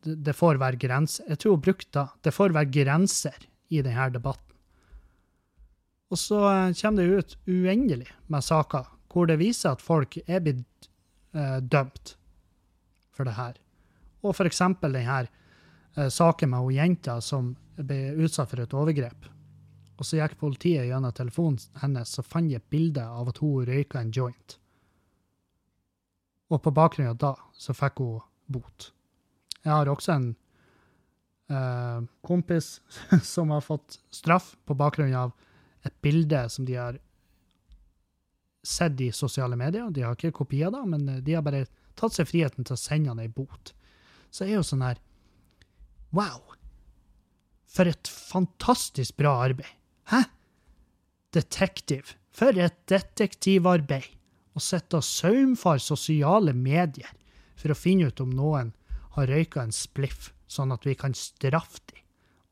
det, 0.06 0.34
får 0.34 0.60
være 0.62 0.80
grenser. 0.80 1.26
Jeg 1.30 1.42
tror 1.42 1.56
hun 1.56 1.66
brukte. 1.66 2.08
Det 2.22 2.34
får 2.34 2.56
være 2.56 2.72
grenser 2.74 3.48
i 3.74 3.82
denne 3.86 4.10
debatten. 4.14 4.44
Og 6.14 6.20
så 6.22 6.42
eh, 6.52 6.74
kommer 6.82 7.02
det 7.02 7.20
ut 7.20 7.38
uendelig 7.48 8.12
med 8.28 8.46
saker 8.46 8.92
hvor 9.16 9.30
det 9.30 9.40
viser 9.40 9.72
at 9.72 9.84
folk 9.84 10.18
er 10.28 10.42
blitt 10.44 10.90
eh, 11.34 11.60
dømt 11.64 12.16
for 13.16 13.28
det 13.28 13.38
her. 13.38 13.56
Og 14.26 14.36
for 14.36 14.50
eksempel 14.50 14.98
den 14.98 15.08
eh, 15.10 16.10
saken 16.12 16.52
med 16.52 16.66
hun 16.66 16.76
jenta 16.76 17.22
som 17.24 17.54
ble 17.76 18.16
utsatt 18.20 18.52
for 18.52 18.64
et 18.64 18.76
overgrep. 18.76 19.32
Og 19.96 20.04
så 20.04 20.20
gikk 20.20 20.36
politiet 20.42 20.90
gjennom 20.90 21.16
telefonen 21.16 21.62
hennes 21.80 22.20
og 22.20 22.28
fant 22.28 22.52
et 22.52 22.70
bilde 22.70 23.04
av 23.04 23.32
at 23.32 23.40
hun 23.40 23.64
røyka 23.68 24.02
en 24.02 24.12
joint. 24.12 24.58
Og 26.52 26.62
på 26.62 26.76
bakgrunn 26.76 27.10
av 27.14 27.18
da 27.18 27.34
så 27.56 27.74
fikk 27.74 28.04
hun 28.04 28.20
bot. 28.52 28.92
Jeg 29.66 29.74
har 29.74 29.90
også 29.90 30.14
en 30.14 30.28
uh, 31.52 32.06
kompis 32.26 32.80
som 33.34 33.54
har 33.54 33.66
fått 33.66 34.00
straff 34.14 34.54
på 34.66 34.78
bakgrunn 34.78 35.16
av 35.18 35.34
et 35.86 35.96
bilde 36.06 36.44
som 36.50 36.66
de 36.66 36.78
har 36.78 37.00
sett 38.66 39.02
i 39.02 39.12
sosiale 39.12 39.58
medier. 39.58 39.90
De 39.90 40.06
har 40.06 40.18
ikke 40.18 40.34
kopier 40.42 40.74
da, 40.74 40.82
men 40.90 41.08
eh, 41.10 41.22
de 41.22 41.36
har 41.38 41.44
bare 41.46 41.68
tatt 42.00 42.16
seg 42.16 42.30
friheten 42.30 42.66
til 42.66 42.74
å 42.74 42.82
sende 42.82 43.12
han 43.14 43.22
ei 43.22 43.30
bot. 43.30 43.74
Så 44.34 44.48
er 44.48 44.58
jo 44.58 44.66
sånn 44.66 44.86
her 44.86 45.02
Wow! 46.16 46.56
For 47.70 47.90
et 47.92 48.08
fantastisk 48.08 49.18
bra 49.20 49.36
arbeid. 49.50 49.70
Hæ? 50.10 50.24
Detektiv. 51.36 52.16
For 52.36 52.56
et 52.58 52.78
detektivarbeid. 52.90 54.14
Å 54.56 54.64
sitte 54.64 55.02
og 55.02 55.04
saumfare 55.04 55.84
sosiale 55.84 56.54
medier 56.56 57.12
for 57.60 57.74
å 57.74 57.78
finne 57.78 58.08
ut 58.08 58.22
om 58.24 58.32
noen 58.32 58.72
har 59.16 59.30
røyka 59.32 59.64
en 59.64 59.76
spliff, 59.76 60.32
sånn 60.48 60.74
at 60.76 60.86
vi 60.88 60.96
kan 61.00 61.16
straffe 61.18 61.82
dem 61.92 62.04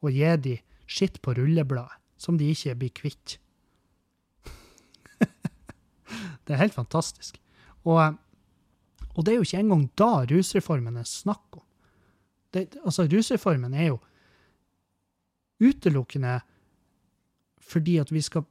og 0.04 0.16
gi 0.16 0.32
dem 0.44 0.64
skitt 0.90 1.22
på 1.24 1.36
rullebladet 1.38 2.00
som 2.20 2.38
de 2.40 2.50
ikke 2.54 2.76
blir 2.80 2.94
kvitt. 2.96 3.38
det 6.46 6.56
er 6.56 6.62
helt 6.62 6.76
fantastisk. 6.76 7.40
Og, 7.84 8.16
og 9.14 9.26
det 9.26 9.34
er 9.34 9.40
jo 9.40 9.48
ikke 9.48 9.62
engang 9.64 9.86
da 10.00 10.12
rusreformen 10.30 11.00
er 11.02 11.10
snakk 11.10 11.60
om. 11.60 11.66
Det, 12.54 12.68
altså, 12.86 13.08
rusreformen 13.10 13.74
er 13.74 13.92
jo 13.92 14.00
utelukkende 15.64 16.40
fordi 17.64 17.98
at 18.02 18.12
vi 18.12 18.22
skal, 18.22 18.44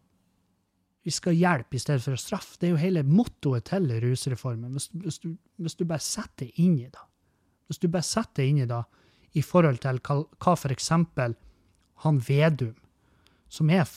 vi 1.04 1.12
skal 1.12 1.36
hjelpe 1.36 1.76
i 1.76 1.80
stedet 1.80 2.02
for 2.04 2.16
å 2.16 2.20
straffe. 2.20 2.56
Det 2.58 2.68
er 2.68 2.74
jo 2.74 2.80
hele 2.80 3.04
mottoet 3.06 3.68
til 3.68 3.90
rusreformen. 4.02 4.72
Hvis, 4.72 4.88
hvis, 4.96 5.18
du, 5.22 5.34
hvis 5.60 5.76
du 5.78 5.84
bare 5.84 6.02
setter 6.02 6.48
deg 6.48 6.60
inn 6.64 6.78
i 6.80 6.88
det, 6.88 7.04
hvis 7.72 7.80
du 7.82 7.88
bare 7.88 8.06
setter 8.06 8.42
deg 8.42 8.52
inn 8.52 8.62
i 8.64 8.68
det 8.68 8.82
i 9.38 9.42
forhold 9.44 9.80
til 9.80 10.00
hva, 10.04 10.54
eksempel 10.70 11.34
han 12.04 12.18
Vedum, 12.20 12.76
som 13.48 13.70
er 13.72 13.88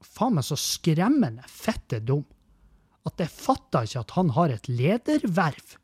faen 0.00 0.36
meg 0.36 0.46
så 0.46 0.58
skremmende 0.58 1.46
fette 1.50 2.00
dum, 2.02 2.24
at 3.06 3.20
jeg 3.20 3.32
fatter 3.32 3.86
ikke 3.86 4.02
at 4.02 4.14
han 4.16 4.32
har 4.36 4.52
et 4.52 4.68
lederverv. 4.68 5.76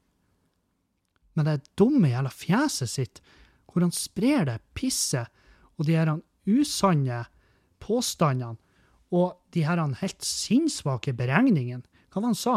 Men 1.37 1.49
det 1.49 1.77
dumme 1.79 2.11
jævla 2.11 2.33
fjeset 2.33 2.91
sitt, 2.91 3.21
hvor 3.69 3.85
han 3.85 3.95
sprer 3.95 4.47
det 4.49 4.61
pisset 4.77 5.29
og 5.77 5.87
de 5.89 5.97
her 5.99 6.15
usanne 6.49 7.25
påstandene 7.83 8.57
og 9.15 9.37
de 9.55 9.63
her 9.67 9.81
helt 10.01 10.25
sinnssvake 10.25 11.15
beregningene. 11.17 11.85
Hva 12.11 12.23
var 12.23 12.33
han 12.33 12.39
sa? 12.39 12.57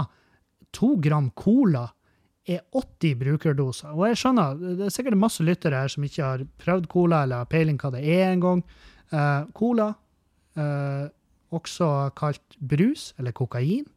To 0.74 0.96
gram 1.02 1.30
cola 1.38 1.86
er 2.50 2.64
80 2.74 3.16
brukerdoser. 3.20 3.94
Og 3.94 4.08
jeg 4.10 4.20
skjønner, 4.22 4.58
det 4.80 4.88
er 4.88 4.94
sikkert 4.94 5.20
masse 5.20 5.46
lyttere 5.46 5.84
her 5.84 5.92
som 5.92 6.06
ikke 6.06 6.26
har 6.26 6.46
prøvd 6.62 6.90
cola 6.92 7.24
eller 7.26 7.44
har 7.44 7.50
peiling 7.52 7.78
hva 7.82 7.92
det 7.94 8.04
er 8.06 8.34
engang. 8.34 8.64
Uh, 9.14 9.46
cola, 9.58 9.90
uh, 10.58 11.06
også 11.56 11.90
kalt 12.18 12.58
brus 12.58 13.12
eller 13.20 13.34
kokain, 13.38 13.88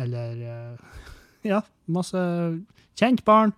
eller 0.00 0.40
uh, 0.42 1.02
ja, 1.52 1.62
masse 1.90 2.20
kjent 2.98 3.24
barn. 3.26 3.54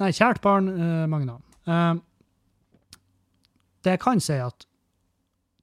Nei, 0.00 0.12
kjært 0.16 0.42
barn, 0.44 0.70
Uh, 0.70 1.06
mange 1.10 1.28
navn. 1.28 1.46
Det 3.80 3.94
jeg 3.94 4.00
kan 4.02 4.20
si, 4.20 4.34
at 4.36 4.66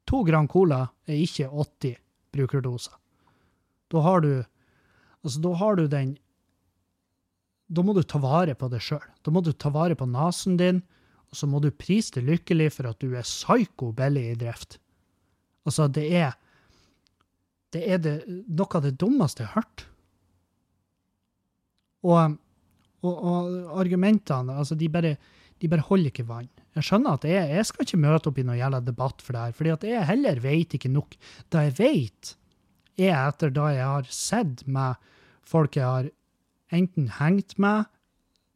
to 0.09 0.21
gram 0.25 0.47
cola 0.49 0.85
er 1.09 1.19
ikke 1.21 1.49
80 1.51 1.97
brukerdoser. 2.33 2.95
Da 3.91 4.03
har 4.05 4.23
du 4.23 4.31
Altså, 5.25 5.41
da 5.43 5.49
har 5.59 5.75
du 5.75 5.87
den 5.91 6.13
Da 7.67 7.83
må 7.83 7.93
du 7.95 8.03
ta 8.03 8.19
vare 8.23 8.55
på 8.55 8.69
deg 8.71 8.83
sjøl. 8.83 9.03
Da 9.23 9.31
må 9.33 9.43
du 9.43 9.51
ta 9.51 9.71
vare 9.73 9.97
på 9.99 10.07
nesen 10.07 10.55
din, 10.59 10.81
og 11.27 11.35
så 11.35 11.49
må 11.51 11.59
du 11.63 11.69
prise 11.75 12.15
deg 12.15 12.29
lykkelig 12.29 12.69
for 12.77 12.89
at 12.89 12.99
du 13.03 13.11
er 13.11 13.27
psyko 13.27 13.91
billig 13.95 14.29
i 14.31 14.37
drift. 14.39 14.79
Altså, 15.67 15.89
det 15.91 16.07
er 16.15 16.35
Det 17.75 17.81
er 17.83 17.97
det, 17.99 18.13
noe 18.47 18.77
av 18.79 18.83
det 18.85 18.93
dummeste 18.95 19.43
jeg 19.43 19.49
har 19.51 19.59
hørt. 19.59 19.81
Og, 22.07 22.37
og, 23.03 23.17
og 23.17 23.81
argumentene, 23.81 24.55
altså, 24.55 24.77
de 24.79 24.87
bare, 24.87 25.17
de 25.59 25.67
bare 25.67 25.83
holder 25.83 26.07
ikke 26.07 26.25
vann. 26.29 26.47
Jeg 26.77 26.87
skjønner 26.87 27.17
at 27.17 27.27
jeg, 27.27 27.49
jeg 27.51 27.67
skal 27.67 27.83
ikke 27.83 27.99
møte 27.99 28.31
opp 28.31 28.39
i 28.39 28.45
noen 28.47 28.61
jævla 28.61 28.79
debatt 28.85 29.19
for 29.25 29.35
det 29.35 29.43
her, 29.43 29.57
fordi 29.57 29.73
at 29.73 29.83
jeg 29.89 30.07
heller 30.07 30.39
vet 30.39 30.77
ikke 30.77 30.93
nok. 30.93 31.17
Da 31.51 31.65
jeg 31.65 31.75
vet, 31.81 32.31
er 33.01 33.17
etter 33.25 33.51
da 33.53 33.67
jeg 33.75 33.91
har 33.91 34.07
sett 34.15 34.63
med 34.63 34.95
folk 35.47 35.75
jeg 35.75 35.85
har 35.85 36.09
enten 36.73 37.09
hengt 37.19 37.57
med, 37.61 37.87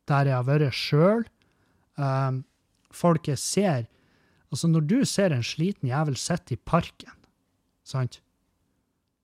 der 0.10 0.28
jeg 0.28 0.36
har 0.36 0.48
vært 0.48 0.76
sjøl, 0.76 1.26
um, 1.98 2.44
folk 2.92 3.32
jeg 3.32 3.40
ser 3.40 3.90
Altså, 4.52 4.68
når 4.68 4.84
du 4.84 4.98
ser 5.08 5.32
en 5.32 5.46
sliten 5.48 5.88
jævel 5.88 6.18
sitte 6.20 6.58
i 6.58 6.60
parken, 6.60 7.14
sant? 7.88 8.18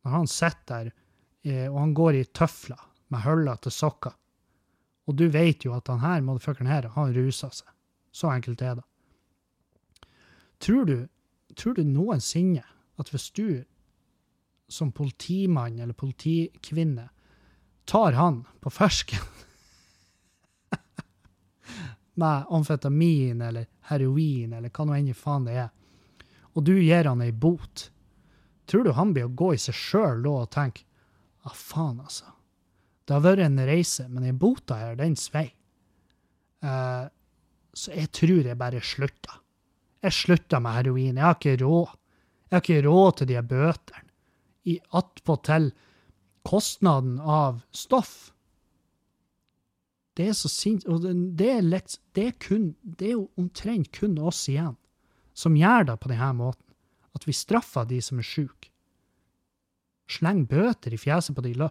Når 0.05 0.13
han 0.13 0.29
sitter 0.31 0.61
der, 0.69 0.91
eh, 1.43 1.65
og 1.67 1.81
han 1.81 1.93
går 1.93 2.15
i 2.15 2.29
tøfler 2.31 2.79
med 3.11 3.25
huller 3.25 3.59
til 3.59 3.75
sokker, 3.75 4.15
og 5.07 5.17
du 5.19 5.25
vet 5.31 5.65
jo 5.65 5.73
at 5.75 5.91
han 5.91 5.99
her, 5.99 6.23
motherfuckeren 6.23 6.71
her, 6.71 6.87
han 6.95 7.11
ruser 7.15 7.51
seg. 7.51 7.67
Så 8.11 8.31
enkelt 8.31 8.61
er 8.63 8.79
det. 8.79 8.85
Tror 10.63 10.87
du, 10.87 10.95
tror 11.55 11.75
du 11.75 11.83
noensinne 11.83 12.63
at 12.97 13.11
hvis 13.11 13.29
du 13.35 13.63
som 14.71 14.91
politimann 14.91 15.79
eller 15.79 15.95
politikvinne 15.95 17.09
tar 17.87 18.17
han 18.17 18.41
på 18.63 18.71
fersken 18.73 19.23
med 22.21 22.45
amfetamin 22.49 23.41
eller 23.47 23.67
heroin 23.89 24.53
eller 24.57 24.73
hva 24.73 24.87
nå 24.87 24.97
enn 24.97 25.13
faen 25.15 25.47
det 25.47 25.59
er, 25.63 25.69
og 26.57 26.65
du 26.67 26.75
gir 26.75 27.07
han 27.07 27.21
ei 27.23 27.31
bot, 27.31 27.87
tror 28.67 28.83
du 28.83 28.95
han 28.97 29.13
blir 29.15 29.29
å 29.29 29.35
gå 29.39 29.53
i 29.55 29.61
seg 29.61 29.77
sjøl 29.77 30.25
da 30.25 30.33
og 30.43 30.51
tenke 30.53 30.83
ah, 31.47 31.53
faen, 31.55 32.01
altså. 32.01 32.33
Det 33.07 33.15
har 33.15 33.23
vært 33.23 33.45
en 33.45 33.61
reise, 33.63 34.07
men 34.11 34.25
den 34.25 34.39
bota 34.39 34.75
her, 34.81 34.97
den 34.99 35.15
svei. 35.15 35.45
Eh, 36.59 37.05
så 37.71 37.93
jeg 37.93 38.11
tror 38.11 38.49
jeg 38.49 38.59
bare 38.59 38.81
slutta. 38.83 39.37
Jeg 40.03 40.15
slutta 40.17 40.59
med 40.59 40.75
heroin. 40.75 41.15
Jeg 41.15 41.23
har 41.23 41.37
ikke 41.37 41.53
råd. 41.61 41.93
Jeg 42.47 42.55
har 42.57 42.65
ikke 42.65 42.81
råd 42.83 43.17
til 43.19 43.29
de 43.31 43.43
bøtene. 43.47 44.03
Attpåtil 44.99 45.69
kostnaden 46.47 47.19
av 47.19 47.61
stoff. 47.75 48.31
Det 50.17 50.29
er 50.31 50.37
så 50.37 50.49
sint... 50.49 50.87
Og 50.89 51.03
det, 51.05 51.49
er 51.51 51.65
lett, 51.65 51.99
det, 52.17 52.27
er 52.31 52.37
kun, 52.41 52.71
det 52.81 53.11
er 53.11 53.17
jo 53.17 53.27
omtrent 53.37 53.91
kun 53.93 54.17
oss 54.17 54.47
igjen 54.49 54.77
som 55.37 55.57
gjør 55.57 55.91
det 55.91 55.97
på 56.01 56.09
denne 56.09 56.31
måten. 56.39 56.63
At 57.13 57.27
vi 57.27 57.35
straffer 57.35 57.85
de 57.89 57.99
som 58.01 58.21
er 58.21 58.25
sjuke. 58.25 58.71
Sleng 60.07 60.45
bøter 60.47 60.93
i 60.95 60.99
fjeset 60.99 61.35
på 61.35 61.43
de 61.43 61.67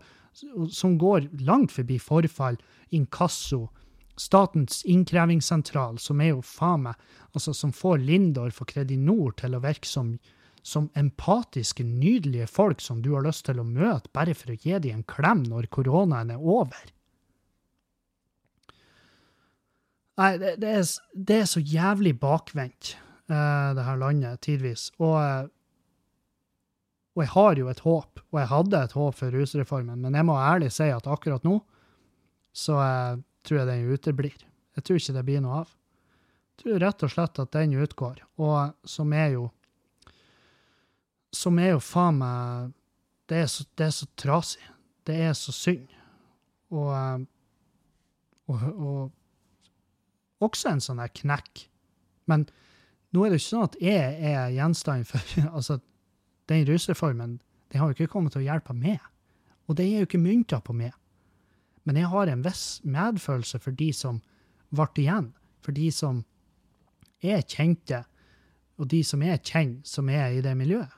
som 0.70 0.98
går 1.00 1.30
langt 1.48 1.72
forbi 1.72 1.98
forfall, 2.02 2.60
inkasso, 2.94 3.66
Statens 4.16 4.78
innkrevingssentral, 4.88 5.98
som 6.00 6.22
er 6.24 6.30
jo 6.30 6.38
faen 6.40 6.86
meg 6.86 7.02
altså 7.36 7.52
Som 7.52 7.74
får 7.76 7.98
Lindorf 8.00 8.62
og 8.64 8.70
Kredinor 8.70 9.34
til 9.36 9.52
å 9.52 9.60
virke 9.60 9.88
som, 9.88 10.14
som 10.66 10.88
empatiske, 10.98 11.84
nydelige 11.86 12.48
folk 12.50 12.80
som 12.82 12.98
du 13.02 13.12
har 13.14 13.22
lyst 13.26 13.44
til 13.46 13.60
å 13.62 13.66
møte 13.66 14.10
bare 14.16 14.34
for 14.34 14.50
å 14.50 14.58
gi 14.58 14.74
dem 14.82 14.98
en 14.98 15.04
klem 15.06 15.44
når 15.46 15.68
koronaen 15.70 16.32
er 16.34 16.42
over. 16.42 16.92
Nei, 20.16 20.32
det, 20.40 20.56
det, 20.62 20.72
er, 20.80 20.88
det 21.28 21.36
er 21.42 21.50
så 21.50 21.60
jævlig 21.60 22.16
bakvendt, 22.18 22.96
eh, 23.28 23.68
det 23.76 23.84
her 23.84 24.00
landet, 24.00 24.40
tidvis. 24.42 24.88
Og, 24.98 25.52
Og 27.16 27.22
jeg 27.24 27.32
har 27.32 27.56
jo 27.56 27.68
et 27.72 27.80
håp, 27.80 28.20
og 28.28 28.38
jeg 28.40 28.48
hadde 28.50 28.80
et 28.84 28.92
håp 28.92 29.14
for 29.16 29.32
rusreformen, 29.32 30.02
men 30.02 30.14
jeg 30.18 30.26
må 30.28 30.34
ærlig 30.36 30.68
si 30.74 30.90
at 30.92 31.06
akkurat 31.08 31.46
nå 31.48 31.60
så 32.52 32.76
eh, 32.82 33.22
tror 33.46 33.60
jeg 33.62 33.68
den 33.70 33.92
uteblir. 33.92 34.42
Jeg 34.76 34.84
tror 34.84 35.00
ikke 35.00 35.14
det 35.16 35.24
blir 35.24 35.44
noe 35.44 35.62
av. 35.62 35.70
Jeg 36.56 36.64
tror 36.64 36.82
rett 36.82 37.04
og 37.06 37.12
slett 37.12 37.40
at 37.40 37.52
den 37.56 37.76
utgår, 37.80 38.20
og 38.40 38.74
som 38.88 39.12
er 39.16 39.30
jo 39.36 39.46
Som 41.36 41.60
er 41.60 41.74
jo 41.74 41.84
faen 41.84 42.20
meg 42.22 42.74
det 43.26 43.40
er, 43.42 43.48
så, 43.50 43.64
det 43.74 43.88
er 43.88 43.94
så 43.94 44.06
trasig. 44.18 44.66
Det 45.06 45.16
er 45.28 45.32
så 45.34 45.52
synd. 45.54 45.88
Og, 46.70 46.92
eh, 46.94 47.24
og, 48.46 48.62
og 48.76 50.46
også 50.46 50.70
en 50.70 50.82
sånn 50.84 51.02
der 51.02 51.10
knekk. 51.10 51.64
Men 52.30 52.46
nå 53.14 53.24
er 53.24 53.32
det 53.32 53.40
jo 53.40 53.42
ikke 53.42 53.48
sånn 53.48 53.66
at 53.66 53.78
jeg 53.82 54.30
er 54.30 54.54
gjenstand 54.54 55.08
for 55.10 55.34
altså, 55.56 55.80
Den 56.46 56.62
rusreformen 56.68 57.40
den 57.72 57.82
har 57.82 57.90
jo 57.90 57.96
ikke 57.96 58.12
kommet 58.12 58.36
til 58.36 58.44
å 58.44 58.46
hjelpe 58.46 58.76
meg. 58.76 59.02
Og 59.66 59.78
det 59.78 59.88
er 59.88 60.04
jo 60.04 60.06
ikke 60.06 60.22
mynta 60.22 60.60
på 60.62 60.74
meg. 60.76 60.94
Men 61.86 61.98
jeg 61.98 62.10
har 62.12 62.30
en 62.30 62.44
viss 62.44 62.80
medfølelse 62.86 63.58
for 63.62 63.74
de 63.74 63.88
som 63.94 64.20
ble 64.74 64.86
igjen. 65.02 65.32
For 65.66 65.74
de 65.74 65.88
som 65.94 66.22
er 67.22 67.42
kjente, 67.42 68.04
og 68.78 68.90
de 68.92 69.00
som 69.06 69.22
er 69.26 69.40
kjent, 69.42 69.82
som 69.88 70.08
er 70.12 70.36
i 70.36 70.44
det 70.44 70.54
miljøet. 70.58 70.94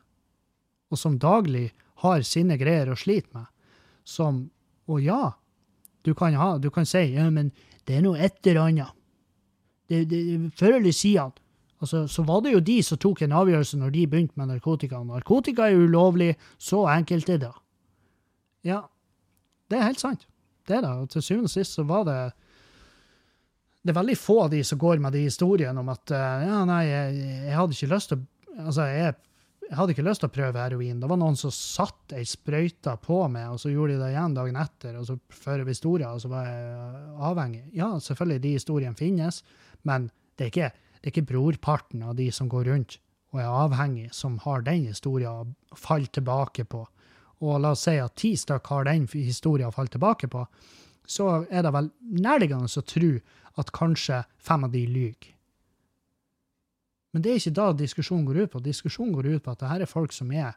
Og 0.89 0.99
som 0.99 1.19
daglig 1.21 1.71
har 2.03 2.23
sine 2.27 2.57
greier 2.61 2.91
å 2.93 2.99
slite 2.99 3.29
med. 3.37 3.49
Som 4.05 4.49
Og 4.89 5.03
ja, 5.05 5.35
du 6.07 6.15
kan, 6.15 6.33
ha, 6.41 6.57
du 6.59 6.71
kan 6.73 6.87
si 6.89 7.03
ja, 7.13 7.27
men 7.31 7.51
det 7.85 7.99
er 7.99 8.05
noe 8.07 8.21
et 8.25 8.39
eller 8.47 8.63
annet. 8.71 8.95
Før 10.57 10.79
eller 10.79 10.95
siden 10.97 11.35
altså, 11.83 12.07
så 12.09 12.25
var 12.25 12.43
det 12.45 12.55
jo 12.55 12.63
de 12.65 12.79
som 12.85 13.01
tok 13.01 13.23
en 13.25 13.37
avgjørelse 13.37 13.81
når 13.81 13.93
de 13.93 14.07
begynte 14.09 14.41
med 14.41 14.49
narkotika. 14.49 15.03
Narkotika 15.05 15.69
er 15.69 15.81
ulovlig, 15.81 16.35
så 16.57 16.87
enkelt 16.93 17.29
er 17.33 17.43
det. 17.45 17.53
Ja, 18.69 18.83
det 19.69 19.79
er 19.79 19.89
helt 19.91 20.01
sant. 20.01 20.27
Det 20.69 20.83
det. 20.85 20.89
Og 20.89 21.09
til 21.13 21.25
syvende 21.25 21.49
og 21.49 21.55
sist 21.55 21.77
så 21.77 21.85
var 21.89 22.05
det 22.09 22.19
Det 23.83 23.93
er 23.93 24.01
veldig 24.01 24.19
få 24.19 24.43
av 24.43 24.51
de 24.51 24.65
som 24.65 24.79
går 24.79 24.99
med 25.01 25.13
de 25.13 25.23
historiene 25.25 25.81
om 25.81 25.89
at 25.89 26.11
ja, 26.13 26.65
nei, 26.69 26.83
jeg, 26.85 27.15
jeg 27.47 27.57
hadde 27.57 27.77
ikke 27.77 27.95
lyst 27.95 28.13
til 28.13 28.27
Altså, 28.59 28.89
jeg 28.91 29.15
jeg 29.69 29.77
hadde 29.77 29.93
ikke 29.93 30.05
lyst 30.07 30.23
til 30.23 30.31
å 30.31 30.33
prøve 30.33 30.63
heroin. 30.63 31.01
Det 31.01 31.09
var 31.11 31.19
noen 31.21 31.37
som 31.37 31.53
satt 31.53 32.15
ei 32.17 32.23
sprøyte 32.29 32.95
på 33.05 33.19
meg, 33.33 33.51
og 33.53 33.61
så 33.61 33.73
gjorde 33.73 33.99
de 33.99 34.01
det 34.01 34.13
igjen 34.15 34.37
dagen 34.37 34.57
etter, 34.63 34.97
og 34.97 35.05
så 35.05 35.19
fører 35.29 35.67
vi 35.67 35.75
historier, 35.75 36.09
og 36.09 36.23
så 36.25 36.31
var 36.33 36.47
jeg 36.49 37.03
avhengig. 37.29 37.65
Ja, 37.77 37.91
selvfølgelig, 38.01 38.45
de 38.47 38.55
historiene 38.57 38.97
finnes, 38.97 39.43
men 39.89 40.09
det 40.41 40.47
er 40.47 40.55
ikke, 40.55 40.71
det 40.73 41.05
er 41.05 41.13
ikke 41.13 41.29
brorparten 41.35 42.07
av 42.09 42.17
de 42.17 42.31
som 42.33 42.49
går 42.49 42.71
rundt 42.73 42.99
og 43.35 43.43
er 43.43 43.49
avhengig, 43.53 44.09
som 44.17 44.39
har 44.47 44.65
den 44.65 44.87
historien 44.89 45.53
å 45.53 45.77
falle 45.77 46.09
tilbake 46.17 46.65
på. 46.65 46.87
Og 47.45 47.61
la 47.61 47.75
oss 47.77 47.85
si 47.85 47.99
at 48.01 48.17
ti 48.17 48.33
stykk 48.41 48.71
har 48.73 48.89
den 48.89 49.05
historien 49.13 49.69
å 49.69 49.75
falle 49.75 49.93
tilbake 49.93 50.31
på, 50.33 50.47
så 51.09 51.43
er 51.49 51.65
det 51.65 51.73
vel 51.77 51.91
nærliggende 52.01 52.69
å 52.73 52.89
tro 52.89 53.11
at 53.61 53.73
kanskje 53.77 54.23
fem 54.41 54.65
av 54.65 54.73
de 54.73 54.85
lyver. 54.89 55.35
Men 57.19 57.25
det 57.27 57.33
er 57.33 57.41
ikke 57.41 57.51
da 57.59 57.65
diskusjonen 57.75 58.27
går 58.29 58.37
ut 58.45 58.51
på. 58.53 58.61
Diskusjonen 58.63 59.11
går 59.11 59.27
ut 59.27 59.43
på 59.43 59.51
at 59.51 59.59
det 59.59 59.69
her 59.73 59.83
er 59.83 59.91
folk 59.91 60.13
som 60.15 60.29
er 60.31 60.53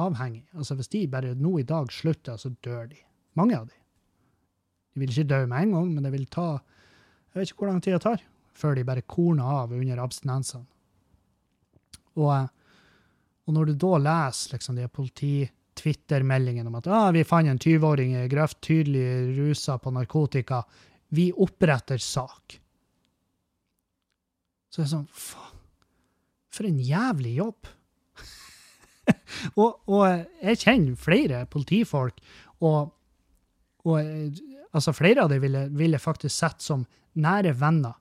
avhengige. 0.00 0.46
Altså 0.56 0.72
Hvis 0.78 0.88
de 0.88 1.02
bare 1.12 1.34
nå 1.36 1.58
i 1.60 1.66
dag 1.68 1.90
slutter, 1.92 2.38
så 2.40 2.48
dør 2.64 2.86
de. 2.88 2.96
Mange 3.36 3.58
av 3.58 3.66
de. 3.68 3.76
De 4.94 5.02
vil 5.02 5.12
ikke 5.12 5.28
dø 5.28 5.40
med 5.44 5.66
en 5.66 5.74
gang, 5.76 5.90
men 5.92 6.06
det 6.08 6.14
vil 6.14 6.24
ta 6.32 6.46
Jeg 6.54 7.34
vet 7.34 7.50
ikke 7.52 7.60
hvor 7.60 7.68
lang 7.68 7.82
tid 7.84 7.92
det 7.92 8.00
tar 8.06 8.24
før 8.56 8.74
de 8.74 8.86
bare 8.88 9.04
korner 9.04 9.44
av 9.44 9.76
under 9.76 10.00
abstinensene. 10.00 10.64
Og, 12.16 12.48
og, 13.44 13.52
når 13.52 13.68
du 13.68 13.74
da 13.84 13.92
leser 14.00 14.56
liksom 14.56 14.80
de 14.80 14.88
politi-Twitter-meldingene 14.88 16.72
om 16.72 16.80
at 16.80 16.88
ah, 16.88 17.10
vi 17.12 17.26
fant 17.28 17.52
en 17.52 17.60
20-åring 17.60 18.16
i 18.16 18.24
grøft 18.32 18.62
tydelig 18.64 19.36
rusa 19.36 19.76
på 19.76 19.92
narkotika, 19.92 20.64
vi 21.12 21.28
oppretter 21.36 22.00
sak. 22.00 22.56
Så 24.70 24.80
det 24.80 24.86
er 24.86 24.92
sånn 24.94 25.08
Faen, 25.10 25.58
for 26.50 26.68
en 26.68 26.78
jævlig 26.82 27.34
jobb! 27.40 27.70
og, 29.60 29.80
og, 29.90 30.04
jeg 30.42 30.60
kjenner 30.62 30.98
flere 31.00 31.44
politifolk, 31.50 32.20
og, 32.66 32.92
og 33.86 34.40
altså 34.70 34.94
flere 34.94 35.24
av 35.24 35.32
dem 35.32 35.42
ville, 35.42 35.64
ville 35.74 36.02
faktisk 36.02 36.34
sett 36.36 36.62
som 36.62 36.84
nære 37.18 37.54
venner. 37.58 37.96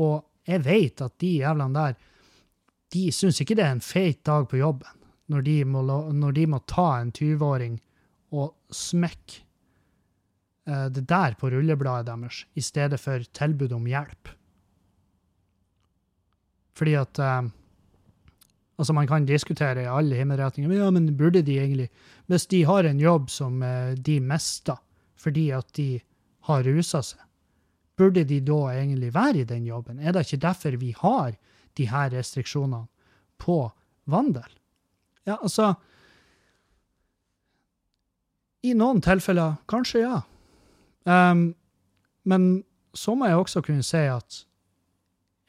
Og 0.00 0.20
jeg 0.48 0.64
vet 0.64 1.04
at 1.04 1.14
de 1.22 1.36
jævlene 1.42 1.78
der, 1.78 1.96
de 2.92 3.06
syns 3.14 3.40
ikke 3.40 3.56
det 3.56 3.64
er 3.64 3.76
en 3.76 3.84
feit 3.84 4.20
dag 4.28 4.44
på 4.50 4.60
jobben 4.60 4.98
når 5.32 5.44
de 5.46 5.54
må, 5.64 5.80
når 6.12 6.34
de 6.36 6.44
må 6.50 6.58
ta 6.68 6.88
en 7.00 7.12
20-åring 7.14 7.78
og 8.36 8.74
smekke 8.74 9.38
uh, 10.68 10.88
det 10.92 11.06
der 11.08 11.36
på 11.40 11.48
rullebladet 11.52 12.10
deres, 12.10 12.42
i 12.52 12.64
stedet 12.64 13.00
for 13.00 13.22
tilbud 13.32 13.72
om 13.76 13.86
hjelp. 13.88 14.32
Fordi 16.76 16.94
at 16.98 17.18
uh, 17.18 17.50
Altså, 18.80 18.94
man 18.96 19.06
kan 19.06 19.26
diskutere 19.28 19.82
i 19.84 19.86
alle 19.86 20.16
himmelretninger, 20.16 20.72
ja, 20.74 20.90
men 20.90 21.16
burde 21.16 21.42
de 21.42 21.58
egentlig 21.60 21.90
Hvis 22.26 22.46
de 22.46 22.64
har 22.64 22.84
en 22.88 23.00
jobb 23.00 23.30
som 23.30 23.62
uh, 23.62 23.92
de 23.94 24.20
mister 24.20 24.80
fordi 25.22 25.50
at 25.54 25.68
de 25.76 26.00
har 26.48 26.64
rusa 26.66 26.98
seg, 27.06 27.20
burde 27.94 28.24
de 28.26 28.40
da 28.42 28.72
egentlig 28.72 29.12
være 29.14 29.44
i 29.44 29.44
den 29.46 29.68
jobben? 29.68 30.00
Er 30.00 30.10
det 30.12 30.24
ikke 30.26 30.42
derfor 30.42 30.76
vi 30.80 30.94
har 30.98 31.36
de 31.78 31.86
her 31.86 32.10
restriksjonene 32.10 32.88
på 33.38 33.70
vandel? 34.10 34.48
Ja, 35.26 35.36
altså 35.36 35.74
I 38.66 38.74
noen 38.74 38.98
tilfeller 39.02 39.60
kanskje, 39.70 40.02
ja. 40.02 40.20
Um, 41.06 41.52
men 42.26 42.64
så 42.94 43.14
må 43.14 43.26
jeg 43.26 43.38
også 43.38 43.62
kunne 43.62 43.86
si 43.86 44.02
at 44.10 44.42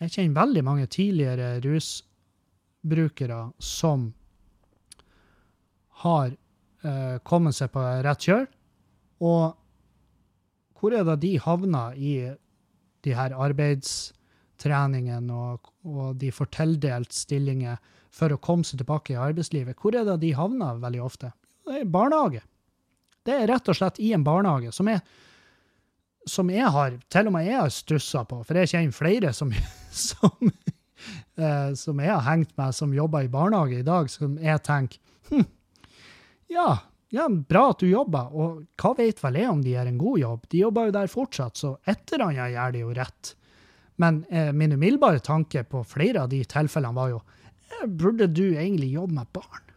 jeg 0.04 0.14
kjenner 0.16 0.40
veldig 0.42 0.64
mange 0.68 0.88
tidligere 0.92 1.50
rusbrukere 1.64 3.40
som 3.64 4.10
har 6.04 6.34
eh, 6.84 7.18
kommet 7.24 7.56
seg 7.56 7.72
på 7.74 7.84
rett 8.04 8.28
kjøl. 8.28 8.48
Og 9.24 9.54
hvor 10.80 10.96
er 10.96 11.06
det 11.08 11.22
de 11.24 11.34
havner 11.40 11.96
i 11.96 12.14
de 13.04 13.16
her 13.16 13.36
arbeidstreningene, 13.46 15.32
og, 15.32 15.72
og 15.88 16.16
de 16.20 16.32
får 16.36 16.52
tildelt 16.58 17.16
stillinger 17.16 17.80
for 18.14 18.34
å 18.34 18.42
komme 18.44 18.68
seg 18.68 18.82
tilbake 18.82 19.16
i 19.16 19.20
arbeidslivet? 19.20 19.80
Hvor 19.80 19.96
er 19.96 20.08
det 20.08 20.20
de 20.26 20.34
havner 20.36 20.82
veldig 20.84 21.04
ofte? 21.04 21.32
Det 21.64 21.80
er 21.80 21.92
barnehage. 21.92 22.44
Det 23.24 23.38
er 23.38 23.48
rett 23.48 23.70
og 23.72 23.80
slett 23.80 24.02
i 24.04 24.12
en 24.12 24.26
barnehage, 24.28 24.74
som 24.76 24.90
er 24.92 25.00
som 26.30 26.50
jeg 26.52 26.68
har 26.72 26.98
til 27.12 27.28
og 27.28 27.36
med 27.36 27.48
jeg 27.48 27.60
har 27.60 27.72
stussa 27.74 28.24
på, 28.28 28.42
for 28.48 28.60
jeg 28.60 28.72
kjenner 28.72 28.96
flere 28.96 29.34
som, 29.36 29.52
som, 29.96 30.52
eh, 31.38 31.74
som 31.80 32.02
jeg 32.02 32.14
har 32.14 32.26
hengt 32.28 32.56
med, 32.60 32.76
som 32.76 32.96
jobber 32.96 33.28
i 33.28 33.32
barnehage 33.32 33.82
i 33.82 33.86
dag, 33.88 34.10
som 34.12 34.38
jeg 34.42 34.64
tenker 34.66 35.00
hm, 35.30 35.46
ja, 36.54 36.68
ja, 37.14 37.28
bra 37.30 37.68
at 37.70 37.82
du 37.84 37.88
jobber, 37.90 38.32
og 38.34 38.64
hva 38.82 38.94
vet 38.98 39.22
vel 39.22 39.38
jeg 39.38 39.50
om 39.52 39.62
de 39.62 39.76
gjør 39.76 39.90
en 39.90 40.02
god 40.02 40.20
jobb? 40.24 40.46
De 40.50 40.62
jobber 40.64 40.88
jo 40.88 40.96
der 40.96 41.12
fortsatt, 41.12 41.60
så 41.60 41.76
et 41.86 42.14
eller 42.14 42.32
annet 42.32 42.56
gjør 42.56 42.74
de 42.74 42.82
jo 42.82 42.94
rett. 42.98 43.34
Men 44.02 44.24
eh, 44.34 44.50
min 44.54 44.74
umiddelbare 44.74 45.22
tanke 45.22 45.62
på 45.70 45.84
flere 45.86 46.24
av 46.24 46.32
de 46.32 46.42
tilfellene 46.50 46.98
var 46.98 47.12
jo 47.12 47.20
eh, 47.22 47.86
burde 47.86 48.28
du 48.32 48.46
egentlig 48.48 48.90
jobbe 48.96 49.20
med 49.20 49.30
barn? 49.36 49.70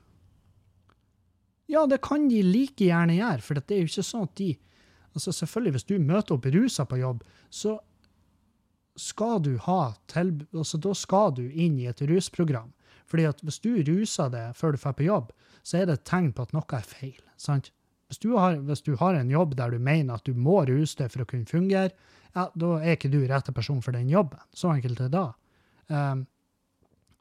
Ja, 1.69 1.83
det 1.91 2.01
kan 2.07 2.29
de 2.31 2.41
like 2.47 2.87
gjerne 2.87 3.19
gjøre, 3.19 3.43
for 3.45 3.59
det 3.59 3.75
er 3.75 3.83
jo 3.83 3.91
ikke 3.91 4.09
sånn 4.13 4.31
at 4.31 4.39
de 4.41 4.55
Altså 5.17 5.33
selvfølgelig, 5.33 5.73
hvis 5.73 5.87
du 5.89 5.95
møter 6.05 6.35
opp 6.35 6.47
rusa 6.53 6.85
på 6.85 6.99
jobb, 7.01 7.23
så 7.49 7.79
skal 8.97 9.41
du 9.45 9.57
ha 9.67 9.95
til, 10.11 10.33
altså 10.55 10.81
Da 10.83 10.95
skal 10.97 11.35
du 11.37 11.45
inn 11.49 11.79
i 11.81 11.89
et 11.91 12.01
rusprogram. 12.09 12.73
Fordi 13.07 13.27
at 13.29 13.43
hvis 13.45 13.61
du 13.63 13.71
ruser 13.87 14.31
deg 14.33 14.57
før 14.59 14.75
du 14.75 14.83
drar 14.83 14.97
på 14.99 15.07
jobb, 15.07 15.33
så 15.63 15.81
er 15.81 15.87
det 15.87 15.99
et 16.01 16.07
tegn 16.09 16.33
på 16.35 16.47
at 16.47 16.55
noe 16.57 16.67
er 16.75 16.87
feil. 16.87 17.19
sant? 17.37 17.71
Hvis 18.09 18.21
du, 18.23 18.37
har, 18.39 18.57
hvis 18.63 18.85
du 18.87 18.95
har 18.97 19.17
en 19.19 19.31
jobb 19.31 19.57
der 19.59 19.71
du 19.75 19.83
mener 19.83 20.15
at 20.15 20.27
du 20.27 20.35
må 20.35 20.61
ruse 20.67 20.99
deg 20.99 21.11
for 21.11 21.25
å 21.25 21.29
kunne 21.29 21.47
fungere, 21.47 21.91
ja, 22.37 22.49
da 22.55 22.73
er 22.79 22.95
ikke 22.95 23.11
du 23.11 23.23
rette 23.27 23.55
person 23.55 23.81
for 23.83 23.97
den 23.97 24.11
jobben. 24.11 24.39
Så 24.55 24.71
enkelt 24.71 25.01
er 25.01 25.09
det 25.09 25.17
da. 25.17 25.27
Um, 25.91 26.27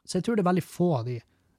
så 0.06 0.18
jeg 0.18 0.26
tror 0.26 0.38
det 0.38 0.44
er 0.44 0.52
veldig 0.52 0.66
få 0.66 0.90
av 1.00 1.08
de 1.08 1.16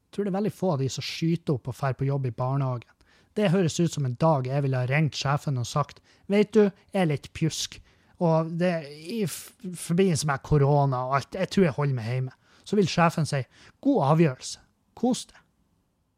jeg 0.08 0.16
tror 0.16 0.24
det 0.24 0.32
er 0.32 0.38
veldig 0.38 0.56
få 0.56 0.70
av 0.72 0.80
de 0.80 0.88
som 0.90 1.04
skyter 1.04 1.58
opp 1.58 1.68
og 1.68 1.76
drar 1.76 1.96
på 2.00 2.06
jobb 2.08 2.30
i 2.30 2.32
barnehagen. 2.32 2.94
Det 3.36 3.50
høres 3.52 3.76
ut 3.80 3.92
som 3.92 4.06
en 4.08 4.16
dag 4.18 4.48
jeg 4.48 4.64
ville 4.64 4.80
ha 4.80 4.88
ringt 4.88 5.18
sjefen 5.20 5.60
og 5.60 5.68
sagt 5.68 6.00
vet 6.32 6.54
du, 6.56 6.70
jeg 6.94 7.02
er 7.02 7.10
litt 7.12 7.28
pjusk. 7.36 7.76
Og 8.24 8.50
det, 8.60 8.72
i 8.90 9.26
forbindelse 9.28 10.28
med 10.30 10.44
korona 10.46 11.04
og 11.06 11.20
alt, 11.20 11.36
jeg 11.38 11.52
tror 11.54 11.68
jeg 11.68 11.76
holder 11.76 11.98
meg 12.00 12.10
hjemme. 12.12 12.34
Så 12.68 12.80
vil 12.80 12.90
sjefen 12.90 13.28
si 13.30 13.44
god 13.84 14.08
avgjørelse, 14.12 14.64
kos 14.98 15.28
deg. 15.30 15.44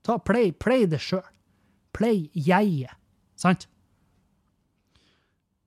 Ta, 0.07 0.15
play, 0.23 0.53
play 0.55 0.87
det 0.89 1.01
sjøl. 1.03 1.25
Play 1.93 2.29
jeget. 2.33 2.95
Sant? 3.39 3.67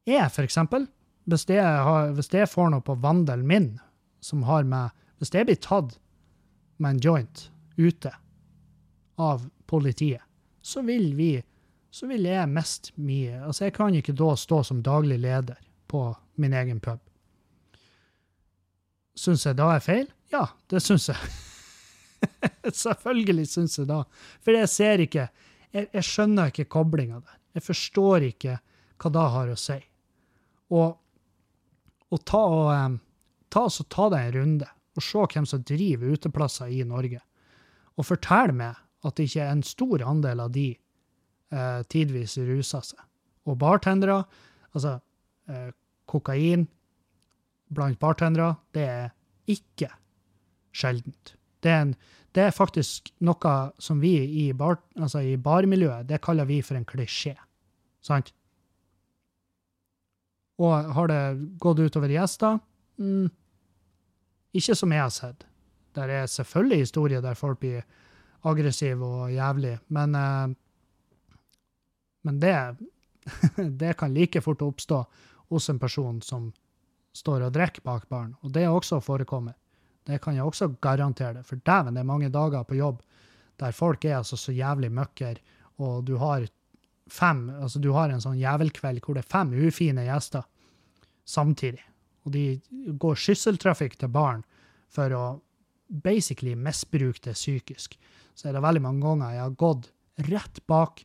Jeg, 0.09 0.25
for 0.33 0.43
eksempel, 0.43 0.89
hvis 1.31 1.45
jeg, 1.51 1.63
har, 1.63 2.11
hvis 2.17 2.33
jeg 2.33 2.51
får 2.51 2.73
noe 2.73 2.83
på 2.83 2.97
vandelen 2.99 3.47
min 3.47 3.69
som 4.23 4.43
har 4.49 4.65
med 4.67 4.91
Hvis 5.23 5.31
jeg 5.35 5.47
blir 5.47 5.59
tatt 5.63 5.93
med 6.83 6.97
en 6.97 7.01
joint 7.05 7.45
ute, 7.79 8.11
av 9.23 9.45
politiet, 9.67 10.23
så 10.63 10.83
vil 10.83 11.13
vi 11.15 11.43
så 11.93 12.09
vil 12.09 12.25
jeg 12.25 12.49
mest 12.49 12.91
mye 12.97 13.43
Altså, 13.45 13.67
jeg 13.67 13.75
kan 13.77 13.95
ikke 13.95 14.17
da 14.17 14.33
stå 14.39 14.63
som 14.65 14.83
daglig 14.83 15.21
leder 15.21 15.61
på 15.87 16.07
min 16.41 16.55
egen 16.57 16.81
pub. 16.81 17.01
Syns 19.19 19.45
jeg 19.47 19.59
da 19.59 19.69
er 19.75 19.85
feil? 19.85 20.09
Ja, 20.33 20.47
det 20.73 20.81
syns 20.85 21.11
jeg. 21.11 21.33
Selvfølgelig 22.85 23.47
syns 23.51 23.79
jeg 23.79 23.89
da. 23.91 24.03
For 24.41 24.57
jeg 24.57 24.71
ser 24.71 25.05
ikke 25.05 25.29
Jeg, 25.73 25.87
jeg 25.89 26.05
skjønner 26.05 26.51
ikke 26.51 26.69
koblinga 26.69 27.23
der. 27.23 27.37
Jeg 27.57 27.65
forstår 27.65 28.27
ikke 28.27 28.59
hva 29.01 29.11
det 29.13 29.23
har 29.35 29.53
å 29.53 29.57
si. 29.57 29.79
Og, 30.77 30.99
og 32.13 32.21
ta 32.29 32.41
og 32.45 32.67
um, 32.69 32.99
ta, 33.49 33.63
så 33.73 33.87
ta 33.89 34.11
deg 34.13 34.27
en 34.27 34.37
runde 34.37 34.69
og 34.93 35.05
se 35.05 35.25
hvem 35.33 35.47
som 35.49 35.65
driver 35.65 36.13
uteplasser 36.13 36.73
i 36.73 36.83
Norge. 36.85 37.23
Og 37.97 38.05
fortell 38.05 38.53
meg 38.57 38.77
at 39.03 39.17
det 39.17 39.31
ikke 39.31 39.47
er 39.47 39.55
en 39.55 39.65
stor 39.67 40.05
andel 40.05 40.45
av 40.45 40.53
de 40.55 40.67
eh, 40.73 41.81
tidvis 41.93 42.37
ruser 42.45 42.85
seg. 42.85 43.01
Og 43.49 43.59
bartendere, 43.61 44.21
altså 44.73 44.99
eh, 45.49 45.71
kokain 46.13 46.67
blant 47.73 47.99
bartendere, 48.01 48.57
det 48.77 48.85
er 48.89 49.09
ikke 49.51 49.89
sjeldent. 50.77 51.35
Det 51.63 51.71
er, 51.71 51.85
en, 51.87 51.95
det 52.35 52.47
er, 52.49 52.55
faktisk 52.55 53.13
noe 53.25 53.55
som 53.81 54.01
vi 54.03 54.15
i, 54.45 54.47
bar, 54.57 54.81
altså 54.99 55.23
i 55.25 55.37
barmiljøet 55.41 56.09
det 56.11 56.21
kaller 56.25 56.49
vi 56.49 56.61
for 56.65 56.79
en 56.79 56.89
klisjé. 56.89 57.37
Sant? 58.03 58.33
Og 60.63 60.93
har 60.97 61.11
det 61.11 61.23
gått 61.63 61.81
utover 61.81 62.13
gjester? 62.13 62.59
Mm, 63.01 63.31
ikke 64.59 64.77
som 64.79 64.93
jeg 64.93 65.05
har 65.05 65.15
sett. 65.15 65.47
Der 65.97 66.11
er 66.11 66.31
selvfølgelig 66.31 66.85
historier 66.87 67.23
der 67.25 67.39
folk 67.39 67.61
blir 67.63 67.85
aggressive 68.49 69.07
og 69.07 69.33
jævlig, 69.33 69.77
men, 69.95 70.15
eh, 70.19 70.55
men 72.27 72.41
det, 72.43 72.57
det 73.81 73.97
kan 73.99 74.15
like 74.15 74.43
fort 74.43 74.63
oppstå 74.63 75.05
hos 75.53 75.69
en 75.71 75.81
person 75.83 76.21
som 76.25 76.51
står 77.17 77.47
og 77.47 77.55
drikker 77.55 77.85
bak 77.85 78.09
baren. 78.09 78.35
Og 78.43 78.53
det 78.55 78.65
er 78.65 78.73
også 78.73 79.01
forekommet. 79.05 79.57
Det 80.09 80.19
kan 80.23 80.35
jeg 80.35 80.45
også 80.45 80.73
garantere 80.83 81.39
deg. 81.39 81.47
For 81.47 81.61
dæven, 81.63 81.95
det 81.95 82.03
er 82.03 82.09
mange 82.09 82.33
dager 82.33 82.65
på 82.67 82.79
jobb 82.79 83.03
der 83.61 83.75
folk 83.77 84.05
er 84.05 84.17
altså 84.17 84.37
så 84.41 84.53
jævlig 84.53 84.91
møkker, 84.91 85.39
og 85.79 86.05
du 86.09 86.17
har 86.19 86.49
fem 87.11 87.51
Altså, 87.51 87.79
du 87.79 87.93
har 87.93 88.11
en 88.11 88.23
sånn 88.23 88.41
jævelkveld 88.41 89.03
hvor 89.05 89.19
det 89.19 89.25
er 89.25 89.33
fem 89.35 89.53
ufine 89.53 90.07
gjester 90.07 90.47
samtidig. 91.29 91.83
Og 92.25 92.33
de 92.33 92.45
går 92.99 93.19
skysseltrafikk 93.19 93.99
til 93.99 94.13
baren 94.15 94.45
for 94.93 95.13
å 95.13 95.25
basically 95.89 96.55
misbruke 96.57 97.21
det 97.27 97.35
psykisk. 97.37 97.99
Så 98.35 98.49
er 98.49 98.57
det 98.57 98.65
veldig 98.65 98.83
mange 98.83 99.05
ganger 99.05 99.35
jeg 99.35 99.45
har 99.45 99.59
gått 99.61 99.91
rett 100.31 100.63
bak 100.71 101.03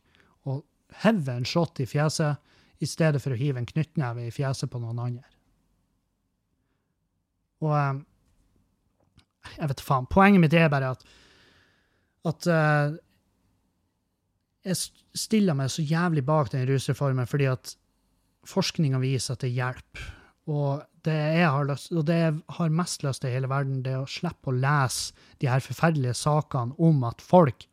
og 0.48 0.62
hevet 1.02 1.34
en 1.34 1.48
shot 1.48 1.82
i 1.82 1.88
fjeset 1.88 2.38
i 2.78 2.86
stedet 2.86 3.20
for 3.22 3.34
å 3.34 3.38
hive 3.38 3.60
en 3.60 3.68
knyttneve 3.68 4.26
i 4.26 4.34
fjeset 4.34 4.70
på 4.70 4.80
noen 4.82 5.00
andre. 5.02 5.26
Og 7.64 7.74
eh, 7.74 8.00
jeg 9.56 9.70
vet 9.72 9.82
faen. 9.82 10.06
Poenget 10.10 10.42
mitt 10.42 10.54
er 10.56 10.70
bare 10.72 10.92
at, 10.94 11.04
at 12.28 12.48
uh, 12.52 12.96
jeg 14.68 14.76
stiller 15.16 15.56
meg 15.56 15.72
så 15.72 15.84
jævlig 15.86 16.24
bak 16.26 16.52
den 16.52 16.66
rusreformen 16.68 17.28
fordi 17.30 17.48
at 17.50 17.72
forskninga 18.48 19.00
viser 19.02 19.34
at 19.34 19.44
det 19.44 19.54
hjelper. 19.54 20.04
Og 20.48 20.84
det 21.04 21.16
jeg 21.16 21.48
har, 21.48 21.66
lyst, 21.68 21.90
og 21.92 22.06
det 22.08 22.18
jeg 22.18 22.36
har 22.58 22.76
mest 22.76 23.02
lyst 23.04 23.22
til 23.22 23.30
i 23.30 23.34
hele 23.36 23.50
verden, 23.50 23.82
det 23.84 23.94
er 23.94 24.04
å 24.04 24.10
slippe 24.10 24.52
å 24.52 24.56
lese 24.56 25.16
de 25.42 25.48
her 25.50 25.64
forferdelige 25.64 26.16
sakene 26.16 26.76
om 26.84 27.02
at 27.08 27.24
folk 27.24 27.66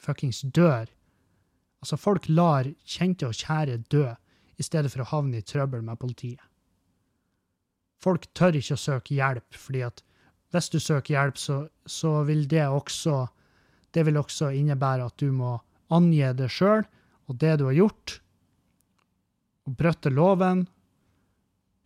fuckings 0.00 0.42
dør. 0.54 0.90
Altså, 1.80 1.98
folk 2.00 2.26
lar 2.28 2.68
kjente 2.84 3.28
og 3.28 3.38
kjære 3.38 3.78
dø 3.92 4.08
i 4.60 4.66
stedet 4.66 4.92
for 4.92 5.04
å 5.04 5.10
havne 5.14 5.40
i 5.40 5.46
trøbbel 5.46 5.82
med 5.86 5.98
politiet. 6.00 6.42
Folk 8.00 8.28
tør 8.36 8.56
ikke 8.56 8.76
å 8.76 8.80
søke 8.80 9.16
hjelp, 9.16 9.56
fordi 9.56 9.84
at 9.88 10.00
hvis 10.52 10.70
du 10.72 10.78
søker 10.80 11.14
hjelp, 11.14 11.38
så, 11.38 11.62
så 11.86 12.20
vil 12.28 12.46
det 12.50 12.66
også 12.68 13.26
det 13.94 14.04
vil 14.06 14.20
også 14.20 14.52
innebære 14.54 15.08
at 15.10 15.18
du 15.18 15.30
må 15.34 15.56
angi 15.90 16.22
det 16.38 16.50
sjøl 16.54 16.84
og 17.30 17.38
det 17.42 17.56
du 17.60 17.66
har 17.68 17.76
gjort, 17.76 18.16
og 19.66 19.76
brøtte 19.78 20.10
loven. 20.10 20.64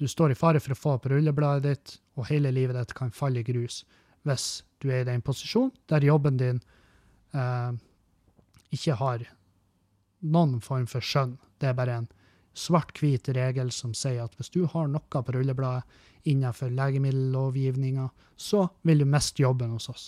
Du 0.01 0.07
står 0.09 0.33
i 0.33 0.39
fare 0.39 0.61
for 0.63 0.75
å 0.75 0.79
få 0.79 0.95
opp 0.97 1.09
rullebladet 1.11 1.65
ditt, 1.65 1.97
og 2.17 2.29
hele 2.31 2.53
livet 2.55 2.77
ditt 2.79 2.95
kan 2.97 3.13
falle 3.15 3.43
i 3.43 3.47
grus 3.47 3.83
hvis 4.25 4.63
du 4.81 4.89
er 4.89 5.03
i 5.03 5.09
den 5.09 5.21
posisjonen 5.21 5.75
der 5.93 6.07
jobben 6.07 6.39
din 6.41 6.61
eh, 7.37 7.73
ikke 8.73 8.97
har 8.97 9.27
noen 10.25 10.63
form 10.65 10.87
for 10.89 11.05
skjønn. 11.05 11.35
Det 11.61 11.69
er 11.69 11.77
bare 11.77 11.99
en 12.01 12.07
svart-hvit 12.55 13.29
regel 13.35 13.71
som 13.75 13.95
sier 13.95 14.25
at 14.25 14.35
hvis 14.39 14.53
du 14.55 14.65
har 14.71 14.89
noe 14.91 15.23
på 15.23 15.35
rullebladet 15.35 15.85
innenfor 16.31 16.73
legemiddellovgivninga, 16.73 18.09
så 18.37 18.69
vil 18.83 19.03
du 19.03 19.09
miste 19.09 19.43
jobben 19.43 19.75
hos 19.75 19.91
oss. 19.93 20.07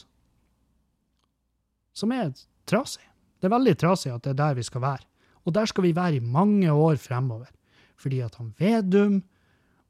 Som 1.93 2.15
er 2.15 2.33
trasig. 2.69 3.05
Det 3.41 3.49
er 3.49 3.57
veldig 3.57 3.77
trasig 3.81 4.15
at 4.15 4.25
det 4.25 4.33
er 4.33 4.41
der 4.41 4.57
vi 4.59 4.65
skal 4.67 4.85
være. 4.85 5.05
Og 5.47 5.55
der 5.55 5.69
skal 5.71 5.87
vi 5.87 5.95
være 5.97 6.19
i 6.19 6.25
mange 6.25 6.73
år 6.73 6.97
fremover. 7.01 7.51
Fordi 7.97 8.21
at 8.25 8.35
han 8.41 8.55
Vedum 8.59 9.21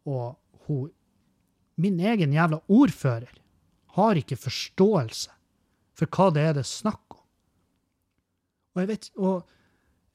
og 0.06 0.36
hun, 0.66 0.90
min 1.76 2.00
egen 2.00 2.32
jævla 2.32 2.60
ordfører 2.68 3.32
har 3.96 4.18
ikke 4.18 4.38
forståelse 4.38 5.32
for 5.96 6.12
hva 6.12 6.28
det 6.34 6.42
er 6.44 6.56
det 6.56 6.64
er 6.64 6.70
snakk 6.70 7.16
om. 7.16 7.22
Og 8.74 8.82
jeg 8.82 8.90
vet, 8.90 9.10
og 9.16 9.46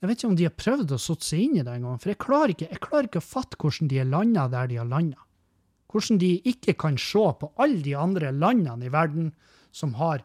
jeg 0.01 0.09
vet 0.09 0.17
ikke 0.17 0.31
om 0.31 0.37
de 0.37 0.47
har 0.47 0.57
prøvd 0.57 0.95
å 0.95 1.01
sette 1.01 1.27
seg 1.27 1.43
inn 1.45 1.59
i 1.59 1.65
det 1.65 1.75
engang, 1.77 1.99
for 2.01 2.09
jeg 2.09 2.21
klarer, 2.23 2.55
ikke, 2.55 2.71
jeg 2.73 2.81
klarer 2.81 3.09
ikke 3.09 3.21
å 3.21 3.27
fatte 3.27 3.59
hvordan 3.61 3.91
de 3.91 3.99
er 4.01 4.09
landa 4.09 4.47
der 4.49 4.71
de 4.71 4.79
har 4.81 4.89
landa 4.89 5.21
hvordan 5.91 6.19
de 6.21 6.31
ikke 6.47 6.75
kan 6.79 6.97
se 6.99 7.23
på 7.39 7.51
alle 7.59 7.81
de 7.83 7.95
andre 7.97 8.31
landene 8.31 8.87
i 8.87 8.93
verden 8.93 9.31
som 9.75 9.95
har, 9.99 10.23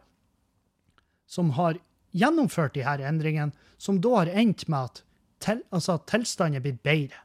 som 1.27 1.53
har 1.59 1.81
gjennomført 2.17 2.77
de 2.77 2.85
her 2.87 3.03
endringene, 3.03 3.55
som 3.79 4.01
da 4.01 4.15
har 4.21 4.31
endt 4.31 4.67
med 4.71 4.91
at 4.91 5.03
til, 5.43 5.61
altså, 5.75 5.99
tilstanden 6.09 6.61
er 6.61 6.65
blitt 6.65 6.81
bedre. 6.87 7.19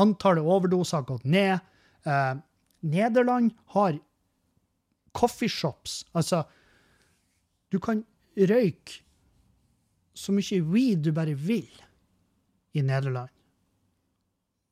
Antallet 0.00 0.46
overdoser 0.46 1.02
har 1.02 1.08
gått 1.10 1.26
ned. 1.28 1.60
Eh, 2.08 2.34
Nederland 2.80 3.52
har 3.74 3.98
coffeeshops. 5.12 6.06
Altså, 6.16 6.46
du 7.68 7.76
kan 7.78 8.00
røyke 8.36 9.02
så 10.14 10.32
mye 10.34 10.60
weed 10.68 11.04
du 11.06 11.12
bare 11.16 11.34
vil 11.34 11.68
i 12.72 12.82
Nederland. 12.82 13.30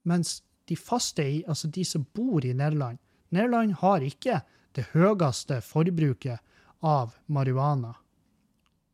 Mens 0.09 0.41
de 0.68 0.76
faste, 0.76 1.24
altså 1.49 1.68
de 1.68 1.84
som 1.84 2.07
bor 2.14 2.45
i 2.45 2.55
Nederland 2.55 2.99
Nederland 3.30 3.76
har 3.78 4.03
ikke 4.03 4.41
det 4.74 4.88
høyeste 4.93 5.61
forbruket 5.62 6.43
av 6.86 7.14
marihuana 7.26 7.95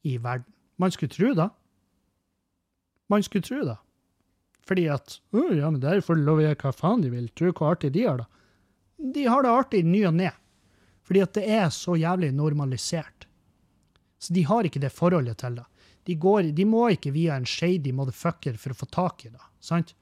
i 0.04 0.16
verden. 0.18 0.52
Man 0.76 0.92
skulle 0.92 1.12
tro 1.12 1.32
det. 1.34 1.48
Man 3.08 3.22
skulle 3.24 3.46
tro 3.46 3.62
det. 3.64 3.76
Fordi 4.66 4.88
at 4.92 5.20
oh, 5.32 5.52
ja, 5.56 5.70
men 5.70 5.80
der 5.80 6.02
får 6.04 6.18
de 6.18 6.26
lov 6.26 6.42
å 6.42 6.44
gjøre 6.44 6.58
hva 6.60 6.72
faen 6.74 7.04
de 7.04 7.12
vil. 7.12 7.30
Tro 7.38 7.52
hvor 7.52 7.76
artig 7.76 7.92
de 7.94 8.04
har 8.04 8.20
det. 8.20 8.26
De 9.14 9.24
har 9.28 9.44
det 9.44 9.52
artig 9.52 9.84
ny 9.86 10.02
og 10.08 10.16
ne. 10.18 10.32
Fordi 11.06 11.22
at 11.22 11.36
det 11.38 11.46
er 11.54 11.70
så 11.72 11.94
jævlig 11.96 12.32
normalisert. 12.34 13.28
Så 14.18 14.34
de 14.34 14.42
har 14.48 14.66
ikke 14.66 14.82
det 14.82 14.92
forholdet 14.92 15.38
til 15.40 15.60
det. 15.60 15.66
De, 16.06 16.14
går, 16.14 16.52
de 16.54 16.64
må 16.68 16.84
ikke 16.94 17.10
via 17.14 17.36
en 17.36 17.46
shady 17.48 17.92
motherfucker 17.94 18.58
for 18.60 18.72
å 18.72 18.78
få 18.78 18.86
tak 18.94 19.24
i 19.26 19.32
det. 19.32 19.42
sant? 19.60 19.94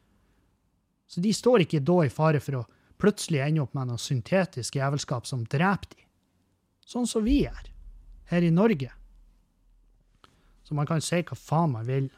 Så 1.08 1.22
de 1.24 1.32
står 1.32 1.64
ikke 1.64 1.80
da 1.84 2.00
i 2.04 2.12
fare 2.12 2.40
for 2.42 2.60
å 2.60 2.64
plutselig 3.00 3.40
ende 3.44 3.62
opp 3.64 3.74
med 3.76 3.90
noe 3.90 4.00
syntetisk 4.00 4.76
jævelskap 4.76 5.28
som 5.28 5.44
dreper 5.48 5.96
de. 5.96 6.04
Sånn 6.84 7.08
som 7.08 7.24
vi 7.24 7.42
er, 7.48 7.70
her 8.28 8.44
i 8.44 8.52
Norge. 8.52 8.90
Så 10.64 10.76
man 10.76 10.88
kan 10.88 11.00
si 11.04 11.20
hva 11.22 11.36
faen 11.38 11.72
man 11.74 11.88
vil. 11.88 12.10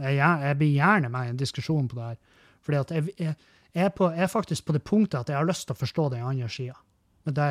Jeg, 0.00 0.16
jeg 0.16 0.58
blir 0.60 0.72
gjerne 0.74 1.10
med 1.12 1.28
i 1.28 1.34
en 1.34 1.40
diskusjon 1.40 1.88
på 1.88 1.98
det 1.98 2.08
her. 2.08 2.48
Fordi 2.64 2.80
jeg, 2.80 3.14
jeg, 3.18 3.36
jeg, 3.74 3.84
er 3.84 3.92
jeg, 3.92 4.24
er 4.24 4.32
faktisk 4.32 4.66
på 4.66 4.76
det 4.76 4.84
punktet 4.84 5.20
at 5.20 5.32
jeg 5.32 5.38
har 5.38 5.48
lyst 5.48 5.68
til 5.68 5.76
å 5.76 5.80
forstå 5.80 6.08
den 6.14 6.24
andre 6.24 6.48
sida. 6.52 6.76
Men 7.24 7.36
det, 7.36 7.48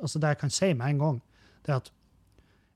altså 0.00 0.20
det 0.20 0.32
jeg 0.34 0.40
kan 0.42 0.52
si 0.52 0.72
med 0.72 0.94
en 0.94 1.04
gang, 1.04 1.20
det 1.64 1.72
er 1.72 1.80
at 1.80 1.92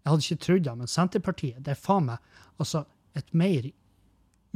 jeg 0.00 0.10
hadde 0.10 0.24
ikke 0.26 0.44
trodd 0.44 0.64
det, 0.64 0.74
men 0.78 0.90
Senterpartiet 0.90 1.60
det 1.64 1.74
er 1.74 1.80
faen 1.80 2.08
meg 2.08 2.18
altså 2.60 2.84
et 3.18 3.34
mer 3.36 3.68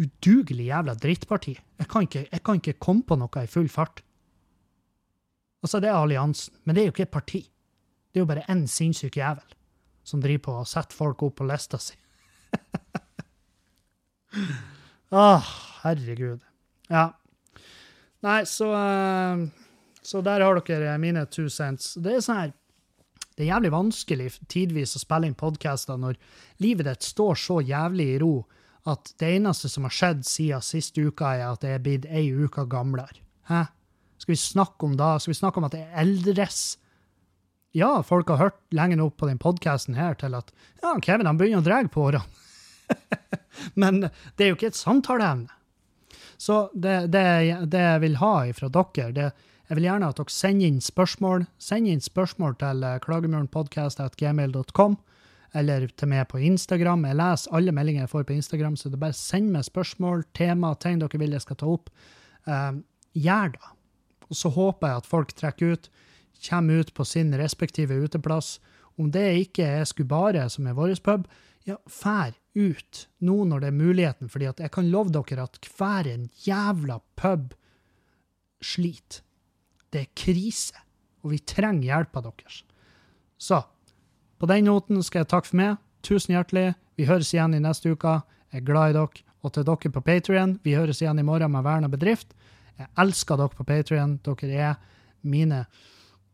udugelig 0.00 0.66
jævla 0.70 0.94
drittparti. 0.98 1.54
Jeg 1.78 1.88
kan, 1.90 2.06
ikke, 2.06 2.24
jeg 2.32 2.42
kan 2.44 2.60
ikke 2.60 2.78
komme 2.82 3.04
på 3.06 3.18
noe 3.18 3.42
i 3.42 3.50
full 3.50 3.68
fart. 3.70 4.02
Altså, 5.64 5.80
det 5.80 5.88
er 5.88 5.96
alliansen, 5.96 6.54
men 6.64 6.76
det 6.76 6.82
er 6.82 6.88
jo 6.88 6.94
ikke 6.94 7.06
et 7.06 7.14
parti. 7.14 7.40
Det 8.12 8.20
er 8.20 8.24
jo 8.24 8.30
bare 8.30 8.46
én 8.52 8.66
sinnssyk 8.70 9.16
jævel 9.16 9.54
som 10.04 10.20
driver 10.22 10.42
på 10.44 10.56
og 10.60 10.68
setter 10.68 10.96
folk 10.96 11.22
opp 11.24 11.38
på 11.40 11.46
lista 11.48 11.80
si. 11.80 11.96
Oh, 15.14 15.44
herregud. 15.84 16.42
Ja. 16.90 17.08
Nei, 18.24 18.42
så 18.48 18.68
uh, 18.72 19.46
Så 20.04 20.20
der 20.20 20.44
har 20.44 20.60
dere 20.60 20.98
mine 20.98 21.24
two 21.26 21.48
cents. 21.48 21.94
Det 21.94 22.12
er 22.12 22.20
sånn 22.24 22.40
her 22.42 22.52
Det 23.34 23.44
er 23.44 23.50
jævlig 23.50 23.72
vanskelig 23.74 24.28
tidvis 24.46 24.94
å 24.94 25.02
spille 25.02 25.26
inn 25.26 25.38
podkaster 25.38 25.98
når 25.98 26.18
livet 26.62 26.86
ditt 26.86 27.06
står 27.06 27.40
så 27.40 27.58
jævlig 27.66 28.12
i 28.12 28.18
ro 28.22 28.34
at 28.90 29.10
det 29.18 29.32
eneste 29.38 29.70
som 29.72 29.86
har 29.88 29.94
skjedd 29.96 30.22
siden 30.28 30.62
siste 30.62 31.02
uka, 31.02 31.32
er 31.34 31.48
at 31.48 31.64
det 31.64 31.72
er 31.74 31.82
blitt 31.82 32.06
ei 32.06 32.28
uke 32.30 32.66
gamlere. 32.70 33.22
Hæ? 33.48 33.64
Skal 34.20 34.34
vi 34.34 34.40
snakke 34.40 34.86
om 34.86 34.94
da? 34.96 35.16
Skal 35.18 35.32
vi 35.32 35.38
snakke 35.40 35.60
om 35.60 35.66
at 35.66 35.74
det 35.74 35.86
eldres? 36.00 36.76
Ja, 37.74 37.96
folk 38.06 38.28
har 38.30 38.38
hørt 38.38 38.60
lenge 38.76 39.00
nok 39.00 39.16
på 39.18 39.26
den 39.26 39.40
podkasten 39.42 39.96
her 39.98 40.14
til 40.20 40.36
at 40.38 40.52
ja, 40.82 40.94
Kevin 41.02 41.26
han 41.26 41.40
begynner 41.40 41.64
å 41.64 41.66
dra 41.66 41.80
på 41.90 42.06
årene. 42.06 42.22
Men 43.80 44.04
det 44.04 44.44
er 44.44 44.52
jo 44.52 44.58
ikke 44.58 44.70
et 44.70 44.78
samtaleevne. 44.78 45.50
Så 46.38 46.68
det, 46.74 47.08
det, 47.14 47.24
det, 47.72 47.82
jeg 47.82 48.04
vil 48.04 48.20
ha 48.20 48.34
fra 48.54 48.70
dere, 48.76 49.10
det, 49.16 49.28
jeg 49.68 49.78
vil 49.78 49.86
gjerne 49.88 50.08
at 50.10 50.18
dere 50.20 50.32
sender 50.32 50.66
inn 50.68 50.80
spørsmål. 50.84 51.46
Send 51.58 51.88
inn 51.88 52.02
spørsmål 52.04 52.56
til 52.60 52.84
klagemurenpodkast.gmail.com 53.06 54.96
eller 55.54 55.86
til 55.94 56.10
meg 56.10 56.26
på 56.30 56.40
Instagram. 56.42 57.06
Jeg 57.08 57.18
leser 57.20 57.54
alle 57.54 57.72
meldinger 57.74 58.04
jeg 58.04 58.12
får 58.12 58.26
på 58.28 58.36
Instagram, 58.36 58.76
så 58.76 58.90
det 58.90 58.98
er 58.98 59.06
bare 59.06 59.16
send 59.16 59.52
meg 59.54 59.64
spørsmål, 59.68 60.26
tema, 60.34 60.74
ting 60.82 60.98
dere 61.00 61.20
vil 61.20 61.36
jeg 61.36 61.44
skal 61.44 61.58
ta 61.60 61.70
opp. 61.70 61.90
Um, 62.44 62.82
gjør 63.14 63.54
det. 63.54 63.72
Og 64.28 64.38
så 64.40 64.50
håper 64.52 64.90
jeg 64.90 65.02
at 65.02 65.08
folk 65.08 65.34
trekker 65.38 65.74
ut, 65.76 65.90
kommer 66.48 66.82
ut 66.82 66.94
på 66.94 67.06
sin 67.06 67.32
respektive 67.38 67.96
uteplass. 68.02 68.58
Om 68.98 69.10
det 69.14 69.26
ikke 69.46 69.66
er 69.78 69.86
Skubare, 69.88 70.48
som 70.50 70.66
er 70.66 70.76
vår 70.76 70.96
pub, 71.04 71.28
ja, 71.64 71.78
fær 71.88 72.34
ut 72.54 73.06
nå 73.24 73.36
når 73.48 73.62
det 73.62 73.68
er 73.70 73.78
muligheten, 73.78 74.28
fordi 74.30 74.50
jeg 74.50 74.72
kan 74.74 74.90
love 74.90 75.14
dere 75.14 75.46
at 75.46 75.70
hver 75.78 76.10
en 76.10 76.26
jævla 76.44 77.00
pub 77.16 77.54
sliter. 78.62 79.22
Det 79.94 80.00
er 80.02 80.14
krise, 80.18 80.74
og 81.22 81.30
vi 81.30 81.38
trenger 81.46 81.86
hjelpa 81.86 82.24
deres. 82.24 82.64
Så 83.38 83.60
på 84.42 84.48
den 84.50 84.66
noten 84.66 85.02
skal 85.06 85.22
jeg 85.22 85.30
takke 85.30 85.52
for 85.52 85.60
meg. 85.60 85.76
Tusen 86.04 86.34
hjertelig. 86.34 86.72
Vi 86.98 87.06
høres 87.06 87.30
igjen 87.32 87.54
i 87.54 87.62
neste 87.62 87.94
uke. 87.94 88.18
Jeg 88.50 88.62
er 88.62 88.66
glad 88.66 88.90
i 88.90 88.96
dere. 88.98 89.22
Og 89.44 89.52
til 89.54 89.66
dere 89.68 89.92
på 89.92 90.02
Patrion, 90.04 90.58
vi 90.64 90.74
høres 90.74 91.02
igjen 91.02 91.20
i 91.20 91.26
morgen 91.26 91.52
med 91.52 91.64
Verna 91.66 91.88
bedrift. 91.92 92.34
Jeg 92.80 92.90
elsker 92.98 93.38
dere 93.38 93.54
på 93.54 93.66
Patrion. 93.68 94.16
Dere 94.26 94.50
er 94.72 94.74
mine 95.22 95.64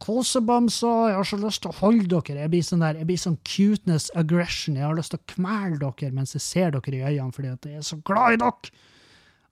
kosebamser. 0.01 1.11
Jeg 1.11 1.19
har 1.19 1.29
så 1.29 1.39
lyst 1.43 1.63
til 1.65 1.75
å 1.75 1.79
holde 1.83 2.09
dere. 2.15 2.47
Jeg 2.47 2.53
blir 2.55 2.65
sånn 2.65 2.85
der, 2.87 3.03
jeg 3.03 3.11
blir 3.11 3.21
sånn 3.21 3.37
cuteness 3.45 4.09
aggression. 4.17 4.79
Jeg 4.81 4.89
har 4.89 4.97
lyst 4.97 5.13
til 5.13 5.21
å 5.21 5.29
kvele 5.35 5.77
dere 5.83 6.15
mens 6.17 6.33
jeg 6.39 6.47
ser 6.47 6.73
dere 6.77 6.97
i 6.97 7.05
øynene 7.13 7.37
fordi 7.37 7.53
at 7.53 7.69
jeg 7.69 7.83
er 7.83 7.87
så 7.91 8.01
glad 8.09 8.39
i 8.39 8.41
dere. 8.41 8.75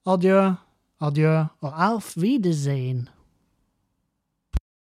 Adjø, 0.09 0.41
adjø 1.05 1.35
og 1.61 1.79
auf 1.89 2.15
Wiedersehen. 2.17 3.05